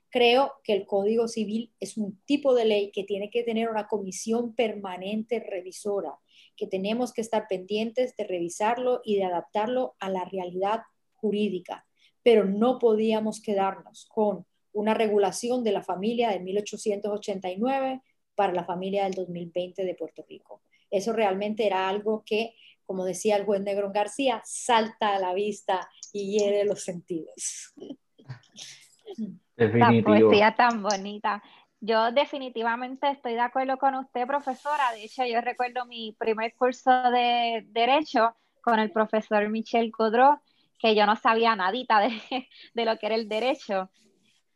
Creo 0.09 0.53
que 0.63 0.73
el 0.73 0.85
Código 0.85 1.27
Civil 1.27 1.73
es 1.79 1.97
un 1.97 2.19
tipo 2.25 2.55
de 2.55 2.65
ley 2.65 2.91
que 2.91 3.03
tiene 3.03 3.29
que 3.29 3.43
tener 3.43 3.69
una 3.69 3.87
comisión 3.87 4.55
permanente 4.55 5.39
revisora, 5.39 6.17
que 6.55 6.67
tenemos 6.67 7.11
que 7.13 7.21
estar 7.21 7.47
pendientes 7.47 8.15
de 8.15 8.23
revisarlo 8.23 9.01
y 9.03 9.17
de 9.17 9.25
adaptarlo 9.25 9.95
a 9.99 10.09
la 10.09 10.23
realidad 10.25 10.81
jurídica, 11.15 11.85
pero 12.23 12.45
no 12.45 12.79
podíamos 12.79 13.41
quedarnos 13.41 14.05
con 14.05 14.45
una 14.71 14.93
regulación 14.93 15.63
de 15.63 15.71
la 15.71 15.83
familia 15.83 16.29
de 16.29 16.39
1889 16.39 18.01
para 18.35 18.53
la 18.53 18.63
familia 18.63 19.03
del 19.05 19.13
2020 19.13 19.83
de 19.83 19.95
Puerto 19.95 20.23
Rico. 20.29 20.61
Eso 20.89 21.11
realmente 21.11 21.65
era 21.65 21.89
algo 21.89 22.23
que, 22.25 22.55
como 22.85 23.03
decía 23.03 23.35
el 23.35 23.45
juez 23.45 23.61
Negrón 23.61 23.91
García, 23.91 24.41
salta 24.45 25.15
a 25.15 25.19
la 25.19 25.33
vista 25.33 25.89
y 26.13 26.37
hiere 26.37 26.63
los 26.63 26.83
sentidos. 26.83 27.73
Definitivo. 29.57 30.13
La 30.13 30.19
poesía 30.21 30.55
tan 30.55 30.81
bonita. 30.81 31.43
Yo 31.81 32.11
definitivamente 32.11 33.09
estoy 33.09 33.33
de 33.33 33.41
acuerdo 33.41 33.77
con 33.77 33.95
usted, 33.95 34.25
profesora. 34.25 34.91
De 34.93 35.03
hecho, 35.03 35.25
yo 35.25 35.41
recuerdo 35.41 35.85
mi 35.85 36.15
primer 36.17 36.55
curso 36.55 36.91
de 37.11 37.65
Derecho 37.67 38.35
con 38.61 38.79
el 38.79 38.91
profesor 38.91 39.49
Michel 39.49 39.91
Godreau, 39.91 40.39
que 40.79 40.95
yo 40.95 41.05
no 41.05 41.15
sabía 41.15 41.55
nadita 41.55 41.99
de, 41.99 42.09
de 42.73 42.85
lo 42.85 42.97
que 42.97 43.07
era 43.07 43.15
el 43.15 43.27
derecho 43.27 43.89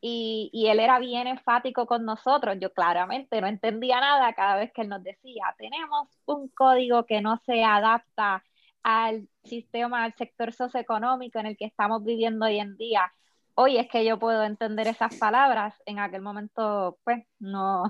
y, 0.02 0.68
él 0.68 0.80
era 0.80 1.00
bien 1.00 1.28
enfático 1.28 1.86
con 1.86 2.06
nosotros. 2.06 2.58
Yo 2.60 2.74
claramente 2.74 3.40
no 3.40 3.48
entendía 3.48 4.02
nada 4.02 4.34
cada 4.34 4.56
vez 4.58 4.72
que 4.74 4.82
él 4.82 4.90
nos 4.90 5.04
decía, 5.04 5.56
tenemos 5.58 6.10
un 6.26 6.50
código 6.50 7.06
que 7.06 7.22
no 7.22 7.38
se 7.46 7.64
adapta 7.64 8.44
al 8.84 9.30
sistema, 9.44 10.04
al 10.04 10.16
sector 10.16 10.54
socioeconómico 10.54 11.40
en 11.40 11.46
el 11.48 11.58
que 11.58 11.66
estamos 11.66 12.04
viviendo 12.04 12.46
hoy 12.48 12.60
en 12.60 12.78
día. 12.78 13.14
Hoy 13.56 13.78
es 13.78 13.88
que 13.90 14.06
yo 14.06 14.18
puedo 14.20 14.44
entender 14.44 14.88
esas 14.88 15.16
palabras. 15.18 15.76
En 15.86 16.00
aquel 16.00 16.22
momento, 16.22 16.98
pues, 17.04 17.24
no, 17.40 17.84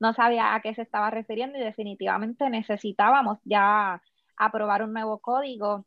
no 0.00 0.12
sabía 0.14 0.54
a 0.54 0.60
qué 0.60 0.74
se 0.74 0.82
estaba 0.82 1.10
refiriendo 1.10 1.58
y 1.58 1.62
definitivamente 1.62 2.48
necesitábamos 2.50 3.38
ya 3.44 4.02
aprobar 4.36 4.82
un 4.82 4.92
nuevo 4.92 5.18
código. 5.18 5.84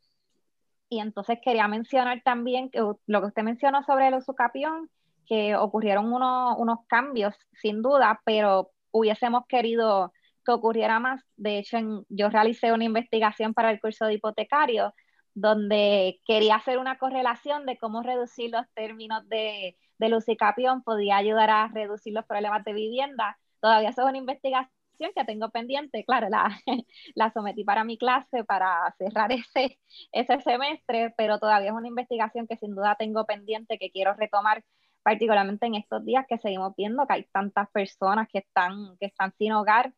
Y 0.89 0.99
entonces 0.99 1.39
quería 1.43 1.67
mencionar 1.67 2.21
también 2.23 2.69
que 2.69 2.79
lo 2.79 3.21
que 3.21 3.27
usted 3.27 3.43
mencionó 3.43 3.83
sobre 3.83 4.07
el 4.07 4.15
usucapión, 4.15 4.89
que 5.25 5.55
ocurrieron 5.55 6.13
unos 6.13 6.79
cambios, 6.87 7.35
sin 7.61 7.81
duda, 7.81 8.21
pero 8.23 8.71
hubiésemos 8.91 9.45
querido 9.47 10.13
que 10.45 10.53
ocurriera 10.53 10.99
más. 10.99 11.21
De 11.35 11.57
hecho, 11.59 11.77
yo 12.07 12.29
realicé 12.29 12.71
una 12.71 12.85
investigación 12.85 13.53
para 13.53 13.71
el 13.71 13.81
curso 13.81 14.05
de 14.05 14.13
hipotecario 14.13 14.93
donde 15.39 16.19
quería 16.25 16.55
hacer 16.55 16.79
una 16.79 16.97
correlación 16.97 17.65
de 17.67 17.77
cómo 17.77 18.01
reducir 18.01 18.49
los 18.51 18.65
términos 18.73 19.27
de, 19.29 19.77
de 19.99 20.09
lucicapión 20.09 20.81
podía 20.83 21.17
ayudar 21.17 21.51
a 21.51 21.67
reducir 21.67 22.13
los 22.13 22.25
problemas 22.25 22.63
de 22.65 22.73
vivienda. 22.73 23.37
Todavía 23.59 23.89
es 23.89 23.97
una 23.99 24.17
investigación 24.17 24.71
que 25.15 25.25
tengo 25.25 25.51
pendiente, 25.51 26.03
claro, 26.05 26.29
la, 26.29 26.49
la 27.15 27.31
sometí 27.31 27.63
para 27.63 27.83
mi 27.83 27.99
clase 27.99 28.43
para 28.45 28.91
cerrar 28.97 29.31
ese, 29.31 29.79
ese 30.11 30.41
semestre, 30.41 31.13
pero 31.15 31.37
todavía 31.37 31.69
es 31.69 31.75
una 31.75 31.87
investigación 31.87 32.47
que 32.47 32.57
sin 32.57 32.73
duda 32.75 32.95
tengo 32.97 33.25
pendiente 33.25 33.77
que 33.77 33.91
quiero 33.91 34.15
retomar 34.15 34.63
particularmente 35.03 35.67
en 35.67 35.75
estos 35.75 36.03
días 36.03 36.25
que 36.27 36.39
seguimos 36.39 36.73
viendo 36.75 37.05
que 37.05 37.13
hay 37.13 37.23
tantas 37.31 37.69
personas 37.69 38.27
que 38.31 38.39
están, 38.39 38.97
que 38.99 39.05
están 39.05 39.31
sin 39.37 39.51
hogar 39.53 39.93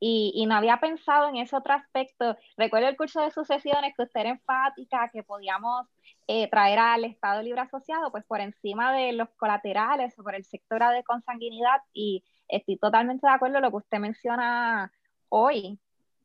y, 0.00 0.32
y, 0.34 0.46
no 0.46 0.54
había 0.54 0.78
pensado 0.80 1.28
en 1.28 1.36
ese 1.36 1.56
otro 1.56 1.74
aspecto. 1.74 2.36
Recuerdo 2.56 2.88
el 2.88 2.96
curso 2.96 3.20
de 3.20 3.30
sucesiones 3.30 3.94
que 3.96 4.04
usted 4.04 4.20
era 4.20 4.30
enfática, 4.30 5.10
que 5.12 5.22
podíamos 5.22 5.86
eh, 6.26 6.48
traer 6.50 6.78
al 6.78 7.04
Estado 7.04 7.42
Libre 7.42 7.60
Asociado, 7.60 8.10
pues 8.10 8.24
por 8.24 8.40
encima 8.40 8.92
de 8.92 9.12
los 9.12 9.28
colaterales 9.36 10.18
o 10.18 10.22
por 10.22 10.34
el 10.34 10.44
sector 10.44 10.80
de 10.92 11.04
consanguinidad 11.04 11.82
y 11.92 12.24
estoy 12.48 12.76
totalmente 12.78 13.26
de 13.26 13.32
acuerdo 13.32 13.54
con 13.54 13.62
lo 13.62 13.70
que 13.70 13.76
usted 13.76 13.98
menciona 13.98 14.92
hoy, 15.28 15.80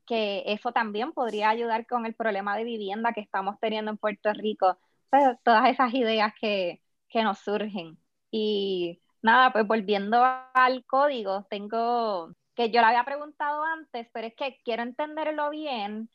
que 0.06 0.42
eso 0.46 0.72
también 0.72 1.12
podría 1.12 1.50
ayudar 1.50 1.86
con 1.86 2.06
el 2.06 2.14
problema 2.14 2.56
de 2.56 2.64
vivienda 2.64 3.12
que 3.12 3.20
estamos 3.20 3.58
teniendo 3.60 3.90
en 3.90 3.98
Puerto 3.98 4.32
Rico. 4.32 4.78
Pues, 5.10 5.36
todas 5.42 5.68
esas 5.68 5.92
ideas 5.94 6.32
que, 6.40 6.80
que 7.08 7.22
nos 7.22 7.38
surgen. 7.38 7.98
Y 8.30 9.00
Nada, 9.24 9.52
pues 9.54 9.66
volviendo 9.66 10.22
al 10.52 10.84
código, 10.84 11.46
tengo 11.48 12.34
que 12.54 12.70
yo 12.70 12.80
le 12.80 12.86
había 12.86 13.04
preguntado 13.04 13.62
antes, 13.64 14.08
pero 14.12 14.28
es 14.28 14.34
que 14.34 14.60
quiero 14.64 14.82
entenderlo 14.82 15.50
bien 15.50 16.08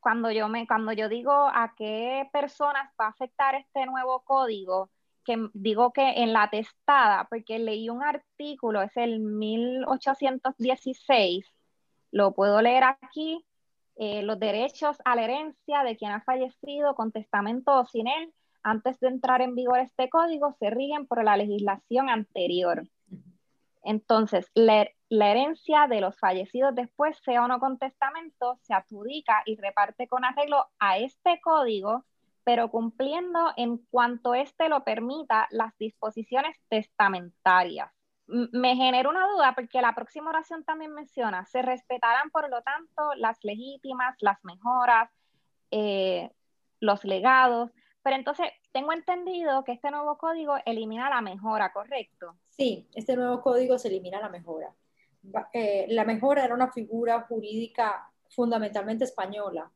cuando 0.00 0.30
yo 0.32 0.48
me 0.48 0.66
cuando 0.66 0.92
yo 0.92 1.08
digo 1.08 1.32
a 1.32 1.74
qué 1.76 2.28
personas 2.32 2.90
va 3.00 3.06
a 3.06 3.10
afectar 3.10 3.54
este 3.54 3.86
nuevo 3.86 4.22
código, 4.24 4.90
que 5.24 5.48
digo 5.54 5.92
que 5.92 6.22
en 6.22 6.32
la 6.32 6.50
testada, 6.50 7.26
porque 7.30 7.58
leí 7.58 7.88
un 7.88 8.02
artículo, 8.02 8.82
es 8.82 8.96
el 8.96 9.20
1816, 9.20 11.46
lo 12.10 12.34
puedo 12.34 12.60
leer 12.60 12.84
aquí, 12.84 13.46
eh, 13.96 14.22
los 14.22 14.38
derechos 14.40 14.96
a 15.04 15.14
la 15.14 15.24
herencia 15.24 15.84
de 15.84 15.96
quien 15.96 16.12
ha 16.12 16.22
fallecido 16.22 16.94
con 16.94 17.12
testamento 17.12 17.78
o 17.78 17.84
sin 17.86 18.08
él, 18.08 18.32
antes 18.62 18.98
de 19.00 19.08
entrar 19.08 19.42
en 19.42 19.54
vigor 19.54 19.80
este 19.80 20.08
código, 20.08 20.54
se 20.58 20.70
rigen 20.70 21.06
por 21.06 21.22
la 21.24 21.36
legislación 21.36 22.08
anterior. 22.08 22.84
Entonces, 23.82 24.50
la, 24.54 24.86
herencia 25.10 25.86
de 25.88 26.00
los 26.00 26.18
fallecidos 26.18 26.74
después, 26.74 27.18
sea 27.24 27.44
o 27.44 27.48
no 27.48 27.58
con 27.58 27.78
testamento, 27.78 28.58
se 28.62 28.74
adjudica 28.74 29.42
y 29.44 29.56
reparte 29.56 30.06
con 30.08 30.24
arreglo 30.24 30.66
a 30.78 30.98
este 30.98 31.40
código, 31.40 32.04
pero 32.44 32.70
cumpliendo 32.70 33.52
en 33.56 33.78
cuanto 33.78 34.34
éste 34.34 34.68
lo 34.68 34.84
permita 34.84 35.48
las 35.50 35.76
disposiciones 35.78 36.56
testamentarias. 36.68 37.90
me 38.26 38.76
genera 38.76 39.08
una 39.10 39.26
duda 39.26 39.54
porque 39.54 39.82
la 39.82 39.94
próxima 39.94 40.30
oración 40.30 40.64
también 40.64 40.94
menciona, 40.94 41.44
se 41.46 41.60
respetarán 41.60 42.30
por 42.30 42.48
lo 42.48 42.62
tanto 42.62 43.14
las 43.16 43.42
legítimas, 43.44 44.16
las 44.20 44.42
mejoras, 44.44 45.10
eh, 45.70 46.30
los 46.80 47.04
legados, 47.04 47.70
pero 48.02 48.16
entonces 48.16 48.46
tengo 48.72 48.92
entendido 48.92 49.64
que 49.64 49.72
este 49.72 49.90
nuevo 49.90 50.18
código 50.18 50.56
elimina 50.64 51.10
la 51.10 51.20
mejora, 51.20 51.72
¿correcto? 51.72 52.36
Sí, 52.56 52.86
este 52.94 53.16
nuevo 53.16 53.40
código 53.42 53.78
se 53.78 53.88
elimina 53.88 54.20
la 54.20 54.28
mejora. 54.28 54.74
Eh, 55.52 55.86
la 55.88 56.04
mejora 56.04 56.44
era 56.44 56.54
una 56.54 56.70
figura 56.72 57.22
jurídica 57.22 58.10
fundamentalmente 58.28 59.04
española, 59.04 59.70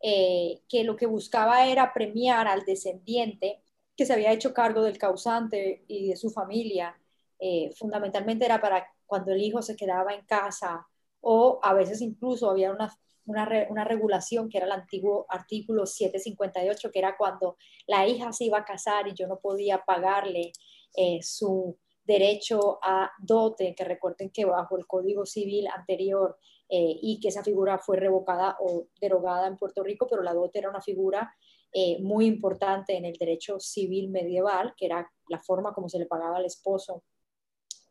eh, 0.00 0.62
que 0.68 0.84
lo 0.84 0.96
que 0.96 1.06
buscaba 1.06 1.66
era 1.66 1.92
premiar 1.92 2.46
al 2.48 2.64
descendiente 2.64 3.62
que 3.96 4.06
se 4.06 4.12
había 4.12 4.32
hecho 4.32 4.54
cargo 4.54 4.82
del 4.82 4.98
causante 4.98 5.84
y 5.88 6.08
de 6.08 6.16
su 6.16 6.30
familia. 6.30 6.98
Eh, 7.38 7.70
fundamentalmente 7.76 8.44
era 8.44 8.60
para 8.60 8.86
cuando 9.06 9.32
el 9.32 9.42
hijo 9.42 9.62
se 9.62 9.76
quedaba 9.76 10.14
en 10.14 10.24
casa 10.24 10.86
o 11.20 11.60
a 11.62 11.74
veces 11.74 12.00
incluso 12.00 12.50
había 12.50 12.72
una 12.72 12.90
una, 13.26 13.84
regulación 13.84 14.48
que 14.48 14.58
era 14.58 14.66
el 14.66 14.72
antiguo 14.72 15.26
artículo 15.28 15.86
758, 15.86 16.90
que 16.90 16.98
era 16.98 17.16
cuando 17.16 17.56
la 17.86 18.06
hija 18.06 18.32
se 18.32 18.44
iba 18.44 18.58
a 18.58 18.64
casar 18.64 19.08
y 19.08 19.14
yo 19.14 19.26
no 19.26 19.38
podía 19.38 19.82
pagarle 19.84 20.52
eh, 20.96 21.20
su 21.22 21.76
derecho 22.04 22.78
a 22.82 23.10
dote, 23.18 23.74
que 23.74 23.84
recuerden 23.84 24.30
que 24.30 24.44
bajo 24.44 24.76
el 24.76 24.86
Código 24.86 25.26
Civil 25.26 25.66
anterior 25.68 26.36
eh, 26.68 26.98
y 27.00 27.20
que 27.20 27.28
esa 27.28 27.42
figura 27.42 27.78
fue 27.78 27.96
revocada 27.96 28.56
o 28.60 28.88
derogada 29.00 29.46
en 29.46 29.56
Puerto 29.56 29.82
Rico, 29.82 30.06
pero 30.08 30.22
la 30.22 30.34
dote 30.34 30.58
era 30.58 30.70
una 30.70 30.82
figura 30.82 31.34
eh, 31.72 31.98
muy 32.00 32.26
importante 32.26 32.96
en 32.96 33.04
el 33.04 33.14
derecho 33.14 33.58
civil 33.58 34.10
medieval, 34.10 34.74
que 34.76 34.86
era 34.86 35.10
la 35.28 35.40
forma 35.40 35.72
como 35.72 35.88
se 35.88 35.98
le 35.98 36.06
pagaba 36.06 36.36
al 36.36 36.44
esposo 36.44 37.02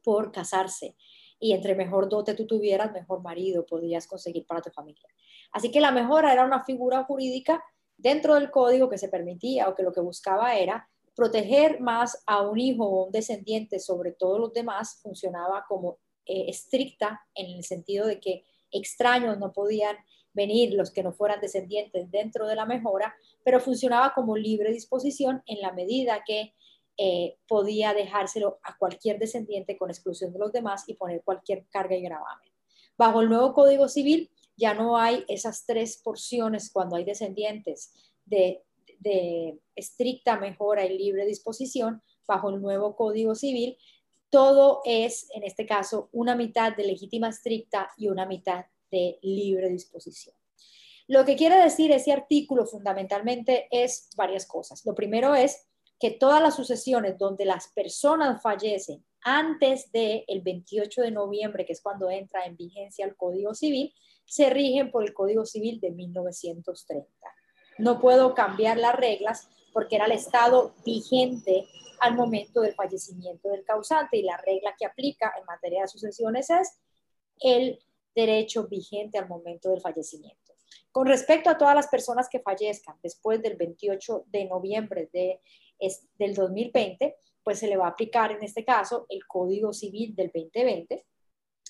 por 0.04 0.32
casarse 0.32 0.96
y 1.44 1.52
entre 1.52 1.76
mejor 1.76 2.08
dote 2.08 2.36
tú 2.36 2.48
tuvieras, 2.48 2.94
mejor 2.94 3.22
marido 3.22 3.66
podrías 3.66 4.08
conseguir 4.08 4.46
para 4.46 4.62
tu 4.62 4.70
familia. 4.70 5.08
Así 5.52 5.72
que 5.72 5.82
la 5.82 5.92
mejora 5.92 6.32
era 6.32 6.46
una 6.46 6.64
figura 6.64 7.04
jurídica 7.04 7.62
dentro 7.98 8.36
del 8.36 8.50
código 8.50 8.90
que 8.90 8.98
se 8.98 9.10
permitía 9.10 9.68
o 9.68 9.76
que 9.76 9.84
lo 9.84 9.92
que 9.92 10.00
buscaba 10.00 10.56
era 10.56 10.90
proteger 11.16 11.80
más 11.80 12.24
a 12.26 12.42
un 12.42 12.60
hijo 12.60 12.86
o 12.86 13.06
un 13.06 13.12
descendiente 13.12 13.80
sobre 13.80 14.12
todos 14.12 14.40
los 14.40 14.54
demás, 14.54 15.00
funcionaba 15.02 15.66
como 15.68 15.98
eh, 16.26 16.46
estricta 16.48 17.22
en 17.36 17.58
el 17.58 17.64
sentido 17.64 18.08
de 18.08 18.20
que 18.20 18.44
extraños 18.72 19.38
no 19.38 19.54
podían 19.54 19.96
venir 20.34 20.74
los 20.74 20.92
que 20.92 21.04
no 21.04 21.14
fueran 21.14 21.40
descendientes 21.40 22.10
dentro 22.10 22.48
de 22.48 22.56
la 22.56 22.66
mejora, 22.66 23.16
pero 23.44 23.60
funcionaba 23.60 24.14
como 24.14 24.36
libre 24.36 24.72
disposición 24.72 25.44
en 25.46 25.62
la 25.62 25.72
medida 25.72 26.24
que 26.26 26.54
eh, 26.98 27.38
podía 27.48 27.94
dejárselo 27.94 28.60
a 28.64 28.78
cualquier 28.78 29.20
descendiente 29.20 29.78
con 29.78 29.90
exclusión 29.90 30.32
de 30.34 30.40
los 30.40 30.52
demás 30.52 30.84
y 30.88 30.96
poner 30.96 31.24
cualquier 31.24 31.66
carga 31.70 31.96
y 31.96 32.02
gravamen. 32.02 32.50
Bajo 32.98 33.22
el 33.22 33.30
nuevo 33.30 33.54
Código 33.54 33.88
Civil 33.88 34.32
ya 34.56 34.74
no 34.74 34.98
hay 34.98 35.26
esas 35.28 35.66
tres 35.66 35.98
porciones 36.04 36.72
cuando 36.72 36.96
hay 36.96 37.04
descendientes 37.04 37.94
de, 38.26 38.64
de 39.04 39.60
estricta 39.76 40.40
mejora 40.40 40.86
y 40.86 40.98
libre 40.98 41.26
disposición. 41.26 42.02
Bajo 42.26 42.50
el 42.50 42.62
nuevo 42.62 42.96
Código 42.96 43.36
Civil, 43.36 43.78
todo 44.30 44.82
es, 44.86 45.28
en 45.36 45.44
este 45.44 45.66
caso, 45.66 46.10
una 46.14 46.36
mitad 46.36 46.76
de 46.76 46.86
legítima 46.86 47.30
estricta 47.30 47.92
y 47.98 48.08
una 48.08 48.26
mitad 48.26 48.66
de 48.90 49.20
libre 49.22 49.70
disposición. 49.70 50.36
Lo 51.08 51.26
que 51.26 51.36
quiere 51.36 51.58
decir 51.58 51.92
ese 51.92 52.14
artículo 52.14 52.66
fundamentalmente 52.66 53.68
es 53.70 54.10
varias 54.16 54.48
cosas. 54.48 54.86
Lo 54.86 54.96
primero 54.96 55.36
es 55.36 55.68
que 56.00 56.12
todas 56.12 56.42
las 56.42 56.56
sucesiones 56.56 57.18
donde 57.18 57.46
las 57.46 57.68
personas 57.74 58.42
fallecen 58.42 59.06
antes 59.22 59.92
del 59.92 60.24
el 60.28 60.42
28 60.42 61.02
de 61.02 61.12
noviembre, 61.12 61.66
que 61.66 61.74
es 61.74 61.82
cuando 61.82 62.10
entra 62.10 62.46
en 62.46 62.58
vigencia 62.58 63.06
el 63.06 63.16
Código 63.16 63.54
Civil, 63.54 63.94
se 64.26 64.50
rigen 64.50 64.92
por 64.92 65.04
el 65.04 65.14
Código 65.14 65.46
Civil 65.46 65.80
de 65.80 65.92
1930. 65.92 67.10
No 67.78 68.00
puedo 68.00 68.34
cambiar 68.34 68.78
las 68.78 68.96
reglas 68.96 69.50
porque 69.72 69.96
era 69.96 70.06
el 70.06 70.12
estado 70.12 70.74
vigente 70.86 71.68
al 72.00 72.16
momento 72.16 72.62
del 72.62 72.76
fallecimiento 72.76 73.50
del 73.50 73.64
causante 73.64 74.18
y 74.18 74.24
la 74.24 74.38
regla 74.38 74.76
que 74.78 74.86
aplica 74.86 75.34
en 75.38 75.46
materia 75.46 75.82
de 75.82 75.88
sucesiones 75.88 76.50
es 76.50 76.80
el 77.40 77.80
derecho 78.14 78.68
vigente 78.68 79.18
al 79.18 79.28
momento 79.28 79.70
del 79.70 79.82
fallecimiento. 79.82 80.54
Con 80.92 81.08
respecto 81.08 81.50
a 81.50 81.58
todas 81.58 81.76
las 81.76 81.88
personas 81.88 82.30
que 82.30 82.40
fallezcan 82.40 82.98
después 83.02 83.42
del 83.42 83.56
28 83.56 84.26
de 84.28 84.46
noviembre 84.46 85.10
de 85.12 85.40
del 86.18 86.34
2020, 86.34 87.16
pues 87.44 87.60
se 87.60 87.68
le 87.68 87.78
va 87.78 87.88
a 87.88 87.90
aplicar 87.90 88.32
en 88.32 88.44
este 88.44 88.64
caso 88.64 89.06
el 89.10 89.26
Código 89.28 89.74
Civil 89.74 90.16
del 90.16 90.32
2020. 90.34 91.06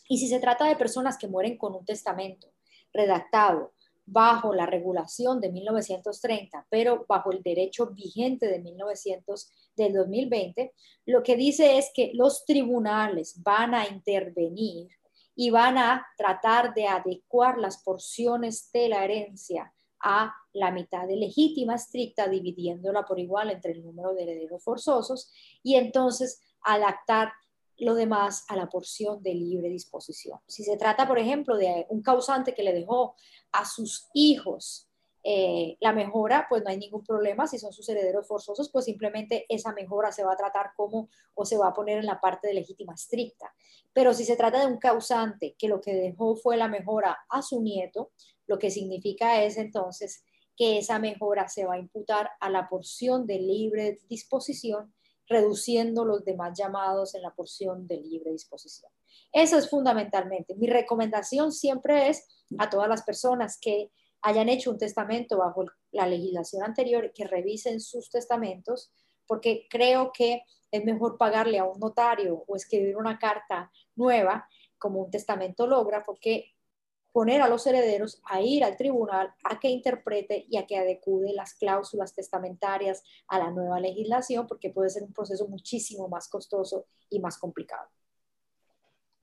Y 0.10 0.18
si 0.18 0.28
se 0.28 0.40
trata 0.40 0.66
de 0.66 0.76
personas 0.76 1.18
que 1.18 1.28
mueren 1.28 1.58
con 1.58 1.74
un 1.74 1.86
testamento 1.86 2.52
redactado 2.94 3.74
bajo 4.06 4.54
la 4.54 4.66
regulación 4.66 5.40
de 5.40 5.52
1930, 5.52 6.68
pero 6.70 7.06
bajo 7.08 7.32
el 7.32 7.42
derecho 7.42 7.88
vigente 7.88 8.48
de 8.48 8.60
1900 8.60 9.50
del 9.76 9.94
2020, 9.94 10.74
lo 11.06 11.24
que 11.24 11.36
dice 11.36 11.78
es 11.78 11.92
que 11.94 12.12
los 12.14 12.46
tribunales 12.46 13.42
van 13.42 13.74
a 13.74 13.88
intervenir 13.88 14.90
y 15.36 15.50
van 15.50 15.78
a 15.78 16.06
tratar 16.18 16.74
de 16.74 16.88
adecuar 16.88 17.58
las 17.58 17.82
porciones 17.84 18.72
de 18.72 18.90
la 18.90 19.04
herencia 19.04 19.74
a 20.00 20.34
la 20.52 20.70
mitad 20.70 21.08
de 21.08 21.16
legítima 21.16 21.76
estricta, 21.76 22.28
dividiéndola 22.28 23.06
por 23.06 23.20
igual 23.20 23.50
entre 23.50 23.72
el 23.72 23.84
número 23.84 24.14
de 24.14 24.24
herederos 24.24 24.64
forzosos 24.64 25.32
y 25.64 25.76
entonces 25.76 26.42
adaptar 26.62 27.32
lo 27.78 27.96
demás 27.96 28.46
a 28.48 28.56
la 28.56 28.70
porción 28.70 29.22
de 29.24 29.34
libre 29.34 29.70
disposición. 29.70 30.40
Si 30.48 30.64
se 30.64 30.78
trata, 30.78 31.08
por 31.08 31.20
ejemplo, 31.20 31.58
de 31.58 31.86
un 31.90 32.02
causante 32.02 32.54
que 32.54 32.64
le 32.64 32.74
dejó 32.74 33.16
a 33.52 33.66
sus 33.66 34.10
hijos 34.14 34.90
eh, 35.26 35.78
la 35.80 35.94
mejora, 35.94 36.48
pues 36.50 36.64
no 36.64 36.70
hay 36.70 36.78
ningún 36.78 37.04
problema. 37.04 37.48
Si 37.48 37.58
son 37.58 37.72
sus 37.72 37.88
herederos 37.88 38.28
forzosos, 38.28 38.70
pues 38.70 38.86
simplemente 38.86 39.46
esa 39.48 39.72
mejora 39.72 40.12
se 40.12 40.24
va 40.24 40.34
a 40.34 40.38
tratar 40.38 40.72
como 40.76 41.10
o 41.34 41.46
se 41.46 41.58
va 41.58 41.70
a 41.70 41.74
poner 41.74 42.00
en 42.00 42.06
la 42.06 42.20
parte 42.20 42.48
de 42.48 42.54
legítima 42.54 42.94
estricta. 42.94 43.54
Pero 43.94 44.14
si 44.14 44.26
se 44.26 44.36
trata 44.36 44.60
de 44.60 44.68
un 44.68 44.80
causante 44.80 45.56
que 45.58 45.70
lo 45.70 45.80
que 45.80 45.94
dejó 45.94 46.36
fue 46.36 46.58
la 46.58 46.68
mejora 46.68 47.18
a 47.30 47.42
su 47.42 47.62
nieto, 47.62 48.12
lo 48.48 48.60
que 48.60 48.70
significa 48.70 49.44
es 49.44 49.58
entonces 49.58 50.26
que 50.58 50.78
esa 50.80 51.00
mejora 51.00 51.48
se 51.48 51.66
va 51.66 51.76
a 51.76 51.80
imputar 51.80 52.30
a 52.42 52.50
la 52.50 52.68
porción 52.68 53.26
de 53.26 53.40
libre 53.40 54.00
disposición, 54.10 54.94
reduciendo 55.34 56.06
los 56.06 56.24
demás 56.24 56.58
llamados 56.58 57.16
en 57.16 57.22
la 57.22 57.34
porción 57.34 57.88
de 57.88 57.98
libre 57.98 58.32
disposición. 58.32 58.92
Eso 59.32 59.58
es 59.58 59.70
fundamentalmente. 59.70 60.56
Mi 60.56 60.68
recomendación 60.68 61.52
siempre 61.52 62.10
es 62.10 62.28
a 62.60 62.70
todas 62.70 62.88
las 62.88 63.04
personas 63.04 63.58
que 63.60 63.92
hayan 64.22 64.48
hecho 64.48 64.72
un 64.72 64.78
testamento 64.78 65.38
bajo 65.38 65.66
la 65.92 66.08
legislación 66.08 66.64
anterior, 66.64 67.12
que 67.14 67.28
revisen 67.28 67.82
sus 67.82 68.10
testamentos, 68.10 68.92
porque 69.28 69.68
creo 69.70 70.12
que 70.14 70.44
es 70.72 70.86
mejor 70.86 71.18
pagarle 71.18 71.60
a 71.60 71.66
un 71.66 71.80
notario 71.80 72.44
o 72.48 72.56
escribir 72.56 72.96
una 72.96 73.18
carta 73.18 73.72
nueva 73.96 74.48
como 74.78 75.02
un 75.02 75.12
testamento 75.12 75.68
testamento 75.68 76.16
que 76.20 76.54
poner 77.14 77.42
a 77.42 77.48
los 77.48 77.66
herederos 77.68 78.22
a 78.26 78.42
ir 78.42 78.64
al 78.64 78.76
tribunal 78.76 79.34
a 79.44 79.60
que 79.60 79.70
interprete 79.70 80.46
y 80.50 80.58
a 80.58 80.66
que 80.66 80.78
adecue 80.78 81.32
las 81.34 81.54
cláusulas 81.54 82.14
testamentarias 82.14 83.04
a 83.28 83.40
la 83.40 83.52
nueva 83.52 83.80
legislación, 83.80 84.48
porque 84.48 84.72
puede 84.72 84.90
ser 84.90 85.04
un 85.04 85.14
proceso 85.14 85.48
muchísimo 85.48 86.10
más 86.10 86.28
costoso 86.28 86.88
y 87.10 87.20
más 87.20 87.38
complicado. 87.38 87.88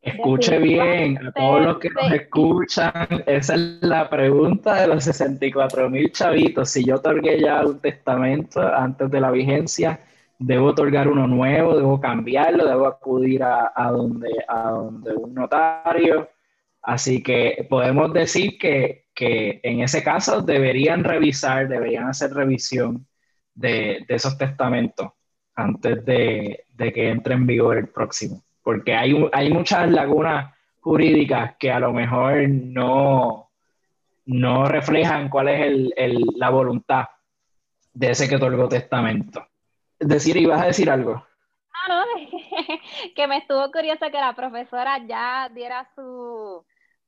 Escuche 0.02 0.58
bien, 0.58 1.18
a 1.26 1.32
todos 1.32 1.62
los 1.62 1.78
que 1.78 1.90
nos 1.90 2.10
escuchan, 2.12 3.22
esa 3.26 3.54
es 3.54 3.82
la 3.82 4.08
pregunta 4.08 4.80
de 4.80 4.86
los 4.86 5.04
64 5.04 5.90
mil 5.90 6.10
chavitos. 6.10 6.70
Si 6.70 6.84
yo 6.84 6.96
otorgué 6.96 7.38
ya 7.40 7.66
un 7.66 7.80
testamento 7.80 8.62
antes 8.62 9.10
de 9.10 9.20
la 9.20 9.30
vigencia, 9.30 10.00
debo 10.38 10.68
otorgar 10.68 11.06
uno 11.06 11.26
nuevo, 11.26 11.76
debo 11.76 12.00
cambiarlo, 12.00 12.66
debo 12.66 12.86
acudir 12.86 13.42
a, 13.42 13.90
donde, 13.92 14.30
a 14.48 14.70
donde 14.70 15.12
un 15.12 15.34
notario. 15.34 16.30
Así 16.82 17.22
que 17.22 17.66
podemos 17.68 18.12
decir 18.12 18.58
que, 18.58 19.06
en 19.14 19.80
ese 19.80 20.02
caso 20.02 20.40
deberían 20.40 21.04
revisar, 21.04 21.68
deberían 21.68 22.08
hacer 22.08 22.32
revisión 22.32 23.06
de, 23.54 24.04
esos 24.08 24.38
testamentos 24.38 25.10
antes 25.54 26.04
de, 26.04 26.64
que 26.76 27.10
entre 27.10 27.34
en 27.34 27.46
vigor 27.46 27.76
el 27.76 27.88
próximo. 27.88 28.42
Porque 28.62 28.94
hay, 28.94 29.14
hay 29.32 29.52
muchas 29.52 29.90
lagunas 29.90 30.54
jurídicas 30.80 31.56
que 31.58 31.70
a 31.70 31.80
lo 31.80 31.92
mejor 31.92 32.48
no, 32.48 33.50
no 34.26 34.66
reflejan 34.66 35.28
cuál 35.28 35.48
es 35.48 35.90
la 36.36 36.50
voluntad 36.50 37.06
de 37.92 38.10
ese 38.10 38.28
que 38.28 38.36
otorgó 38.36 38.68
testamento 38.68 39.46
decir, 40.00 40.36
ibas 40.36 40.62
a 40.62 40.66
decir 40.66 40.90
algo. 40.90 41.24
Ah, 41.72 41.88
no, 41.88 42.04
que 43.14 43.26
me 43.26 43.38
estuvo 43.38 43.70
curioso 43.70 44.06
que 44.10 44.18
la 44.18 44.34
profesora 44.34 44.98
ya 45.06 45.48
diera 45.54 45.88
su, 45.94 46.19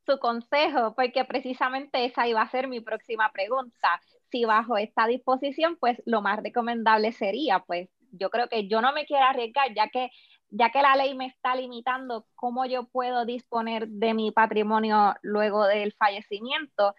su 0.06 0.18
consejo, 0.18 0.94
porque 0.94 1.24
precisamente 1.24 2.04
esa 2.04 2.26
iba 2.26 2.42
a 2.42 2.50
ser 2.50 2.68
mi 2.68 2.80
próxima 2.80 3.30
pregunta. 3.32 4.00
Si 4.30 4.44
bajo 4.44 4.76
esta 4.76 5.06
disposición, 5.06 5.76
pues 5.78 6.02
lo 6.06 6.22
más 6.22 6.42
recomendable 6.42 7.12
sería, 7.12 7.60
pues 7.60 7.88
yo 8.12 8.30
creo 8.30 8.48
que 8.48 8.68
yo 8.68 8.80
no 8.80 8.92
me 8.92 9.06
quiero 9.06 9.24
arriesgar, 9.24 9.74
ya 9.74 9.88
que, 9.88 10.10
ya 10.50 10.70
que 10.70 10.82
la 10.82 10.96
ley 10.96 11.14
me 11.14 11.26
está 11.26 11.54
limitando 11.54 12.26
cómo 12.34 12.66
yo 12.66 12.84
puedo 12.84 13.24
disponer 13.24 13.88
de 13.88 14.14
mi 14.14 14.30
patrimonio 14.30 15.14
luego 15.22 15.66
del 15.66 15.92
fallecimiento, 15.92 16.94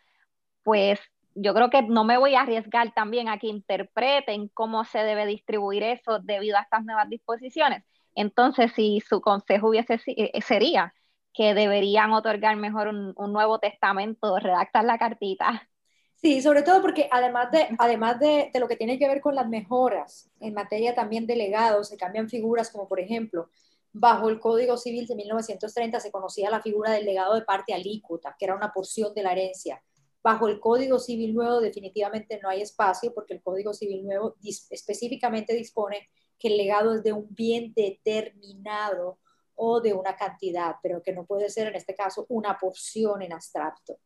pues 0.63 0.99
yo 1.35 1.53
creo 1.53 1.69
que 1.69 1.81
no 1.81 2.03
me 2.03 2.17
voy 2.17 2.35
a 2.35 2.41
arriesgar 2.41 2.93
también 2.93 3.29
a 3.29 3.39
que 3.39 3.47
interpreten 3.47 4.49
cómo 4.49 4.85
se 4.85 4.99
debe 4.99 5.25
distribuir 5.25 5.83
eso 5.83 6.19
debido 6.19 6.57
a 6.57 6.61
estas 6.61 6.83
nuevas 6.85 7.09
disposiciones. 7.09 7.83
Entonces, 8.15 8.71
si 8.73 8.99
su 9.01 9.21
consejo 9.21 9.69
hubiese 9.69 9.99
eh, 10.05 10.41
sería 10.41 10.93
que 11.33 11.53
deberían 11.53 12.11
otorgar 12.13 12.55
mejor 12.55 12.87
un, 12.87 13.33
nuevo 13.33 13.59
testamento, 13.59 14.37
redactar 14.39 14.85
la 14.85 14.97
cartita. 14.97 15.69
Sí, 16.15 16.41
sobre 16.41 16.61
todo 16.61 16.81
porque 16.81 17.09
además, 17.11 17.51
de, 17.51 17.67
además 17.77 18.19
de, 18.19 18.49
de, 18.53 18.59
lo 18.59 18.67
que 18.67 18.77
tiene 18.77 18.97
que 18.97 19.07
ver 19.07 19.19
con 19.19 19.35
las 19.35 19.49
mejoras 19.49 20.29
en 20.39 20.53
materia 20.53 20.95
también 20.95 21.27
de 21.27 21.35
legados, 21.35 21.89
se 21.89 21.97
cambian 21.97 22.29
figuras 22.29 22.69
como 22.69 22.87
por 22.87 22.99
ejemplo, 22.99 23.49
bajo 23.91 24.29
el 24.29 24.39
Código 24.39 24.77
Civil 24.77 25.05
de 25.07 25.15
1930 25.15 25.99
se 25.99 26.11
conocía 26.11 26.49
la 26.49 26.61
figura 26.61 26.91
del 26.91 27.05
legado 27.05 27.35
de 27.35 27.41
parte 27.41 27.73
alícuota, 27.73 28.35
que 28.37 28.45
era 28.45 28.55
una 28.55 28.71
porción 28.71 29.13
de 29.13 29.23
la 29.23 29.33
herencia 29.33 29.81
Bajo 30.23 30.47
el 30.47 30.61
Código 30.61 30.99
Civil 30.99 31.35
Nuevo 31.35 31.59
definitivamente 31.59 32.39
no 32.41 32.47
hay 32.47 32.61
espacio 32.61 33.13
porque 33.13 33.33
el 33.33 33.41
Código 33.41 33.73
Civil 33.73 34.05
Nuevo 34.05 34.37
específicamente 34.69 35.53
dispone 35.53 36.07
que 36.39 36.47
el 36.47 36.55
legado 36.55 36.95
es 36.95 37.03
de 37.03 37.11
un 37.11 37.27
bien 37.29 37.73
determinado 37.75 39.19
o 39.55 39.81
de 39.81 39.93
una 39.93 40.15
cantidad, 40.15 40.75
pero 40.81 41.01
que 41.01 41.13
no 41.13 41.25
puede 41.25 41.49
ser 41.49 41.67
en 41.67 41.75
este 41.75 41.95
caso 41.95 42.25
una 42.29 42.57
porción 42.57 43.21
en 43.21 43.33
abstracto. 43.33 43.99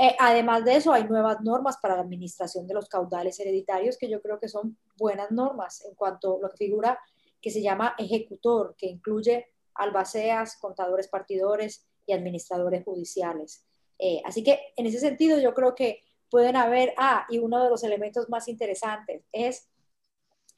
Eh, 0.00 0.14
además 0.18 0.64
de 0.64 0.76
eso, 0.76 0.92
hay 0.92 1.04
nuevas 1.04 1.40
normas 1.42 1.76
para 1.82 1.96
la 1.96 2.02
administración 2.02 2.66
de 2.68 2.74
los 2.74 2.88
caudales 2.88 3.38
hereditarios 3.40 3.98
que 3.98 4.08
yo 4.08 4.22
creo 4.22 4.38
que 4.38 4.48
son 4.48 4.78
buenas 4.96 5.30
normas 5.32 5.84
en 5.84 5.94
cuanto 5.94 6.36
a 6.36 6.40
lo 6.40 6.50
que 6.50 6.56
figura 6.56 6.98
que 7.40 7.50
se 7.50 7.62
llama 7.62 7.94
ejecutor, 7.98 8.74
que 8.76 8.86
incluye 8.86 9.46
albaceas, 9.74 10.56
contadores 10.56 11.08
partidores 11.08 11.86
y 12.06 12.12
administradores 12.12 12.84
judiciales. 12.84 13.64
Eh, 13.98 14.22
así 14.24 14.42
que 14.44 14.72
en 14.76 14.86
ese 14.86 15.00
sentido 15.00 15.40
yo 15.40 15.54
creo 15.54 15.74
que 15.74 16.04
pueden 16.30 16.56
haber, 16.56 16.94
ah, 16.96 17.26
y 17.28 17.38
uno 17.38 17.62
de 17.62 17.70
los 17.70 17.82
elementos 17.82 18.28
más 18.28 18.48
interesantes 18.48 19.24
es 19.32 19.68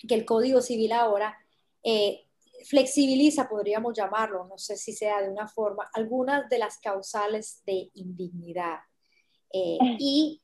que 0.07 0.15
el 0.15 0.25
Código 0.25 0.61
Civil 0.61 0.93
ahora 0.93 1.39
eh, 1.83 2.27
flexibiliza, 2.65 3.49
podríamos 3.49 3.97
llamarlo, 3.97 4.47
no 4.47 4.59
sé 4.59 4.77
si 4.77 4.93
sea 4.93 5.21
de 5.23 5.29
una 5.29 5.49
forma, 5.49 5.89
algunas 5.95 6.49
de 6.49 6.59
las 6.59 6.79
causales 6.79 7.63
de 7.67 7.91
indignidad 7.95 8.79
eh, 9.53 9.79
y 9.99 10.43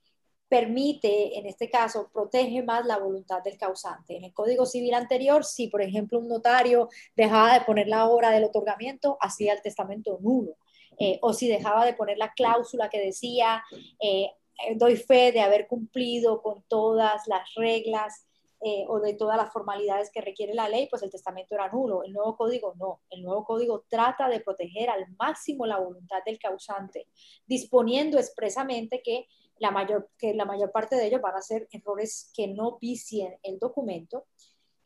permite, 0.49 1.39
en 1.39 1.47
este 1.47 1.69
caso, 1.69 2.09
protege 2.13 2.63
más 2.63 2.87
la 2.87 2.99
voluntad 2.99 3.43
del 3.43 3.59
causante. 3.59 4.17
En 4.17 4.25
el 4.25 4.33
Código 4.33 4.65
Civil 4.65 4.95
anterior, 4.95 5.45
si 5.45 5.69
por 5.69 5.83
ejemplo 5.83 6.19
un 6.19 6.29
notario 6.29 6.89
dejaba 7.17 7.55
de 7.55 7.65
poner 7.65 7.89
la 7.89 8.07
hora 8.09 8.31
del 8.31 8.45
otorgamiento, 8.45 9.19
hacía 9.21 9.53
el 9.53 9.63
testamento 9.63 10.19
nulo. 10.21 10.57
Eh, 10.99 11.19
o 11.21 11.33
si 11.33 11.49
dejaba 11.49 11.85
de 11.85 11.95
poner 11.95 12.17
la 12.17 12.33
cláusula 12.33 12.89
que 12.89 13.01
decía, 13.01 13.63
eh, 14.01 14.31
eh, 14.65 14.75
doy 14.77 14.97
fe 14.97 15.33
de 15.33 15.41
haber 15.41 15.67
cumplido 15.67 16.41
con 16.43 16.63
todas 16.69 17.27
las 17.27 17.55
reglas 17.55 18.26
o 18.61 19.01
de 19.01 19.15
todas 19.15 19.37
las 19.37 19.53
formalidades 19.53 20.11
que 20.11 20.21
requiere 20.21 20.55
la 20.55 20.69
ley, 20.69 20.89
pues 20.91 21.03
el 21.03 21.11
testamento 21.11 21.55
era 21.55 21.71
nulo. 21.71 22.03
El 22.03 22.13
nuevo 22.13 22.37
código 22.37 22.75
no. 22.77 23.01
El 23.11 23.23
nuevo 23.23 23.45
código 23.45 23.85
trata 23.89 24.29
de 24.29 24.41
proteger 24.41 24.91
al 24.91 25.07
máximo 25.19 25.67
la 25.67 25.79
voluntad 25.79 26.19
del 26.25 26.39
causante, 26.39 27.07
disponiendo 27.47 28.19
expresamente 28.19 29.03
que 29.03 29.29
la 29.59 29.71
mayor, 29.71 30.11
que 30.19 30.35
la 30.35 30.45
mayor 30.45 30.73
parte 30.73 30.97
de 30.97 31.07
ellos 31.07 31.21
van 31.21 31.37
a 31.37 31.43
ser 31.43 31.69
errores 31.71 32.31
que 32.35 32.49
no 32.49 32.79
vicien 32.81 33.39
el 33.43 33.59
documento 33.59 34.27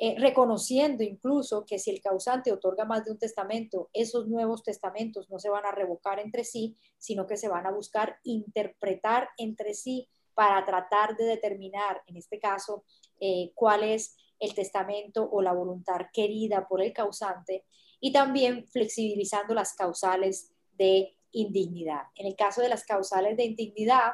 eh, 0.02 0.14
reconociendo 0.18 1.02
incluso 1.02 1.66
que 1.66 1.78
si 1.78 1.90
el 1.90 2.00
causante 2.00 2.50
otorga 2.50 2.86
más 2.86 3.04
de 3.04 3.10
un 3.10 3.18
testamento, 3.18 3.90
esos 3.92 4.28
nuevos 4.28 4.62
testamentos 4.62 5.28
no 5.28 5.38
se 5.38 5.50
van 5.50 5.66
a 5.66 5.72
revocar 5.72 6.18
entre 6.20 6.42
sí, 6.44 6.74
sino 6.96 7.26
que 7.26 7.36
se 7.36 7.48
van 7.48 7.66
a 7.66 7.70
buscar 7.70 8.16
interpretar 8.24 9.28
entre 9.36 9.74
sí 9.74 10.08
para 10.40 10.64
tratar 10.64 11.18
de 11.18 11.26
determinar, 11.26 12.02
en 12.06 12.16
este 12.16 12.40
caso, 12.40 12.82
eh, 13.20 13.52
cuál 13.54 13.84
es 13.84 14.16
el 14.38 14.54
testamento 14.54 15.28
o 15.30 15.42
la 15.42 15.52
voluntad 15.52 16.06
querida 16.14 16.66
por 16.66 16.80
el 16.80 16.94
causante 16.94 17.66
y 18.00 18.10
también 18.10 18.66
flexibilizando 18.66 19.52
las 19.52 19.74
causales 19.74 20.50
de 20.72 21.14
indignidad. 21.32 22.04
En 22.14 22.26
el 22.26 22.36
caso 22.36 22.62
de 22.62 22.70
las 22.70 22.86
causales 22.86 23.36
de 23.36 23.44
indignidad, 23.44 24.12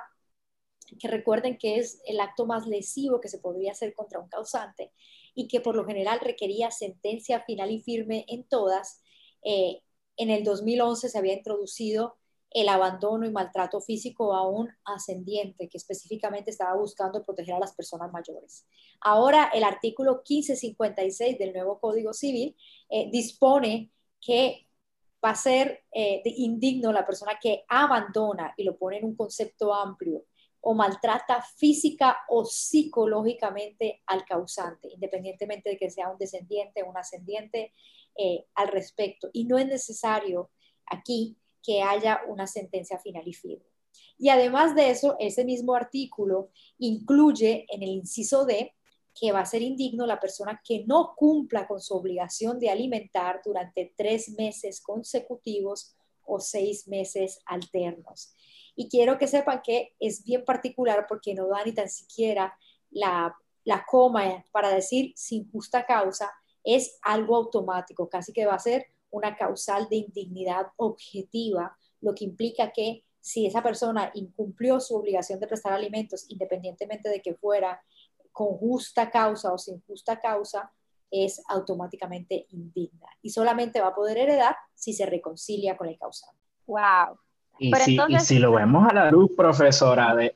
que 0.98 1.06
recuerden 1.06 1.58
que 1.58 1.78
es 1.78 2.00
el 2.06 2.18
acto 2.18 2.44
más 2.44 2.66
lesivo 2.66 3.20
que 3.20 3.28
se 3.28 3.38
podría 3.38 3.70
hacer 3.70 3.94
contra 3.94 4.18
un 4.18 4.28
causante, 4.28 4.90
y 5.32 5.46
que 5.46 5.60
por 5.60 5.76
lo 5.76 5.84
general 5.84 6.18
requería 6.18 6.72
sentencia 6.72 7.44
final 7.44 7.70
y 7.70 7.80
firme 7.82 8.24
en 8.26 8.42
todas. 8.48 9.00
Eh, 9.44 9.80
en 10.16 10.30
el 10.30 10.42
2011 10.42 11.08
se 11.08 11.18
había 11.18 11.34
introducido 11.34 12.16
el 12.56 12.70
abandono 12.70 13.26
y 13.26 13.30
maltrato 13.30 13.82
físico 13.82 14.32
a 14.32 14.48
un 14.48 14.70
ascendiente 14.86 15.68
que 15.68 15.76
específicamente 15.76 16.50
estaba 16.50 16.74
buscando 16.74 17.22
proteger 17.22 17.54
a 17.54 17.58
las 17.58 17.74
personas 17.74 18.10
mayores. 18.10 18.66
Ahora 19.02 19.50
el 19.52 19.62
artículo 19.62 20.22
1556 20.26 21.38
del 21.38 21.52
nuevo 21.52 21.78
Código 21.78 22.14
Civil 22.14 22.56
eh, 22.88 23.10
dispone 23.12 23.92
que 24.18 24.68
va 25.22 25.30
a 25.30 25.34
ser 25.34 25.84
eh, 25.92 26.22
indigno 26.24 26.92
la 26.92 27.04
persona 27.04 27.38
que 27.38 27.64
abandona, 27.68 28.54
y 28.56 28.64
lo 28.64 28.78
pone 28.78 28.98
en 28.98 29.04
un 29.04 29.16
concepto 29.16 29.74
amplio, 29.74 30.24
o 30.62 30.72
maltrata 30.72 31.42
física 31.42 32.20
o 32.30 32.46
psicológicamente 32.46 34.02
al 34.06 34.24
causante, 34.24 34.88
independientemente 34.88 35.68
de 35.68 35.76
que 35.76 35.90
sea 35.90 36.08
un 36.08 36.16
descendiente 36.16 36.82
o 36.82 36.88
un 36.88 36.96
ascendiente 36.96 37.74
eh, 38.16 38.46
al 38.54 38.68
respecto. 38.68 39.28
Y 39.34 39.44
no 39.44 39.58
es 39.58 39.66
necesario 39.66 40.50
aquí 40.86 41.36
que 41.66 41.82
haya 41.82 42.20
una 42.28 42.46
sentencia 42.46 42.98
final 43.00 43.26
y 43.26 43.32
firme. 43.32 43.66
Y 44.18 44.28
además 44.28 44.76
de 44.76 44.90
eso, 44.90 45.16
ese 45.18 45.44
mismo 45.44 45.74
artículo 45.74 46.50
incluye 46.78 47.66
en 47.68 47.82
el 47.82 47.88
inciso 47.90 48.46
D 48.46 48.72
que 49.18 49.32
va 49.32 49.40
a 49.40 49.46
ser 49.46 49.62
indigno 49.62 50.06
la 50.06 50.20
persona 50.20 50.60
que 50.62 50.84
no 50.86 51.14
cumpla 51.16 51.66
con 51.66 51.80
su 51.80 51.94
obligación 51.94 52.58
de 52.58 52.70
alimentar 52.70 53.40
durante 53.44 53.94
tres 53.96 54.28
meses 54.30 54.80
consecutivos 54.82 55.96
o 56.24 56.38
seis 56.38 56.86
meses 56.86 57.40
alternos. 57.46 58.34
Y 58.74 58.88
quiero 58.88 59.16
que 59.16 59.26
sepan 59.26 59.62
que 59.64 59.94
es 59.98 60.22
bien 60.22 60.44
particular 60.44 61.06
porque 61.08 61.34
no 61.34 61.48
da 61.48 61.64
ni 61.64 61.72
tan 61.72 61.88
siquiera 61.88 62.58
la, 62.90 63.34
coma 63.88 64.44
para 64.52 64.68
decir 64.68 65.12
sin 65.16 65.50
justa 65.50 65.86
causa, 65.86 66.30
es 66.62 66.98
algo 67.02 67.36
automático, 67.36 68.08
casi 68.08 68.32
que 68.32 68.44
va 68.44 68.54
a 68.54 68.58
ser 68.58 68.86
una 69.10 69.36
causal 69.36 69.88
de 69.88 69.96
indignidad 69.96 70.66
objetiva, 70.76 71.76
lo 72.00 72.14
que 72.14 72.24
implica 72.24 72.72
que 72.72 73.04
si 73.20 73.46
esa 73.46 73.62
persona 73.62 74.10
incumplió 74.14 74.78
su 74.78 74.94
obligación 74.94 75.40
de 75.40 75.48
prestar 75.48 75.72
alimentos, 75.72 76.26
independientemente 76.28 77.08
de 77.08 77.20
que 77.20 77.34
fuera 77.34 77.80
con 78.30 78.48
justa 78.58 79.10
causa 79.10 79.52
o 79.52 79.58
sin 79.58 79.80
justa 79.86 80.20
causa, 80.20 80.70
es 81.10 81.42
automáticamente 81.48 82.46
indigna 82.50 83.08
y 83.22 83.30
solamente 83.30 83.80
va 83.80 83.88
a 83.88 83.94
poder 83.94 84.18
heredar 84.18 84.56
si 84.74 84.92
se 84.92 85.06
reconcilia 85.06 85.76
con 85.76 85.88
el 85.88 85.98
causante. 85.98 86.40
Wow, 86.66 87.18
y, 87.58 87.72
si, 87.74 87.98
y 88.08 88.20
si 88.20 88.38
lo 88.38 88.52
vemos 88.52 88.86
a 88.88 88.94
la 88.94 89.10
luz, 89.10 89.30
profesora, 89.36 90.14
de, 90.14 90.34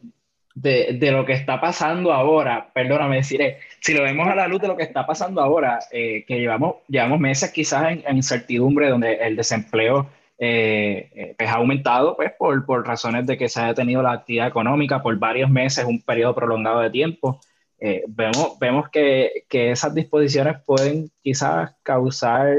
de, 0.62 0.98
de, 0.98 1.10
lo 1.10 1.24
que 1.24 1.32
está 1.32 1.60
pasando 1.60 2.12
ahora, 2.12 2.70
perdóname 2.72 3.16
deciré, 3.16 3.58
si 3.80 3.94
lo 3.94 4.02
vemos 4.02 4.28
a 4.28 4.34
la 4.34 4.46
luz 4.46 4.60
de 4.60 4.68
lo 4.68 4.76
que 4.76 4.82
está 4.82 5.06
pasando 5.06 5.40
ahora, 5.40 5.78
eh, 5.90 6.24
que 6.26 6.38
llevamos, 6.38 6.76
llevamos 6.88 7.18
meses 7.18 7.50
quizás 7.50 7.92
en, 7.92 8.16
incertidumbre, 8.16 8.90
donde 8.90 9.14
el 9.14 9.36
desempleo 9.36 10.08
eh, 10.38 11.10
eh, 11.14 11.34
pues 11.36 11.50
ha 11.50 11.54
aumentado 11.54 12.16
pues, 12.16 12.32
por, 12.38 12.64
por 12.66 12.86
razones 12.86 13.26
de 13.26 13.38
que 13.38 13.48
se 13.48 13.60
ha 13.60 13.68
detenido 13.68 14.02
la 14.02 14.12
actividad 14.12 14.48
económica 14.48 15.02
por 15.02 15.18
varios 15.18 15.50
meses, 15.50 15.84
un 15.84 16.02
periodo 16.02 16.34
prolongado 16.34 16.80
de 16.80 16.90
tiempo. 16.90 17.40
eh, 17.78 18.04
vemos, 18.08 18.58
vemos 18.58 18.90
que, 18.90 19.44
que, 19.48 19.70
esas 19.70 19.94
disposiciones 19.94 20.56
pueden 20.66 21.10
quizás 21.22 21.74
causar 21.82 22.54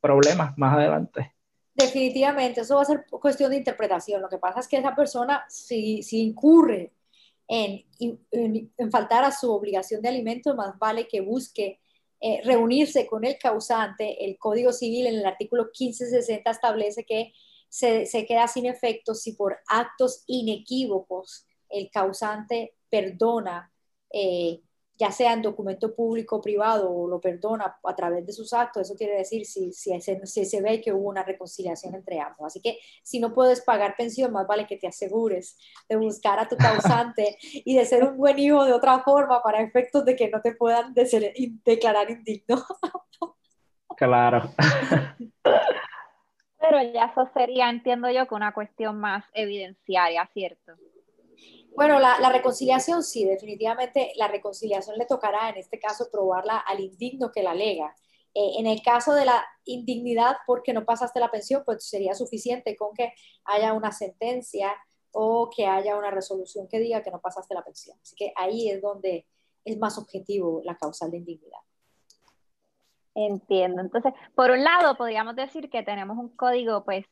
problemas 0.00 0.56
más 0.58 0.74
adelante. 0.74 1.32
Definitivamente, 1.74 2.60
eso 2.60 2.76
va 2.76 2.82
a 2.82 2.84
ser 2.84 3.06
cuestión 3.08 3.50
de 3.50 3.56
interpretación. 3.56 4.20
Lo 4.20 4.28
que 4.28 4.36
pasa 4.36 4.60
es 4.60 4.68
que 4.68 4.76
esa 4.76 4.94
persona, 4.94 5.44
si, 5.48 6.02
si 6.02 6.20
incurre 6.20 6.92
en, 7.50 8.90
faltar 8.90 9.24
a 9.24 9.32
su 9.32 9.50
obligación 9.50 10.00
de 10.00 10.08
alimento, 10.08 10.54
más 10.54 10.78
vale 10.78 11.08
que 11.08 11.20
busque 11.20 11.80
eh, 12.20 12.40
reunirse 12.44 13.06
con 13.06 13.24
el 13.24 13.38
causante. 13.38 14.24
El 14.24 14.38
Código 14.38 14.72
Civil 14.72 15.08
en 15.08 15.16
el 15.16 15.26
artículo 15.26 15.64
1560 15.64 16.50
establece 16.50 17.04
que 17.04 17.32
se, 17.68 18.06
se 18.06 18.24
queda 18.24 18.46
sin 18.46 18.66
efecto 18.66 19.14
si 19.14 19.32
por 19.32 19.58
actos 19.66 20.22
inequívocos 20.26 21.46
el 21.68 21.90
causante 21.90 22.74
perdona 22.88 23.72
eh, 24.12 24.60
ya 25.00 25.10
sea 25.10 25.32
en 25.32 25.40
documento 25.40 25.94
público 25.94 26.36
o 26.36 26.40
privado, 26.42 26.92
o 26.92 27.08
lo 27.08 27.18
perdona 27.22 27.78
a 27.82 27.96
través 27.96 28.26
de 28.26 28.34
sus 28.34 28.52
actos, 28.52 28.82
eso 28.82 28.94
quiere 28.94 29.16
decir 29.16 29.46
si, 29.46 29.72
si, 29.72 29.98
si, 29.98 30.44
se 30.44 30.60
ve 30.60 30.82
que 30.82 30.92
hubo 30.92 31.08
una 31.08 31.22
reconciliación 31.22 31.94
entre 31.94 32.20
ambos. 32.20 32.44
Así 32.44 32.60
que 32.60 32.78
si 33.02 33.18
no 33.18 33.32
puedes 33.32 33.62
pagar 33.62 33.96
pensión, 33.96 34.30
más 34.30 34.46
vale 34.46 34.66
que 34.66 34.76
te 34.76 34.86
asegures 34.86 35.56
de 35.88 35.96
buscar 35.96 36.38
a 36.38 36.46
tu 36.46 36.56
causante 36.58 37.38
y 37.40 37.74
de 37.74 37.86
ser 37.86 38.04
un 38.04 38.18
buen 38.18 38.38
hijo 38.38 38.62
de 38.66 38.74
otra 38.74 39.02
forma 39.02 39.42
para 39.42 39.62
efectos 39.62 40.04
de 40.04 40.14
que 40.14 40.28
no 40.28 40.42
te 40.42 40.54
puedan 40.54 40.92
declarar 41.64 42.10
indigno. 42.10 42.62
Claro. 43.96 44.54
Pero 46.58 46.82
ya 46.90 47.04
eso 47.06 47.28
sería, 47.34 47.68
entiendo 47.68 48.08
yo, 48.10 48.26
que 48.26 48.34
una 48.34 48.52
cuestión 48.52 48.98
más 48.98 49.26
evidenciaria, 49.34 50.26
¿cierto? 50.32 50.72
Bueno, 51.74 51.98
la, 51.98 52.30
reconciliación 52.30 53.02
sí, 53.02 53.24
definitivamente 53.24 54.12
la 54.16 54.28
reconciliación 54.28 54.98
le 54.98 55.06
tocará 55.06 55.50
en 55.50 55.56
este 55.56 55.78
caso 55.78 56.08
probarla 56.10 56.58
al 56.58 56.80
indigno 56.80 57.30
que 57.32 57.42
la 57.42 57.52
alega. 57.52 57.94
Eh, 58.34 58.52
en 58.58 58.66
el 58.66 58.82
caso 58.82 59.12
de 59.12 59.24
la 59.24 59.44
indignidad 59.64 60.36
porque 60.46 60.72
no 60.72 60.84
pasaste 60.84 61.20
la 61.20 61.30
pensión, 61.30 61.62
pues 61.64 61.88
sería 61.88 62.14
suficiente 62.14 62.76
con 62.76 62.94
que 62.94 63.12
haya 63.44 63.72
una 63.72 63.92
sentencia 63.92 64.72
o 65.12 65.50
que 65.54 65.66
haya 65.66 65.96
una 65.96 66.10
resolución 66.10 66.68
que 66.68 66.78
diga 66.78 67.02
que 67.02 67.10
no 67.10 67.20
pasaste 67.20 67.54
la 67.54 67.64
pensión. 67.64 67.98
Así 68.02 68.14
que 68.14 68.32
ahí 68.36 68.70
es 68.70 68.80
donde 68.80 69.26
es 69.64 69.78
más 69.78 69.98
objetivo 69.98 70.60
la 70.64 70.76
causal 70.76 71.10
de 71.10 71.18
indignidad. 71.18 71.60
Entiendo. 73.14 73.82
Entonces, 73.82 74.12
por 74.34 74.50
un 74.50 74.62
lado, 74.62 74.96
podríamos 74.96 75.34
decir 75.34 75.68
que 75.68 75.82
tenemos 75.82 76.16
un 76.16 76.28
código, 76.36 76.84
pues, 76.84 77.04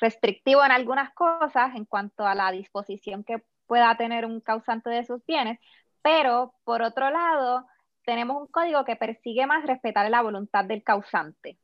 restrictivo 0.00 0.64
en 0.64 0.72
algunas 0.72 1.12
cosas 1.14 1.74
en 1.74 1.84
cuanto 1.84 2.24
a 2.24 2.34
la 2.34 2.50
disposición 2.52 3.24
que 3.24 3.42
pueda 3.68 3.96
tener 3.96 4.24
un 4.24 4.40
causante 4.40 4.90
de 4.90 5.04
sus 5.04 5.24
bienes, 5.26 5.60
pero 6.02 6.54
por 6.64 6.82
otro 6.82 7.10
lado, 7.10 7.66
tenemos 8.04 8.40
un 8.40 8.48
código 8.48 8.84
que 8.84 8.96
persigue 8.96 9.46
más 9.46 9.64
respetar 9.64 10.10
la 10.10 10.22
voluntad 10.22 10.64
del 10.64 10.82
causante. 10.82 11.58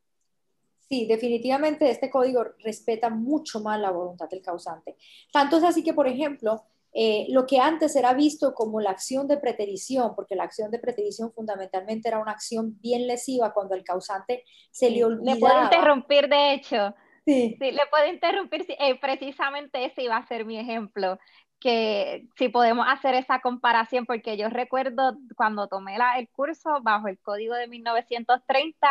Sí, 0.88 1.06
definitivamente 1.06 1.90
este 1.90 2.10
código 2.10 2.44
respeta 2.62 3.08
mucho 3.08 3.60
más 3.60 3.80
la 3.80 3.90
voluntad 3.90 4.28
del 4.28 4.42
causante. 4.42 4.96
Tanto 5.32 5.56
es 5.56 5.64
así 5.64 5.82
que, 5.82 5.94
por 5.94 6.06
ejemplo, 6.06 6.62
eh, 6.92 7.26
lo 7.30 7.46
que 7.46 7.58
antes 7.58 7.96
era 7.96 8.12
visto 8.12 8.54
como 8.54 8.80
la 8.80 8.90
acción 8.90 9.26
de 9.26 9.38
preterición, 9.38 10.14
porque 10.14 10.36
la 10.36 10.44
acción 10.44 10.70
de 10.70 10.78
preterición 10.78 11.32
fundamentalmente 11.32 12.08
era 12.08 12.20
una 12.20 12.32
acción 12.32 12.78
bien 12.80 13.06
lesiva 13.06 13.52
cuando 13.52 13.74
el 13.74 13.82
causante 13.82 14.44
se 14.70 14.90
le 14.90 15.04
olvidaba. 15.04 15.34
Le 15.34 15.40
puedo 15.40 15.62
interrumpir, 15.64 16.28
de 16.28 16.52
hecho. 16.52 16.94
Sí. 17.26 17.56
sí 17.58 17.70
le 17.72 17.86
puedo 17.90 18.06
interrumpir, 18.06 18.66
eh, 18.78 19.00
precisamente 19.00 19.86
ese 19.86 20.02
iba 20.02 20.18
a 20.18 20.26
ser 20.26 20.44
mi 20.44 20.58
ejemplo 20.58 21.18
que 21.64 22.26
si 22.36 22.50
podemos 22.50 22.86
hacer 22.86 23.14
esa 23.14 23.40
comparación, 23.40 24.04
porque 24.04 24.36
yo 24.36 24.50
recuerdo 24.50 25.16
cuando 25.34 25.66
tomé 25.66 25.96
la, 25.96 26.18
el 26.18 26.28
curso 26.28 26.82
bajo 26.82 27.08
el 27.08 27.18
código 27.18 27.54
de 27.54 27.68
1930, 27.68 28.86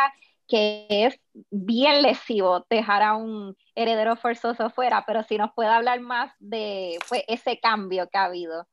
que 0.48 0.88
es 0.88 1.20
bien 1.52 2.02
lesivo 2.02 2.66
dejar 2.68 3.04
a 3.04 3.14
un 3.14 3.56
heredero 3.76 4.16
forzoso 4.16 4.70
fuera, 4.70 5.04
pero 5.06 5.22
si 5.22 5.38
nos 5.38 5.52
puede 5.54 5.68
hablar 5.68 6.00
más 6.00 6.32
de 6.40 6.98
pues, 7.08 7.22
ese 7.28 7.60
cambio 7.60 8.08
que 8.08 8.18
ha 8.18 8.24
habido. 8.24 8.66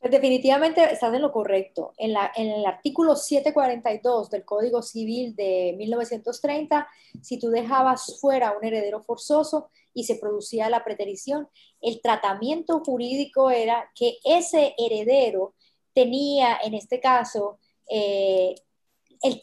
Pues 0.00 0.10
definitivamente 0.10 0.82
estás 0.82 1.14
en 1.14 1.22
lo 1.22 1.30
correcto. 1.30 1.92
En, 1.98 2.14
la, 2.14 2.32
en 2.34 2.50
el 2.50 2.66
artículo 2.66 3.14
742 3.14 4.28
del 4.28 4.44
Código 4.44 4.82
Civil 4.82 5.36
de 5.36 5.72
1930, 5.78 6.88
si 7.22 7.38
tú 7.38 7.50
dejabas 7.50 8.18
fuera 8.20 8.56
un 8.58 8.64
heredero 8.64 9.00
forzoso, 9.00 9.70
y 9.96 10.04
se 10.04 10.16
producía 10.16 10.68
la 10.68 10.84
preterición. 10.84 11.48
El 11.80 12.02
tratamiento 12.02 12.80
jurídico 12.84 13.50
era 13.50 13.90
que 13.94 14.18
ese 14.24 14.74
heredero 14.76 15.54
tenía, 15.94 16.58
en 16.62 16.74
este 16.74 17.00
caso, 17.00 17.58
eh, 17.88 18.54
el, 19.22 19.40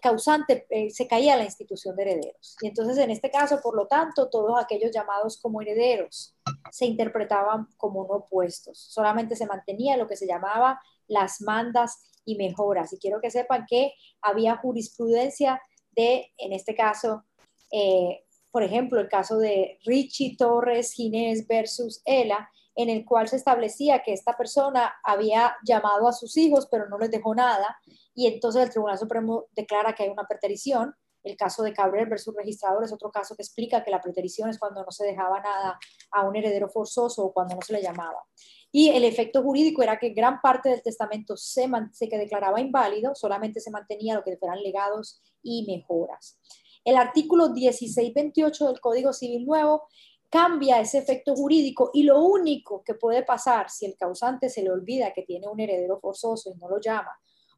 causante 0.00 0.66
eh, 0.70 0.88
se 0.88 1.06
caía 1.06 1.36
la 1.36 1.44
institución 1.44 1.94
de 1.94 2.04
herederos. 2.04 2.56
Y 2.62 2.68
entonces, 2.68 2.96
en 2.96 3.10
este 3.10 3.30
caso, 3.30 3.60
por 3.62 3.76
lo 3.76 3.86
tanto, 3.86 4.30
todos 4.30 4.58
aquellos 4.58 4.92
llamados 4.92 5.38
como 5.38 5.60
herederos 5.60 6.34
se 6.72 6.86
interpretaban 6.86 7.68
como 7.76 8.04
no 8.04 8.14
opuestos. 8.14 8.78
Solamente 8.78 9.36
se 9.36 9.46
mantenía 9.46 9.98
lo 9.98 10.08
que 10.08 10.16
se 10.16 10.26
llamaba 10.26 10.80
las 11.06 11.42
mandas 11.42 11.98
y 12.24 12.36
mejoras. 12.36 12.94
Y 12.94 12.98
quiero 12.98 13.20
que 13.20 13.30
sepan 13.30 13.66
que 13.68 13.92
había 14.22 14.56
jurisprudencia 14.56 15.60
de, 15.90 16.32
en 16.38 16.54
este 16.54 16.74
caso, 16.74 17.24
eh, 17.70 18.24
por 18.50 18.62
ejemplo, 18.62 19.00
el 19.00 19.08
caso 19.08 19.38
de 19.38 19.78
Richie 19.84 20.36
Torres 20.36 20.92
Ginés 20.92 21.46
versus 21.46 22.02
Ela, 22.04 22.50
en 22.74 22.88
el 22.88 23.04
cual 23.04 23.28
se 23.28 23.36
establecía 23.36 24.02
que 24.02 24.12
esta 24.12 24.36
persona 24.36 24.94
había 25.04 25.56
llamado 25.64 26.08
a 26.08 26.12
sus 26.12 26.36
hijos, 26.36 26.68
pero 26.70 26.88
no 26.88 26.98
les 26.98 27.10
dejó 27.10 27.34
nada, 27.34 27.78
y 28.14 28.26
entonces 28.26 28.62
el 28.62 28.70
Tribunal 28.70 28.98
Supremo 28.98 29.46
declara 29.52 29.94
que 29.94 30.04
hay 30.04 30.08
una 30.08 30.26
preterición. 30.26 30.94
El 31.22 31.36
caso 31.36 31.62
de 31.62 31.74
Cabrera 31.74 32.08
versus 32.08 32.34
registrador 32.34 32.82
es 32.82 32.92
otro 32.94 33.10
caso 33.10 33.36
que 33.36 33.42
explica 33.42 33.84
que 33.84 33.90
la 33.90 34.00
preterición 34.00 34.48
es 34.48 34.58
cuando 34.58 34.82
no 34.82 34.90
se 34.90 35.04
dejaba 35.04 35.38
nada 35.40 35.78
a 36.12 36.26
un 36.26 36.34
heredero 36.34 36.70
forzoso 36.70 37.26
o 37.26 37.32
cuando 37.32 37.54
no 37.54 37.60
se 37.60 37.74
le 37.74 37.82
llamaba. 37.82 38.24
Y 38.72 38.88
el 38.88 39.04
efecto 39.04 39.42
jurídico 39.42 39.82
era 39.82 39.98
que 39.98 40.10
gran 40.10 40.40
parte 40.40 40.70
del 40.70 40.82
testamento 40.82 41.36
se, 41.36 41.68
se 41.92 42.06
declaraba 42.06 42.58
inválido, 42.60 43.14
solamente 43.14 43.60
se 43.60 43.70
mantenía 43.70 44.14
lo 44.14 44.24
que 44.24 44.38
fueran 44.38 44.62
legados 44.62 45.20
y 45.42 45.66
mejoras. 45.66 46.38
El 46.84 46.96
artículo 46.96 47.50
1628 47.50 48.66
del 48.68 48.80
Código 48.80 49.12
Civil 49.12 49.44
Nuevo 49.46 49.88
cambia 50.30 50.80
ese 50.80 50.98
efecto 50.98 51.34
jurídico 51.34 51.90
y 51.92 52.04
lo 52.04 52.24
único 52.24 52.82
que 52.84 52.94
puede 52.94 53.24
pasar 53.24 53.68
si 53.68 53.84
el 53.84 53.96
causante 53.96 54.48
se 54.48 54.62
le 54.62 54.70
olvida 54.70 55.12
que 55.12 55.22
tiene 55.22 55.48
un 55.48 55.60
heredero 55.60 55.98
forzoso 55.98 56.50
y 56.50 56.58
no 56.58 56.68
lo 56.68 56.80
llama, 56.80 57.10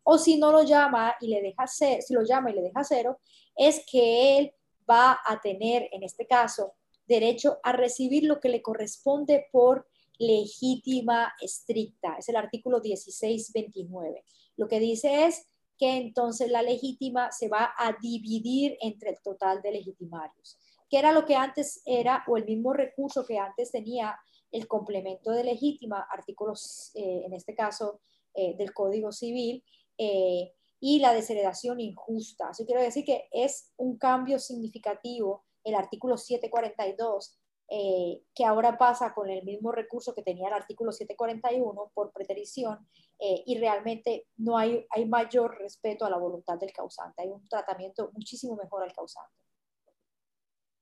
o 0.05 0.19
si 0.19 0.39
no 0.39 0.51
lo 0.51 0.63
llama 0.63 1.15
y 1.21 1.29
le 1.29 1.43
deja 1.43 1.67
cero, 1.67 2.03
si 2.05 2.15
lo 2.15 2.23
llama 2.25 2.51
y 2.51 2.55
le 2.55 2.63
deja 2.63 2.83
cero, 2.83 3.21
es 3.55 3.85
que 3.91 4.39
él 4.39 4.55
va 4.91 5.21
a 5.25 5.41
tener, 5.41 5.89
en 5.93 6.03
este 6.03 6.27
caso, 6.27 6.75
derecho 7.07 7.59
a 7.63 7.73
recibir 7.73 8.25
lo 8.25 8.41
que 8.41 8.49
le 8.49 8.63
corresponde 8.63 9.47
por 9.53 9.87
legítima 10.19 11.35
estricta. 11.41 12.17
Es 12.19 12.29
el 12.29 12.37
artículo 12.37 12.81
1629. 12.81 14.25
Lo 14.57 14.69
que 14.69 14.81
dice 14.81 15.27
es 15.27 15.47
que 15.83 15.97
entonces 15.97 16.49
la 16.49 16.63
legítima 16.63 17.33
se 17.33 17.49
va 17.49 17.75
a 17.77 17.97
dividir 18.01 18.79
entre 18.81 19.11
el 19.11 19.21
total 19.21 19.61
de 19.63 19.73
legitimarios, 19.73 20.57
que 20.89 20.97
era 20.97 21.11
lo 21.11 21.25
que 21.25 21.35
antes 21.35 21.83
era, 21.85 22.23
o 22.29 22.37
el 22.37 22.45
mismo 22.45 22.73
recurso 22.73 23.27
que 23.27 23.37
antes 23.37 23.73
tenía 23.73 24.17
el 24.53 24.69
complemento 24.69 25.33
de 25.33 25.43
legítima, 25.43 26.07
artículos, 26.09 26.93
eh, 26.95 27.23
en 27.27 27.33
este 27.33 27.57
caso, 27.57 28.01
eh, 28.33 28.55
del 28.57 28.73
Código 28.73 29.11
Civil, 29.11 29.65
eh, 29.99 30.53
y 30.79 31.01
la 31.01 31.13
desheredación 31.15 31.81
injusta. 31.81 32.51
Así 32.51 32.65
quiero 32.65 32.81
decir 32.81 33.05
que 33.05 33.29
es 33.33 33.73
un 33.77 33.99
cambio 33.99 34.39
significativo 34.39 35.43
el 35.65 35.75
artículo 35.75 36.17
742 36.17 37.41
eh, 37.69 38.23
que 38.35 38.45
ahora 38.45 38.77
pasa 38.77 39.15
con 39.15 39.31
el 39.31 39.45
mismo 39.45 39.73
recurso 39.73 40.15
que 40.15 40.23
tenía 40.23 40.49
el 40.49 40.55
artículo 40.55 40.93
741 40.93 41.91
por 41.95 42.13
preterición 42.13 42.87
eh, 43.19 43.43
y 43.47 43.59
realmente 43.59 44.27
no 44.37 44.59
hay, 44.59 44.87
hay 44.91 45.07
mayor 45.07 45.59
respeto 45.59 46.05
a 46.05 46.11
la 46.11 46.19
voluntad 46.19 46.59
del 46.59 46.73
causante, 46.73 47.23
hay 47.23 47.29
un 47.29 47.47
tratamiento 47.49 48.11
muchísimo 48.13 48.57
mejor 48.57 48.83
al 48.83 48.93
causante. 48.93 49.43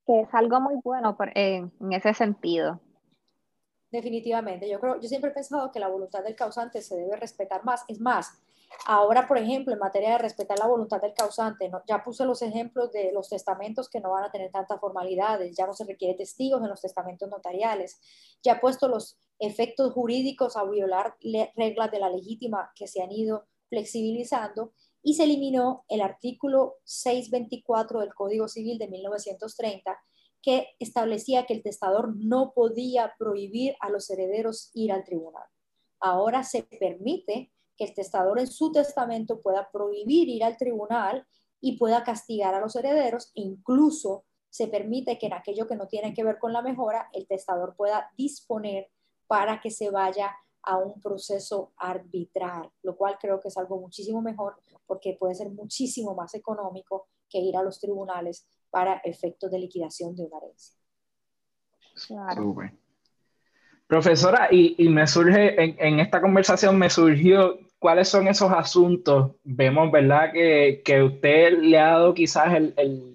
Que 0.06 0.20
es 0.22 0.34
algo 0.34 0.60
muy 0.60 0.76
bueno 0.82 1.16
en 1.34 1.92
ese 1.92 2.14
sentido. 2.14 2.80
Definitivamente, 3.90 4.68
yo 4.68 4.78
creo, 4.80 5.00
yo 5.00 5.08
siempre 5.08 5.30
he 5.30 5.34
pensado 5.34 5.72
que 5.72 5.80
la 5.80 5.88
voluntad 5.88 6.22
del 6.22 6.36
causante 6.36 6.80
se 6.80 6.96
debe 6.96 7.16
respetar 7.16 7.64
más. 7.64 7.84
Es 7.88 8.00
más, 8.00 8.40
Ahora, 8.86 9.26
por 9.26 9.38
ejemplo, 9.38 9.72
en 9.72 9.78
materia 9.78 10.12
de 10.12 10.18
respetar 10.18 10.58
la 10.58 10.66
voluntad 10.66 11.00
del 11.00 11.12
causante, 11.12 11.70
ya 11.86 12.02
puse 12.02 12.24
los 12.24 12.40
ejemplos 12.42 12.90
de 12.92 13.12
los 13.12 13.28
testamentos 13.28 13.88
que 13.88 14.00
no 14.00 14.10
van 14.10 14.24
a 14.24 14.30
tener 14.30 14.50
tantas 14.50 14.80
formalidades, 14.80 15.56
ya 15.56 15.66
no 15.66 15.74
se 15.74 15.84
requiere 15.84 16.14
testigos 16.14 16.62
en 16.62 16.68
los 16.68 16.80
testamentos 16.80 17.28
notariales, 17.28 18.00
ya 18.42 18.52
he 18.52 18.60
puesto 18.60 18.88
los 18.88 19.18
efectos 19.38 19.92
jurídicos 19.92 20.56
a 20.56 20.64
violar 20.64 21.16
reglas 21.56 21.90
de 21.90 21.98
la 21.98 22.10
legítima 22.10 22.70
que 22.74 22.86
se 22.86 23.02
han 23.02 23.12
ido 23.12 23.46
flexibilizando 23.68 24.72
y 25.02 25.14
se 25.14 25.24
eliminó 25.24 25.84
el 25.88 26.00
artículo 26.00 26.76
624 26.84 28.00
del 28.00 28.14
Código 28.14 28.48
Civil 28.48 28.78
de 28.78 28.88
1930 28.88 29.98
que 30.42 30.68
establecía 30.78 31.44
que 31.46 31.54
el 31.54 31.62
testador 31.62 32.14
no 32.16 32.52
podía 32.54 33.14
prohibir 33.18 33.76
a 33.80 33.90
los 33.90 34.08
herederos 34.10 34.70
ir 34.74 34.92
al 34.92 35.04
tribunal. 35.04 35.44
Ahora 36.00 36.44
se 36.44 36.62
permite 36.62 37.52
que 37.80 37.86
el 37.86 37.94
testador 37.94 38.38
en 38.38 38.46
su 38.46 38.70
testamento 38.70 39.40
pueda 39.40 39.70
prohibir 39.72 40.28
ir 40.28 40.44
al 40.44 40.58
tribunal 40.58 41.26
y 41.62 41.78
pueda 41.78 42.04
castigar 42.04 42.54
a 42.54 42.60
los 42.60 42.76
herederos 42.76 43.32
e 43.34 43.40
incluso 43.40 44.24
se 44.50 44.68
permite 44.68 45.18
que 45.18 45.28
en 45.28 45.32
aquello 45.32 45.66
que 45.66 45.76
no 45.76 45.88
tiene 45.88 46.12
que 46.12 46.22
ver 46.22 46.38
con 46.38 46.52
la 46.52 46.60
mejora, 46.60 47.08
el 47.14 47.26
testador 47.26 47.74
pueda 47.74 48.10
disponer 48.18 48.90
para 49.26 49.62
que 49.62 49.70
se 49.70 49.90
vaya 49.90 50.30
a 50.62 50.76
un 50.76 51.00
proceso 51.00 51.72
arbitral, 51.78 52.70
lo 52.82 52.98
cual 52.98 53.16
creo 53.18 53.40
que 53.40 53.48
es 53.48 53.56
algo 53.56 53.80
muchísimo 53.80 54.20
mejor 54.20 54.56
porque 54.86 55.16
puede 55.18 55.34
ser 55.34 55.48
muchísimo 55.48 56.14
más 56.14 56.34
económico 56.34 57.08
que 57.30 57.38
ir 57.38 57.56
a 57.56 57.62
los 57.62 57.80
tribunales 57.80 58.46
para 58.68 58.98
efectos 59.04 59.50
de 59.50 59.58
liquidación 59.58 60.14
de 60.14 60.24
una 60.24 60.36
herencia. 60.36 60.76
Profesora, 63.90 64.48
y, 64.52 64.88
me 64.88 65.04
surge, 65.06 65.54
en, 65.58 65.98
esta 65.98 66.20
conversación 66.20 66.78
me 66.78 66.88
surgió 66.88 67.58
cuáles 67.80 68.08
son 68.08 68.28
esos 68.28 68.52
asuntos. 68.52 69.32
Vemos, 69.42 69.90
¿verdad? 69.90 70.32
Que, 70.32 70.82
que 70.84 71.02
usted 71.02 71.58
le 71.58 71.78
ha 71.78 71.92
dado 71.92 72.14
quizás 72.14 72.54
el, 72.54 72.74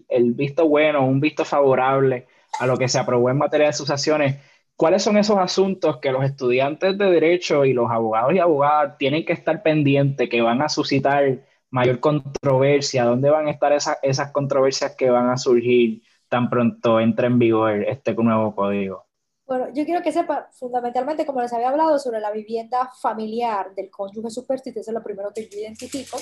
el, 0.09 0.33
visto 0.33 0.67
bueno, 0.67 1.05
un 1.05 1.21
visto 1.21 1.45
favorable 1.45 2.27
a 2.59 2.67
lo 2.67 2.77
que 2.77 2.89
se 2.89 2.99
aprobó 2.99 3.29
en 3.29 3.37
materia 3.37 3.67
de 3.67 3.73
sucesiones. 3.73 4.37
¿Cuáles 4.75 5.03
son 5.03 5.17
esos 5.17 5.37
asuntos 5.37 5.99
que 5.99 6.11
los 6.11 6.25
estudiantes 6.25 6.97
de 6.97 7.05
derecho 7.05 7.63
y 7.65 7.73
los 7.73 7.89
abogados 7.91 8.33
y 8.33 8.39
abogadas 8.39 8.97
tienen 8.97 9.25
que 9.25 9.33
estar 9.33 9.63
pendientes, 9.63 10.29
que 10.29 10.41
van 10.41 10.61
a 10.61 10.69
suscitar 10.69 11.45
mayor 11.69 11.99
controversia? 12.01 13.05
¿Dónde 13.05 13.29
van 13.29 13.47
a 13.47 13.51
estar 13.51 13.71
esas, 13.71 13.99
esas 14.03 14.31
controversias 14.31 14.95
que 14.97 15.09
van 15.09 15.29
a 15.29 15.37
surgir 15.37 16.01
tan 16.27 16.49
pronto 16.49 16.99
entre 16.99 17.27
en 17.27 17.39
vigor 17.39 17.83
este 17.83 18.13
nuevo 18.15 18.55
código? 18.55 19.04
Bueno, 19.45 19.67
yo 19.73 19.85
quiero 19.85 20.01
que 20.01 20.11
sepan, 20.11 20.45
fundamentalmente, 20.51 21.25
como 21.25 21.41
les 21.41 21.53
había 21.53 21.69
hablado, 21.69 21.99
sobre 21.99 22.19
la 22.19 22.31
vivienda 22.31 22.91
familiar 22.99 23.75
del 23.75 23.91
cónyuge 23.91 24.31
superstite, 24.31 24.79
eso 24.79 24.89
es 24.89 24.95
lo 24.95 25.03
primero 25.03 25.31
que 25.33 25.47
yo 25.47 25.59
identifico. 25.59 26.17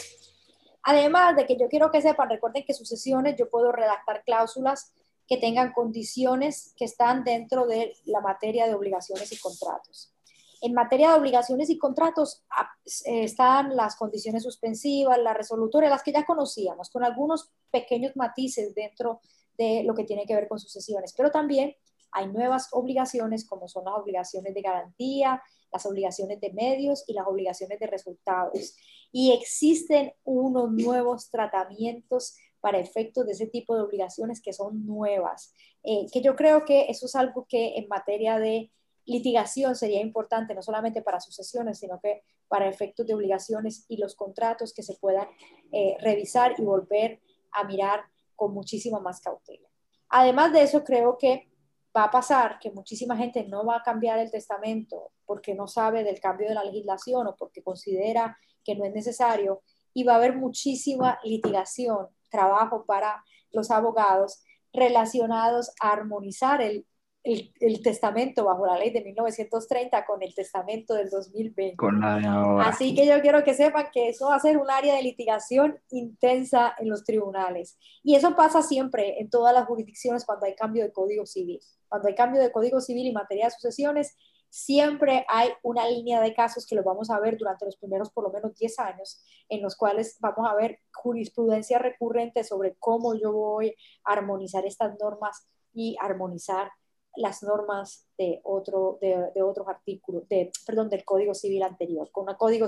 Además 0.84 1.36
de 1.38 1.46
que 1.46 1.58
yo 1.58 1.70
quiero 1.70 1.90
que 1.90 2.02
sepan, 2.02 2.30
recuerden 2.30 2.66
que 2.66 2.74
sucesiones 2.74 3.38
yo 3.38 3.50
puedo 3.50 3.72
redactar 3.72 4.24
cláusulas 4.26 4.94
que 5.26 5.38
tengan 5.38 5.72
condiciones 5.72 6.74
que 6.76 6.84
están 6.84 7.24
dentro 7.24 7.66
de 7.66 7.96
la 8.06 8.20
materia 8.20 8.68
de 8.68 8.76
obligaciones 8.76 9.32
y 9.32 9.40
contratos. 9.40 10.14
En 10.62 10.74
materia 10.74 11.10
de 11.10 11.20
obligaciones 11.20 11.70
y 11.70 11.78
contratos 11.78 12.44
ah, 12.50 12.70
eh, 13.06 13.24
están 13.24 13.76
las 13.76 13.96
condiciones 13.96 14.44
suspensivas, 14.44 15.18
las 15.18 15.36
resolutorias, 15.36 15.92
las 15.92 16.04
que 16.04 16.12
ya 16.12 16.26
conocíamos, 16.26 16.90
con 16.90 17.06
algunos 17.06 17.52
pequeños 17.72 18.16
matices 18.18 18.76
dentro 18.76 19.22
de 19.58 19.84
lo 19.86 19.94
que 19.94 20.04
tiene 20.04 20.26
que 20.26 20.36
ver 20.36 20.50
con 20.50 20.60
sucesiones, 20.60 21.14
pero 21.16 21.32
también 21.32 21.76
hay 22.14 22.28
nuevas 22.28 22.70
obligaciones 22.72 23.46
como 23.46 23.68
son 23.68 23.86
las 23.86 23.96
obligaciones 23.96 24.54
de 24.54 24.62
garantía, 24.62 25.42
las 25.72 25.86
obligaciones 25.86 26.40
de 26.40 26.54
medios 26.54 27.04
y 27.08 27.14
las 27.14 27.28
obligaciones 27.28 27.80
de 27.80 27.88
resultados. 27.88 28.76
Y 29.12 29.32
existen 29.32 30.14
unos 30.24 30.72
nuevos 30.72 31.30
tratamientos 31.30 32.38
para 32.62 32.80
efectos 32.80 33.26
de 33.26 33.34
ese 33.34 33.48
tipo 33.48 33.76
de 33.76 33.82
obligaciones 33.82 34.42
que 34.42 34.54
son 34.54 34.86
nuevas, 34.86 35.54
eh, 35.84 36.06
que 36.12 36.22
yo 36.22 36.36
creo 36.36 36.64
que 36.64 36.86
eso 36.90 37.08
es 37.08 37.16
algo 37.16 37.46
que 37.50 37.76
en 37.76 37.88
materia 37.90 38.40
de 38.40 38.72
litigación 39.06 39.76
sería 39.76 40.00
importante, 40.00 40.56
no 40.56 40.62
solamente 40.62 41.02
para 41.02 41.20
sucesiones, 41.20 41.80
sino 41.80 42.00
que 42.00 42.24
para 42.48 42.70
efectos 42.70 43.06
de 43.06 43.16
obligaciones 43.16 43.86
y 43.90 43.98
los 43.98 44.16
contratos 44.16 44.74
que 44.74 44.84
se 44.84 44.96
puedan 44.96 45.28
eh, 45.72 45.98
revisar 46.00 46.56
y 46.58 46.64
volver 46.64 47.20
a 47.52 47.66
mirar 47.66 48.06
con 48.36 48.54
muchísima 48.54 49.00
más 49.00 49.20
cautela. 49.20 49.68
Además 50.10 50.54
de 50.54 50.62
eso, 50.62 50.84
creo 50.84 51.18
que 51.18 51.50
va 51.96 52.06
a 52.06 52.12
pasar 52.12 52.60
que 52.60 52.72
muchísima 52.72 53.16
gente 53.16 53.46
no 53.46 53.66
va 53.66 53.78
a 53.78 53.84
cambiar 53.84 54.20
el 54.20 54.32
testamento 54.32 55.12
porque 55.26 55.54
no 55.54 55.68
sabe 55.68 56.04
del 56.04 56.20
cambio 56.20 56.50
de 56.50 56.56
la 56.56 56.64
legislación 56.64 57.28
o 57.28 57.36
porque 57.36 57.64
considera 57.64 58.38
que 58.64 58.76
no 58.76 58.86
es 58.86 58.94
necesario 58.94 59.62
y 59.94 60.04
va 60.04 60.14
a 60.14 60.16
haber 60.18 60.36
muchísima 60.36 61.20
litigación, 61.24 62.08
trabajo 62.30 62.86
para 62.86 63.24
los 63.52 63.70
abogados 63.70 64.44
relacionados 64.74 65.72
a 65.80 65.92
armonizar 65.92 66.62
el, 66.62 66.88
el, 67.24 67.82
testamento 67.82 68.44
bajo 68.44 68.66
la 68.66 68.78
ley 68.78 68.90
de 68.92 69.02
1930 69.02 70.06
con 70.06 70.22
el 70.22 70.36
testamento 70.36 70.94
del 70.94 71.10
2020. 71.10 71.78
Así 72.62 72.94
que 72.94 73.06
yo 73.06 73.22
quiero 73.22 73.44
que 73.44 73.54
sepan 73.54 73.88
que 73.94 74.10
eso 74.10 74.28
va 74.28 74.36
a 74.36 74.40
ser 74.40 74.58
un 74.58 74.70
área 74.70 74.96
de 74.96 75.04
litigación 75.04 75.80
intensa 75.90 76.76
en 76.78 76.90
los 76.90 77.06
tribunales. 77.06 77.78
Y 78.04 78.16
eso 78.16 78.36
pasa 78.36 78.62
siempre 78.62 79.20
en 79.22 79.30
todas 79.30 79.54
las 79.54 79.66
jurisdicciones 79.66 80.26
cuando 80.26 80.46
hay 80.46 80.56
cambio 80.56 80.84
de 80.84 80.92
código 80.92 81.26
civil. 81.26 81.60
Cuando 81.88 82.10
hay 82.10 82.16
cambio 82.16 82.42
de 82.42 82.52
código 82.52 82.82
civil 82.82 83.08
y 83.08 83.14
materia 83.14 83.46
de 83.46 83.52
sucesiones, 83.52 84.18
siempre 84.50 85.26
hay 85.30 85.50
una 85.64 85.88
línea 85.88 86.22
de 86.22 86.34
casos 86.34 86.68
que 86.68 86.76
los 86.76 86.84
vamos 86.84 87.10
a 87.10 87.20
ver 87.20 87.38
durante 87.38 87.66
los 87.66 87.78
primeros 87.78 88.12
por 88.12 88.26
lo 88.26 88.32
menos 88.32 88.54
10 88.56 88.80
años, 88.80 89.24
en 89.48 89.62
los 89.62 89.78
cuales 89.78 90.18
vamos 90.20 90.48
a 90.48 90.54
ver 90.56 90.80
jurisprudencia 90.94 91.80
recurrente 91.80 92.44
sobre 92.44 92.76
cómo 92.78 93.16
yo 93.16 93.32
voy 93.32 93.76
a 94.04 94.14
armonizar 94.14 94.66
estas 94.66 94.96
normas 95.00 95.48
y 95.74 95.96
armonizar 96.00 96.70
las 97.16 97.44
normas 97.44 98.08
de, 98.18 98.42
otro, 98.44 98.98
de, 99.02 99.42
otros 99.42 99.68
artículos, 99.68 100.28
de, 100.30 100.52
perdón, 100.66 100.90
del 100.90 101.04
Código 101.06 101.34
Civil 101.34 101.64
anterior, 101.64 102.10
con 102.12 102.28
un, 102.28 102.36
código, 102.36 102.66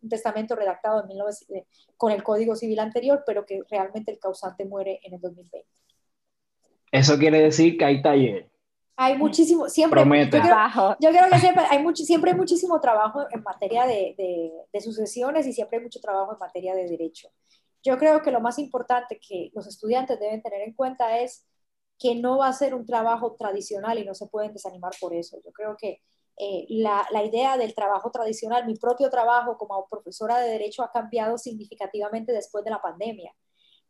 un 0.00 0.08
testamento 0.08 0.54
redactado 0.54 1.04
en 1.04 1.56
eh, 1.56 1.66
con 1.96 2.12
el 2.12 2.22
Código 2.22 2.54
Civil 2.54 2.78
anterior, 2.78 3.22
pero 3.26 3.44
que 3.44 3.62
realmente 3.68 4.12
el 4.12 4.18
causante 4.18 4.64
muere 4.64 5.00
en 5.02 5.14
el 5.14 5.20
2020. 5.20 5.66
Eso 6.92 7.18
quiere 7.18 7.40
decir 7.42 7.76
que 7.76 7.84
hay 7.84 8.02
taller. 8.02 8.50
Hay 9.00 9.16
muchísimo, 9.16 9.68
siempre, 9.68 10.00
yo 10.00 10.08
creo, 10.08 10.96
yo 10.98 11.10
creo, 11.10 11.30
que 11.30 11.38
siempre 11.38 11.64
hay, 11.70 11.80
mucho, 11.80 12.02
siempre 12.02 12.32
hay 12.32 12.36
muchísimo 12.36 12.80
trabajo 12.80 13.26
en 13.30 13.44
materia 13.44 13.86
de, 13.86 14.16
de, 14.18 14.50
de 14.72 14.80
sucesiones 14.80 15.46
y 15.46 15.52
siempre 15.52 15.78
hay 15.78 15.84
mucho 15.84 16.00
trabajo 16.00 16.32
en 16.32 16.38
materia 16.40 16.74
de 16.74 16.88
derecho. 16.88 17.28
Yo 17.84 17.96
creo 17.96 18.22
que 18.22 18.32
lo 18.32 18.40
más 18.40 18.58
importante 18.58 19.20
que 19.20 19.50
los 19.54 19.68
estudiantes 19.68 20.18
deben 20.18 20.42
tener 20.42 20.62
en 20.62 20.72
cuenta 20.72 21.20
es 21.20 21.46
que 21.98 22.14
no 22.14 22.38
va 22.38 22.48
a 22.48 22.52
ser 22.52 22.74
un 22.74 22.86
trabajo 22.86 23.34
tradicional 23.34 23.98
y 23.98 24.04
no 24.04 24.14
se 24.14 24.26
pueden 24.26 24.52
desanimar 24.52 24.92
por 25.00 25.14
eso. 25.14 25.38
Yo 25.44 25.52
creo 25.52 25.76
que 25.76 26.00
eh, 26.40 26.66
la, 26.68 27.04
idea 27.24 27.56
del 27.56 27.74
trabajo 27.74 28.10
tradicional, 28.10 28.64
mi 28.64 28.76
propio 28.76 29.10
trabajo 29.10 29.56
como 29.58 29.88
profesora 29.88 30.38
de 30.38 30.50
derecho 30.50 30.84
ha 30.84 30.92
cambiado 30.92 31.36
significativamente 31.36 32.32
después 32.32 32.64
de 32.64 32.70
la 32.70 32.80
pandemia. 32.80 33.34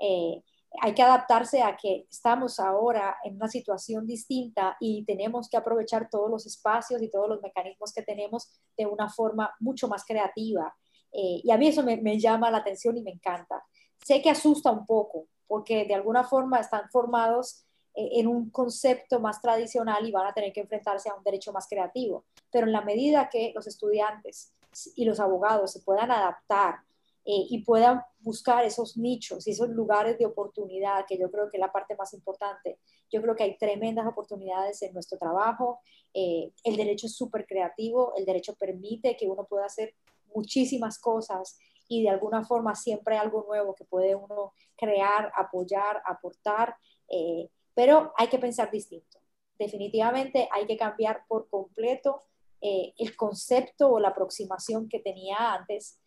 Eh, 0.01 0.43
hay 0.81 0.95
que 0.95 1.03
adaptarse 1.03 1.63
a 1.63 1.77
que 1.77 2.07
estamos 2.11 2.59
ahora 2.59 3.17
en 3.25 3.37
una 3.37 3.49
situación 3.49 4.07
distinta 4.07 4.77
y 4.81 5.05
tenemos 5.05 5.49
que 5.49 5.57
aprovechar 5.57 6.09
todos 6.11 6.31
los 6.31 6.47
espacios 6.47 7.03
y 7.03 7.11
todos 7.11 7.29
los 7.29 7.43
mecanismos 7.43 7.93
que 7.93 8.03
tenemos 8.03 8.51
de 8.77 8.87
una 8.87 9.09
forma 9.11 9.55
mucho 9.61 9.89
más 9.89 10.05
creativa. 10.05 10.75
Eh, 11.13 11.41
y 11.43 11.51
a 11.51 11.59
mí 11.59 11.69
eso 11.69 11.83
me, 11.83 12.19
llama 12.19 12.51
la 12.51 12.59
atención 12.59 12.97
y 12.97 13.03
me 13.03 13.13
encanta. 13.13 13.63
Sé 14.05 14.23
que 14.23 14.31
asusta 14.31 14.71
un 14.71 14.87
poco 14.87 15.27
porque 15.47 15.85
de 15.87 15.95
alguna 15.95 16.25
forma 16.25 16.61
están 16.61 16.89
formados 16.91 17.67
en 18.13 18.27
un 18.27 18.51
concepto 18.51 19.19
más 19.21 19.41
tradicional 19.41 20.07
y 20.07 20.13
van 20.13 20.27
a 20.27 20.33
tener 20.33 20.53
que 20.53 20.61
enfrentarse 20.61 21.09
a 21.09 21.15
un 21.15 21.25
derecho 21.25 21.53
más 21.53 21.67
creativo. 21.67 22.25
Pero 22.51 22.67
en 22.67 22.73
la 22.73 22.83
medida 22.83 23.29
que 23.29 23.53
los 23.55 23.67
estudiantes 23.67 24.53
y 24.95 25.05
los 25.05 25.19
abogados 25.19 25.73
se 25.73 25.81
puedan 25.81 26.11
adaptar 26.11 26.77
eh, 27.25 27.47
y 27.51 27.63
puedan 27.63 28.01
buscar 28.21 28.65
esos 28.65 28.97
nichos 28.97 29.47
y 29.47 29.51
esos 29.51 29.69
lugares 29.69 30.17
de 30.19 30.25
oportunidad, 30.25 31.05
que 31.07 31.19
yo 31.19 31.31
creo 31.31 31.51
que 31.51 31.59
es 31.59 31.61
la 31.61 31.73
parte 31.73 31.95
más 31.95 32.15
importante, 32.15 32.79
yo 33.11 33.21
creo 33.21 33.37
que 33.37 33.43
hay 33.43 33.59
tremendas 33.59 34.07
oportunidades 34.07 34.81
en 34.83 34.95
nuestro 34.95 35.19
trabajo. 35.19 35.81
Eh, 36.15 36.53
el 36.65 36.77
derecho 36.77 37.07
es 37.07 37.15
súper 37.15 37.47
creativo, 37.47 38.15
el 38.17 38.25
derecho 38.25 38.55
permite 38.55 39.17
que 39.17 39.29
uno 39.29 39.45
pueda 39.45 39.67
hacer 39.67 39.95
muchísimas 40.35 40.99
cosas 40.99 41.59
y 41.87 42.03
de 42.03 42.11
alguna 42.11 42.45
forma 42.45 42.75
siempre 42.75 43.17
hay 43.17 43.21
algo 43.21 43.45
nuevo 43.47 43.75
que 43.75 43.85
puede 43.85 44.15
uno 44.15 44.53
crear, 44.77 45.31
apoyar, 45.37 46.03
aportar 46.07 46.77
pero 47.79 48.13
hay 48.17 48.27
que 48.27 48.41
pensar 48.41 48.73
distinto. 48.73 49.21
Definitivamente 49.57 50.49
hay 50.51 50.67
que 50.67 50.77
cambiar 50.77 51.21
por 51.29 51.49
completo 51.49 52.25
eh, 52.61 52.93
el 52.99 53.15
concepto 53.15 53.93
o 53.93 54.01
la 54.01 54.09
aproximación 54.09 54.89
que 54.89 54.99
tenía 54.99 55.55
antes, 55.55 56.01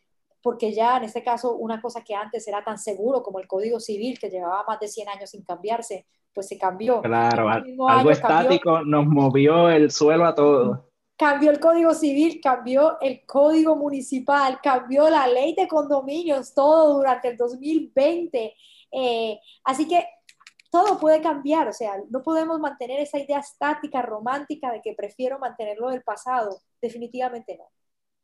porque 0.43 0.74
ya 0.74 0.97
en 0.97 1.05
este 1.05 1.24
caso 1.24 1.55
una 1.55 1.82
cosa 1.82 2.03
que 2.03 2.13
antes 2.13 2.45
era 2.45 2.61
tan 2.61 2.78
seguro 2.78 3.24
como 3.24 3.39
el 3.39 3.47
Código 3.47 3.80
Civil, 3.80 4.19
que 4.19 4.30
llevaba 4.30 4.65
más 4.67 4.82
de 4.82 4.89
100 4.89 5.07
años 5.07 5.30
sin 5.30 5.45
cambiarse, 5.45 6.05
pues 6.34 6.49
se 6.49 6.57
cambió. 6.57 7.01
Claro, 7.03 7.47
algo 7.47 8.11
estático 8.11 8.84
nos 8.84 9.05
movió 9.05 9.69
el 9.69 9.91
suelo 9.91 10.26
a 10.26 10.36
todos. 10.36 10.80
Cambió 11.17 11.51
el 11.51 11.61
Código 11.61 11.93
Civil, 11.93 12.41
cambió 12.43 12.99
el 12.99 13.26
Código 13.26 13.78
Municipal, 13.78 14.59
cambió 14.61 15.09
la 15.09 15.26
ley 15.26 15.55
de 15.55 15.69
condominios, 15.69 16.53
todo 16.53 16.97
durante 16.97 17.30
el 17.30 17.38
2020. 17.38 18.55
Eh, 18.93 19.39
así 19.63 19.88
que 19.88 20.05
todo 20.72 20.97
puede 20.99 21.22
cambiar, 21.22 21.67
o 21.67 21.74
sea, 21.74 22.01
no 22.09 22.24
podemos 22.24 22.59
mantener 22.59 23.01
esa 23.01 23.19
idea 23.19 23.39
estática, 23.39 24.01
romántica 24.01 24.72
de 24.72 24.82
que 24.82 24.93
prefiero 24.93 25.38
mantenerlo 25.38 25.89
del 25.89 26.01
pasado, 26.01 26.61
definitivamente 26.82 27.57
no. 27.57 27.65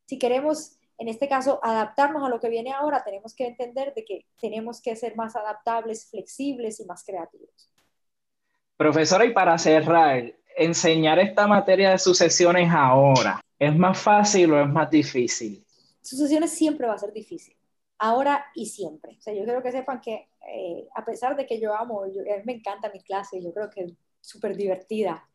Si 0.05 0.17
queremos, 0.17 0.79
en 0.97 1.09
este 1.09 1.27
caso, 1.27 1.59
adaptarnos 1.61 2.23
a 2.23 2.29
lo 2.29 2.39
que 2.39 2.47
viene 2.47 2.71
ahora, 2.71 3.03
tenemos 3.03 3.35
que 3.35 3.47
entender 3.47 3.93
de 3.93 4.05
que 4.05 4.25
tenemos 4.39 4.81
que 4.81 4.95
ser 4.95 5.17
más 5.17 5.35
adaptables, 5.35 6.09
flexibles 6.09 6.79
y 6.79 6.85
más 6.85 7.03
creativos. 7.03 7.69
Profesora, 8.77 9.25
y 9.25 9.33
para 9.33 9.57
cerrar, 9.57 10.33
enseñar 10.55 11.19
esta 11.19 11.47
materia 11.47 11.91
de 11.91 11.97
sucesiones 11.97 12.71
ahora, 12.71 13.41
¿es 13.59 13.75
más 13.75 13.99
fácil 13.99 14.53
o 14.53 14.61
es 14.61 14.69
más 14.69 14.89
difícil? 14.89 15.65
Sucesiones 16.01 16.51
siempre 16.51 16.87
va 16.87 16.93
a 16.93 16.97
ser 16.97 17.11
difícil, 17.11 17.57
ahora 17.97 18.45
y 18.55 18.67
siempre. 18.67 19.17
O 19.17 19.21
sea, 19.21 19.33
yo 19.33 19.43
quiero 19.43 19.61
que 19.61 19.73
sepan 19.73 19.99
que 19.99 20.29
eh, 20.47 20.87
a 20.95 21.03
pesar 21.03 21.35
de 21.35 21.45
que 21.45 21.59
yo 21.59 21.73
amo, 21.73 22.05
yo, 22.07 22.21
a 22.21 22.37
mí 22.37 22.43
me 22.45 22.53
encanta 22.53 22.91
mi 22.91 23.01
clase, 23.01 23.41
yo 23.41 23.53
creo 23.53 23.69
que 23.69 23.83
es 23.83 23.93
súper 24.21 24.55
divertida. 24.55 25.27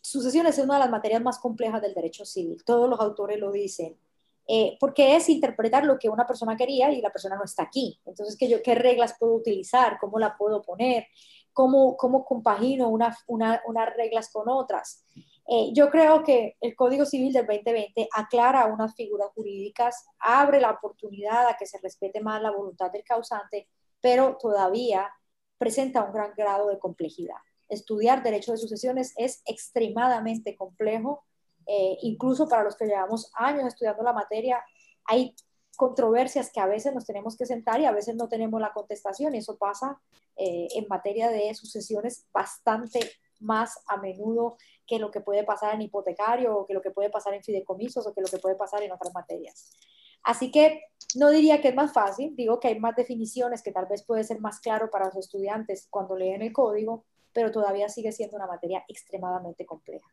Sucesiones 0.00 0.58
es 0.58 0.64
una 0.64 0.74
de 0.74 0.80
las 0.80 0.90
materias 0.90 1.22
más 1.22 1.38
complejas 1.38 1.82
del 1.82 1.94
derecho 1.94 2.24
civil, 2.24 2.62
todos 2.64 2.88
los 2.88 3.00
autores 3.00 3.38
lo 3.38 3.50
dicen, 3.50 3.98
eh, 4.46 4.76
porque 4.80 5.16
es 5.16 5.28
interpretar 5.28 5.84
lo 5.84 5.98
que 5.98 6.08
una 6.08 6.26
persona 6.26 6.56
quería 6.56 6.90
y 6.90 7.00
la 7.00 7.10
persona 7.10 7.36
no 7.36 7.44
está 7.44 7.64
aquí. 7.64 8.00
Entonces, 8.04 8.36
¿qué, 8.36 8.48
yo, 8.48 8.62
qué 8.62 8.74
reglas 8.74 9.16
puedo 9.18 9.34
utilizar? 9.34 9.98
¿Cómo 10.00 10.18
la 10.18 10.36
puedo 10.36 10.62
poner? 10.62 11.06
¿Cómo, 11.52 11.96
cómo 11.96 12.24
compagino 12.24 12.88
unas 12.88 13.96
reglas 13.96 14.30
con 14.32 14.48
otras? 14.48 15.04
Eh, 15.52 15.72
yo 15.72 15.90
creo 15.90 16.22
que 16.22 16.56
el 16.60 16.76
Código 16.76 17.04
Civil 17.04 17.32
del 17.32 17.44
2020 17.44 18.08
aclara 18.14 18.66
unas 18.66 18.94
figuras 18.94 19.30
jurídicas, 19.34 20.06
abre 20.20 20.60
la 20.60 20.70
oportunidad 20.70 21.48
a 21.48 21.56
que 21.56 21.66
se 21.66 21.78
respete 21.82 22.20
más 22.20 22.40
la 22.40 22.52
voluntad 22.52 22.92
del 22.92 23.02
causante, 23.02 23.68
pero 24.00 24.36
todavía 24.40 25.10
presenta 25.58 26.02
un 26.02 26.12
gran 26.12 26.32
grado 26.36 26.68
de 26.68 26.78
complejidad. 26.78 27.36
Estudiar 27.68 28.22
derecho 28.22 28.52
de 28.52 28.58
sucesiones 28.58 29.12
es 29.16 29.42
extremadamente 29.44 30.56
complejo, 30.56 31.24
eh, 31.66 31.98
incluso 32.02 32.48
para 32.48 32.64
los 32.64 32.76
que 32.76 32.86
llevamos 32.86 33.30
años 33.34 33.66
estudiando 33.66 34.02
la 34.02 34.12
materia, 34.12 34.64
hay 35.04 35.34
controversias 35.76 36.50
que 36.52 36.60
a 36.60 36.66
veces 36.66 36.94
nos 36.94 37.06
tenemos 37.06 37.36
que 37.36 37.46
sentar 37.46 37.80
y 37.80 37.86
a 37.86 37.92
veces 37.92 38.16
no 38.16 38.28
tenemos 38.28 38.60
la 38.60 38.72
contestación, 38.72 39.34
y 39.34 39.38
eso 39.38 39.56
pasa 39.56 40.00
eh, 40.36 40.68
en 40.74 40.86
materia 40.88 41.28
de 41.28 41.54
sucesiones 41.54 42.26
bastante 42.32 43.00
más 43.40 43.78
a 43.86 43.96
menudo 43.96 44.56
que 44.86 44.98
lo 44.98 45.10
que 45.10 45.20
puede 45.20 45.44
pasar 45.44 45.74
en 45.74 45.82
hipotecario 45.82 46.56
o 46.56 46.66
que 46.66 46.74
lo 46.74 46.82
que 46.82 46.90
puede 46.90 47.10
pasar 47.10 47.34
en 47.34 47.42
fideicomisos 47.42 48.06
o 48.06 48.14
que 48.14 48.20
lo 48.20 48.28
que 48.28 48.38
puede 48.38 48.56
pasar 48.56 48.82
en 48.82 48.92
otras 48.92 49.12
materias. 49.14 49.76
Así 50.22 50.50
que 50.50 50.82
no 51.14 51.30
diría 51.30 51.60
que 51.60 51.68
es 51.68 51.74
más 51.74 51.92
fácil, 51.92 52.36
digo 52.36 52.60
que 52.60 52.68
hay 52.68 52.78
más 52.78 52.94
definiciones 52.94 53.62
que 53.62 53.72
tal 53.72 53.86
vez 53.86 54.04
puede 54.04 54.24
ser 54.24 54.40
más 54.40 54.60
claro 54.60 54.90
para 54.90 55.06
los 55.06 55.16
estudiantes 55.16 55.88
cuando 55.90 56.16
leen 56.16 56.42
el 56.42 56.52
código, 56.52 57.04
pero 57.32 57.50
todavía 57.50 57.88
sigue 57.88 58.12
siendo 58.12 58.36
una 58.36 58.46
materia 58.46 58.84
extremadamente 58.88 59.64
compleja. 59.64 60.06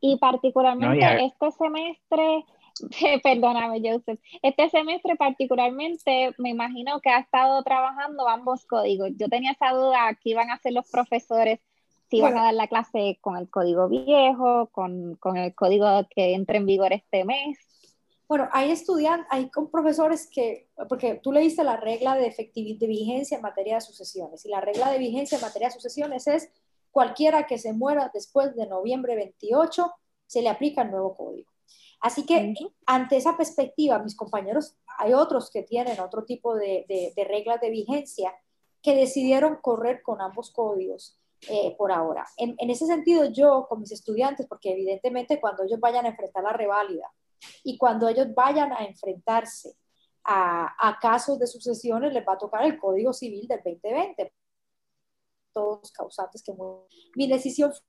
Y 0.00 0.18
particularmente 0.18 1.24
este 1.24 1.50
semestre, 1.52 2.44
perdóname 3.22 3.80
Joseph, 3.82 4.20
este 4.42 4.68
semestre 4.68 5.16
particularmente 5.16 6.34
me 6.38 6.50
imagino 6.50 7.00
que 7.00 7.10
ha 7.10 7.20
estado 7.20 7.62
trabajando 7.62 8.28
ambos 8.28 8.66
códigos. 8.66 9.10
Yo 9.16 9.28
tenía 9.28 9.52
esa 9.52 9.70
duda, 9.70 10.18
¿qué 10.22 10.30
iban 10.30 10.50
a 10.50 10.54
hacer 10.54 10.72
los 10.72 10.90
profesores? 10.90 11.60
Si 12.10 12.18
iban 12.18 12.36
a 12.36 12.44
dar 12.44 12.54
la 12.54 12.68
clase 12.68 13.18
con 13.22 13.36
el 13.38 13.48
código 13.48 13.88
viejo, 13.88 14.68
con, 14.72 15.16
con 15.16 15.38
el 15.38 15.54
código 15.54 15.86
que 16.14 16.34
entra 16.34 16.58
en 16.58 16.66
vigor 16.66 16.92
este 16.92 17.24
mes. 17.24 17.58
Bueno, 18.26 18.48
hay 18.52 18.70
estudiantes, 18.70 19.26
hay 19.30 19.50
con 19.50 19.70
profesores 19.70 20.28
que, 20.30 20.68
porque 20.88 21.20
tú 21.22 21.30
leíste 21.30 21.62
la 21.62 21.76
regla 21.76 22.14
de 22.16 22.26
efectividad 22.26 22.80
de 22.80 22.86
vigencia 22.86 23.36
en 23.36 23.42
materia 23.42 23.74
de 23.74 23.80
sucesiones, 23.82 24.44
y 24.46 24.48
la 24.48 24.60
regla 24.60 24.90
de 24.90 24.98
vigencia 24.98 25.36
en 25.36 25.42
materia 25.42 25.68
de 25.68 25.74
sucesiones 25.74 26.26
es 26.26 26.48
cualquiera 26.90 27.46
que 27.46 27.58
se 27.58 27.72
muera 27.72 28.10
después 28.14 28.54
de 28.56 28.66
noviembre 28.66 29.14
28, 29.16 29.92
se 30.26 30.42
le 30.42 30.48
aplica 30.48 30.82
el 30.82 30.90
nuevo 30.90 31.14
código. 31.14 31.50
Así 32.00 32.24
que 32.24 32.54
ante 32.86 33.16
esa 33.16 33.36
perspectiva, 33.36 33.98
mis 33.98 34.16
compañeros, 34.16 34.76
hay 34.98 35.12
otros 35.12 35.50
que 35.50 35.62
tienen 35.62 36.00
otro 36.00 36.24
tipo 36.24 36.54
de, 36.54 36.84
de, 36.86 37.24
reglas 37.24 37.60
de 37.60 37.70
vigencia 37.70 38.34
que 38.82 38.94
decidieron 38.94 39.56
correr 39.62 40.02
con 40.02 40.20
ambos 40.20 40.50
códigos 40.50 41.18
eh, 41.48 41.74
por 41.78 41.92
ahora. 41.92 42.26
En, 42.36 42.54
en, 42.58 42.70
ese 42.70 42.86
sentido, 42.86 43.24
yo 43.24 43.66
con 43.68 43.80
mis 43.80 43.92
estudiantes, 43.92 44.46
porque 44.46 44.72
evidentemente 44.72 45.40
cuando 45.40 45.64
ellos 45.64 45.80
vayan 45.80 46.04
a 46.04 46.10
enfrentar 46.10 46.44
la 46.44 46.52
reválida, 46.52 47.10
y 47.62 47.78
cuando 47.78 48.08
ellos 48.08 48.34
vayan 48.34 48.72
a 48.72 48.84
enfrentarse 48.84 49.74
a, 50.24 50.98
casos 51.00 51.38
de 51.38 51.46
sucesiones, 51.46 52.12
les 52.12 52.26
va 52.26 52.34
a 52.34 52.38
tocar 52.38 52.64
el 52.64 52.78
Código 52.78 53.12
Civil 53.12 53.46
del 53.46 53.60
2020. 53.62 54.32
Todos 55.52 55.92
causantes 55.92 56.42
que 56.42 56.52
mueren. 56.52 56.88
Mi 57.14 57.28
decisión 57.28 57.72
fue 57.72 57.82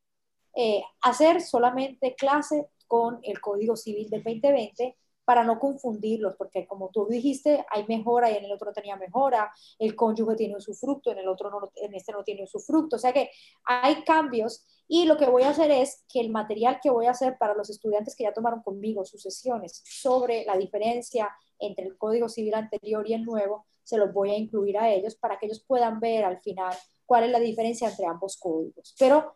eh, 0.58 0.84
hacer 1.02 1.42
solamente 1.42 2.16
clase 2.16 2.70
con 2.88 3.20
el 3.24 3.40
Código 3.42 3.76
Civil 3.76 4.10
del 4.10 4.24
2020 4.24 4.98
para 5.26 5.44
no 5.44 5.60
confundirlos, 5.60 6.36
porque 6.38 6.66
como 6.68 6.90
tú 6.90 7.08
dijiste, 7.08 7.66
hay 7.70 7.86
mejora 7.88 8.32
y 8.32 8.38
en 8.38 8.46
el 8.46 8.52
otro 8.54 8.72
tenía 8.72 8.96
mejora, 8.96 9.52
el 9.80 9.96
cónyuge 9.96 10.36
tiene 10.36 10.60
su 10.62 10.74
fruto, 10.74 11.12
en 11.12 11.18
el 11.18 11.28
otro 11.28 11.50
no, 11.50 11.72
en 11.76 11.94
este 11.96 12.12
no 12.12 12.24
tiene 12.24 12.48
su 12.48 12.60
fruto, 12.60 12.96
o 12.96 13.00
sea 13.00 13.12
que 13.12 13.32
hay 13.66 14.04
cambios 14.04 14.66
y 14.88 15.06
lo 15.06 15.18
que 15.18 15.26
voy 15.26 15.44
a 15.44 15.50
hacer 15.50 15.72
es 15.72 16.06
que 16.08 16.22
el 16.22 16.30
material 16.30 16.80
que 16.82 16.92
voy 16.92 17.08
a 17.08 17.12
hacer 17.12 17.38
para 17.40 17.56
los 17.56 17.70
estudiantes 17.70 18.16
que 18.16 18.24
ya 18.24 18.34
tomaron 18.34 18.62
conmigo 18.62 19.04
sus 19.04 19.22
sesiones 19.22 19.82
sobre 19.84 20.46
la 20.46 20.58
diferencia 20.58 21.30
entre 21.60 21.86
el 21.86 21.98
Código 21.98 22.30
Civil 22.30 22.54
anterior 22.54 23.08
y 23.10 23.14
el 23.14 23.26
nuevo, 23.26 23.66
se 23.84 23.98
los 23.98 24.14
voy 24.14 24.32
a 24.32 24.38
incluir 24.38 24.78
a 24.78 24.92
ellos 24.92 25.16
para 25.16 25.40
que 25.40 25.48
ellos 25.48 25.64
puedan 25.66 26.00
ver 26.00 26.24
al 26.24 26.40
final 26.42 26.76
cuál 27.06 27.24
es 27.24 27.32
la 27.32 27.40
diferencia 27.40 27.90
entre 27.90 28.06
ambos 28.06 28.38
códigos. 28.38 28.96
Pero 29.00 29.36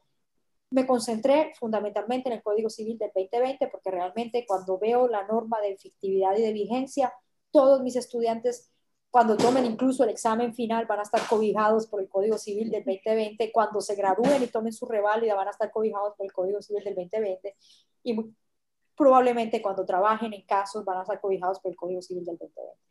me 0.72 0.86
concentré 0.86 1.54
fundamentalmente 1.60 2.30
en 2.30 2.36
el 2.36 2.44
Código 2.44 2.70
Civil 2.70 2.98
del 2.98 3.12
2020 3.14 3.68
porque 3.68 3.92
realmente 3.92 4.46
cuando 4.48 4.78
veo 4.78 5.08
la 5.08 5.26
norma 5.26 5.60
de 5.62 5.72
efectividad 5.72 6.38
y 6.38 6.42
de 6.42 6.54
vigencia, 6.54 7.14
todos 7.52 7.82
mis 7.82 7.96
estudiantes, 7.96 8.72
cuando 9.10 9.36
tomen 9.36 9.66
incluso 9.66 10.04
el 10.04 10.12
examen 10.12 10.54
final, 10.54 10.86
van 10.86 11.00
a 11.00 11.04
estar 11.04 11.22
cobijados 11.28 11.88
por 11.88 12.02
el 12.02 12.08
Código 12.08 12.38
Civil 12.38 12.70
del 12.70 12.84
2020. 12.86 13.52
Cuando 13.52 13.82
se 13.82 13.96
gradúen 13.96 14.44
y 14.44 14.48
tomen 14.48 14.72
su 14.72 14.86
reválida, 14.86 15.34
van 15.34 15.48
a 15.48 15.52
estar 15.52 15.72
cobijados 15.72 16.14
por 16.16 16.26
el 16.28 16.32
Código 16.32 16.62
Civil 16.62 16.84
del 16.84 16.96
2020. 16.96 17.56
Y 18.04 18.16
probablemente 18.96 19.64
cuando 19.64 19.84
trabajen 19.86 20.34
en 20.34 20.44
casos, 20.44 20.86
van 20.86 21.00
a 21.00 21.02
estar 21.02 21.20
cobijados 21.20 21.60
por 21.60 21.72
el 21.72 21.78
Código 21.78 22.02
Civil 22.04 22.26
del 22.26 22.38
2020. 22.38 22.90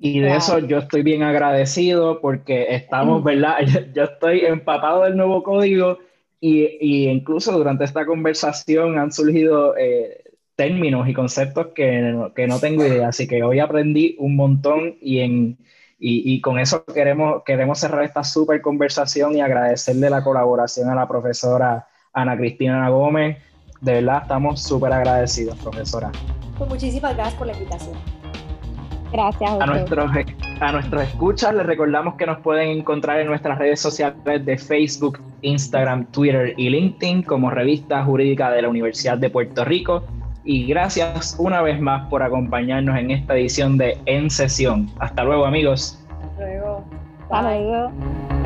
Y 0.00 0.20
de 0.20 0.36
eso 0.36 0.60
yo 0.60 0.78
estoy 0.78 1.02
bien 1.02 1.24
agradecido 1.24 2.20
porque 2.22 2.74
estamos, 2.74 3.22
¿verdad? 3.24 3.58
Yo 3.94 4.04
estoy 4.04 4.40
empapado 4.40 5.02
del 5.02 5.16
nuevo 5.16 5.42
código 5.42 5.98
y, 6.40 7.08
incluso 7.08 7.52
durante 7.52 7.84
esta 7.84 8.06
conversación 8.06 8.98
han 8.98 9.12
surgido 9.12 9.76
eh, 9.76 10.22
términos 10.54 11.08
y 11.08 11.14
conceptos 11.14 11.68
que 11.74 12.00
no, 12.00 12.32
que 12.34 12.46
no, 12.46 12.58
tengo 12.58 12.84
idea, 12.84 13.08
así 13.08 13.26
que 13.26 13.42
hoy 13.42 13.60
aprendí 13.60 14.16
un 14.18 14.36
montón 14.36 14.96
y, 15.00 15.20
en, 15.20 15.58
y, 15.98 16.40
con 16.40 16.58
eso 16.58 16.84
queremos, 16.84 17.42
queremos 17.44 17.78
cerrar 17.78 18.04
esta 18.04 18.22
súper 18.22 18.60
conversación 18.60 19.36
y 19.36 19.40
agradecerle 19.40 20.10
la 20.10 20.22
colaboración 20.22 20.88
a 20.90 20.94
la 20.94 21.08
profesora 21.08 21.88
Ana 22.12 22.36
Cristina 22.36 22.88
Gómez. 22.88 23.38
De 23.80 23.94
verdad, 23.94 24.22
estamos 24.22 24.62
súper 24.62 24.92
agradecidos, 24.92 25.56
profesora. 25.58 26.10
Pues 26.56 26.70
muchísimas 26.70 27.14
gracias 27.14 27.34
por 27.36 27.46
la 27.46 27.52
invitación. 27.52 28.27
Gracias. 29.12 29.50
A, 29.60 29.66
nuestros, 29.66 30.10
a 30.60 30.72
nuestros 30.72 31.02
escuchas 31.02 31.54
les 31.54 31.66
recordamos 31.66 32.14
que 32.14 32.26
nos 32.26 32.38
pueden 32.40 32.70
encontrar 32.70 33.20
en 33.20 33.26
nuestras 33.26 33.58
redes 33.58 33.80
sociales 33.80 34.44
de 34.44 34.58
Facebook, 34.58 35.20
Instagram, 35.42 36.06
Twitter 36.06 36.54
y 36.56 36.68
LinkedIn 36.68 37.22
como 37.22 37.50
Revista 37.50 38.04
Jurídica 38.04 38.50
de 38.50 38.62
la 38.62 38.68
Universidad 38.68 39.18
de 39.18 39.30
Puerto 39.30 39.64
Rico. 39.64 40.04
Y 40.44 40.66
gracias 40.66 41.36
una 41.38 41.62
vez 41.62 41.80
más 41.80 42.08
por 42.08 42.22
acompañarnos 42.22 42.96
en 42.98 43.10
esta 43.10 43.34
edición 43.34 43.76
de 43.76 43.98
En 44.06 44.30
Sesión. 44.30 44.90
Hasta 44.98 45.24
luego 45.24 45.44
amigos. 45.44 46.02
Hasta 46.22 46.44
luego. 46.44 46.84
Hasta 47.30 47.42
luego. 47.42 48.37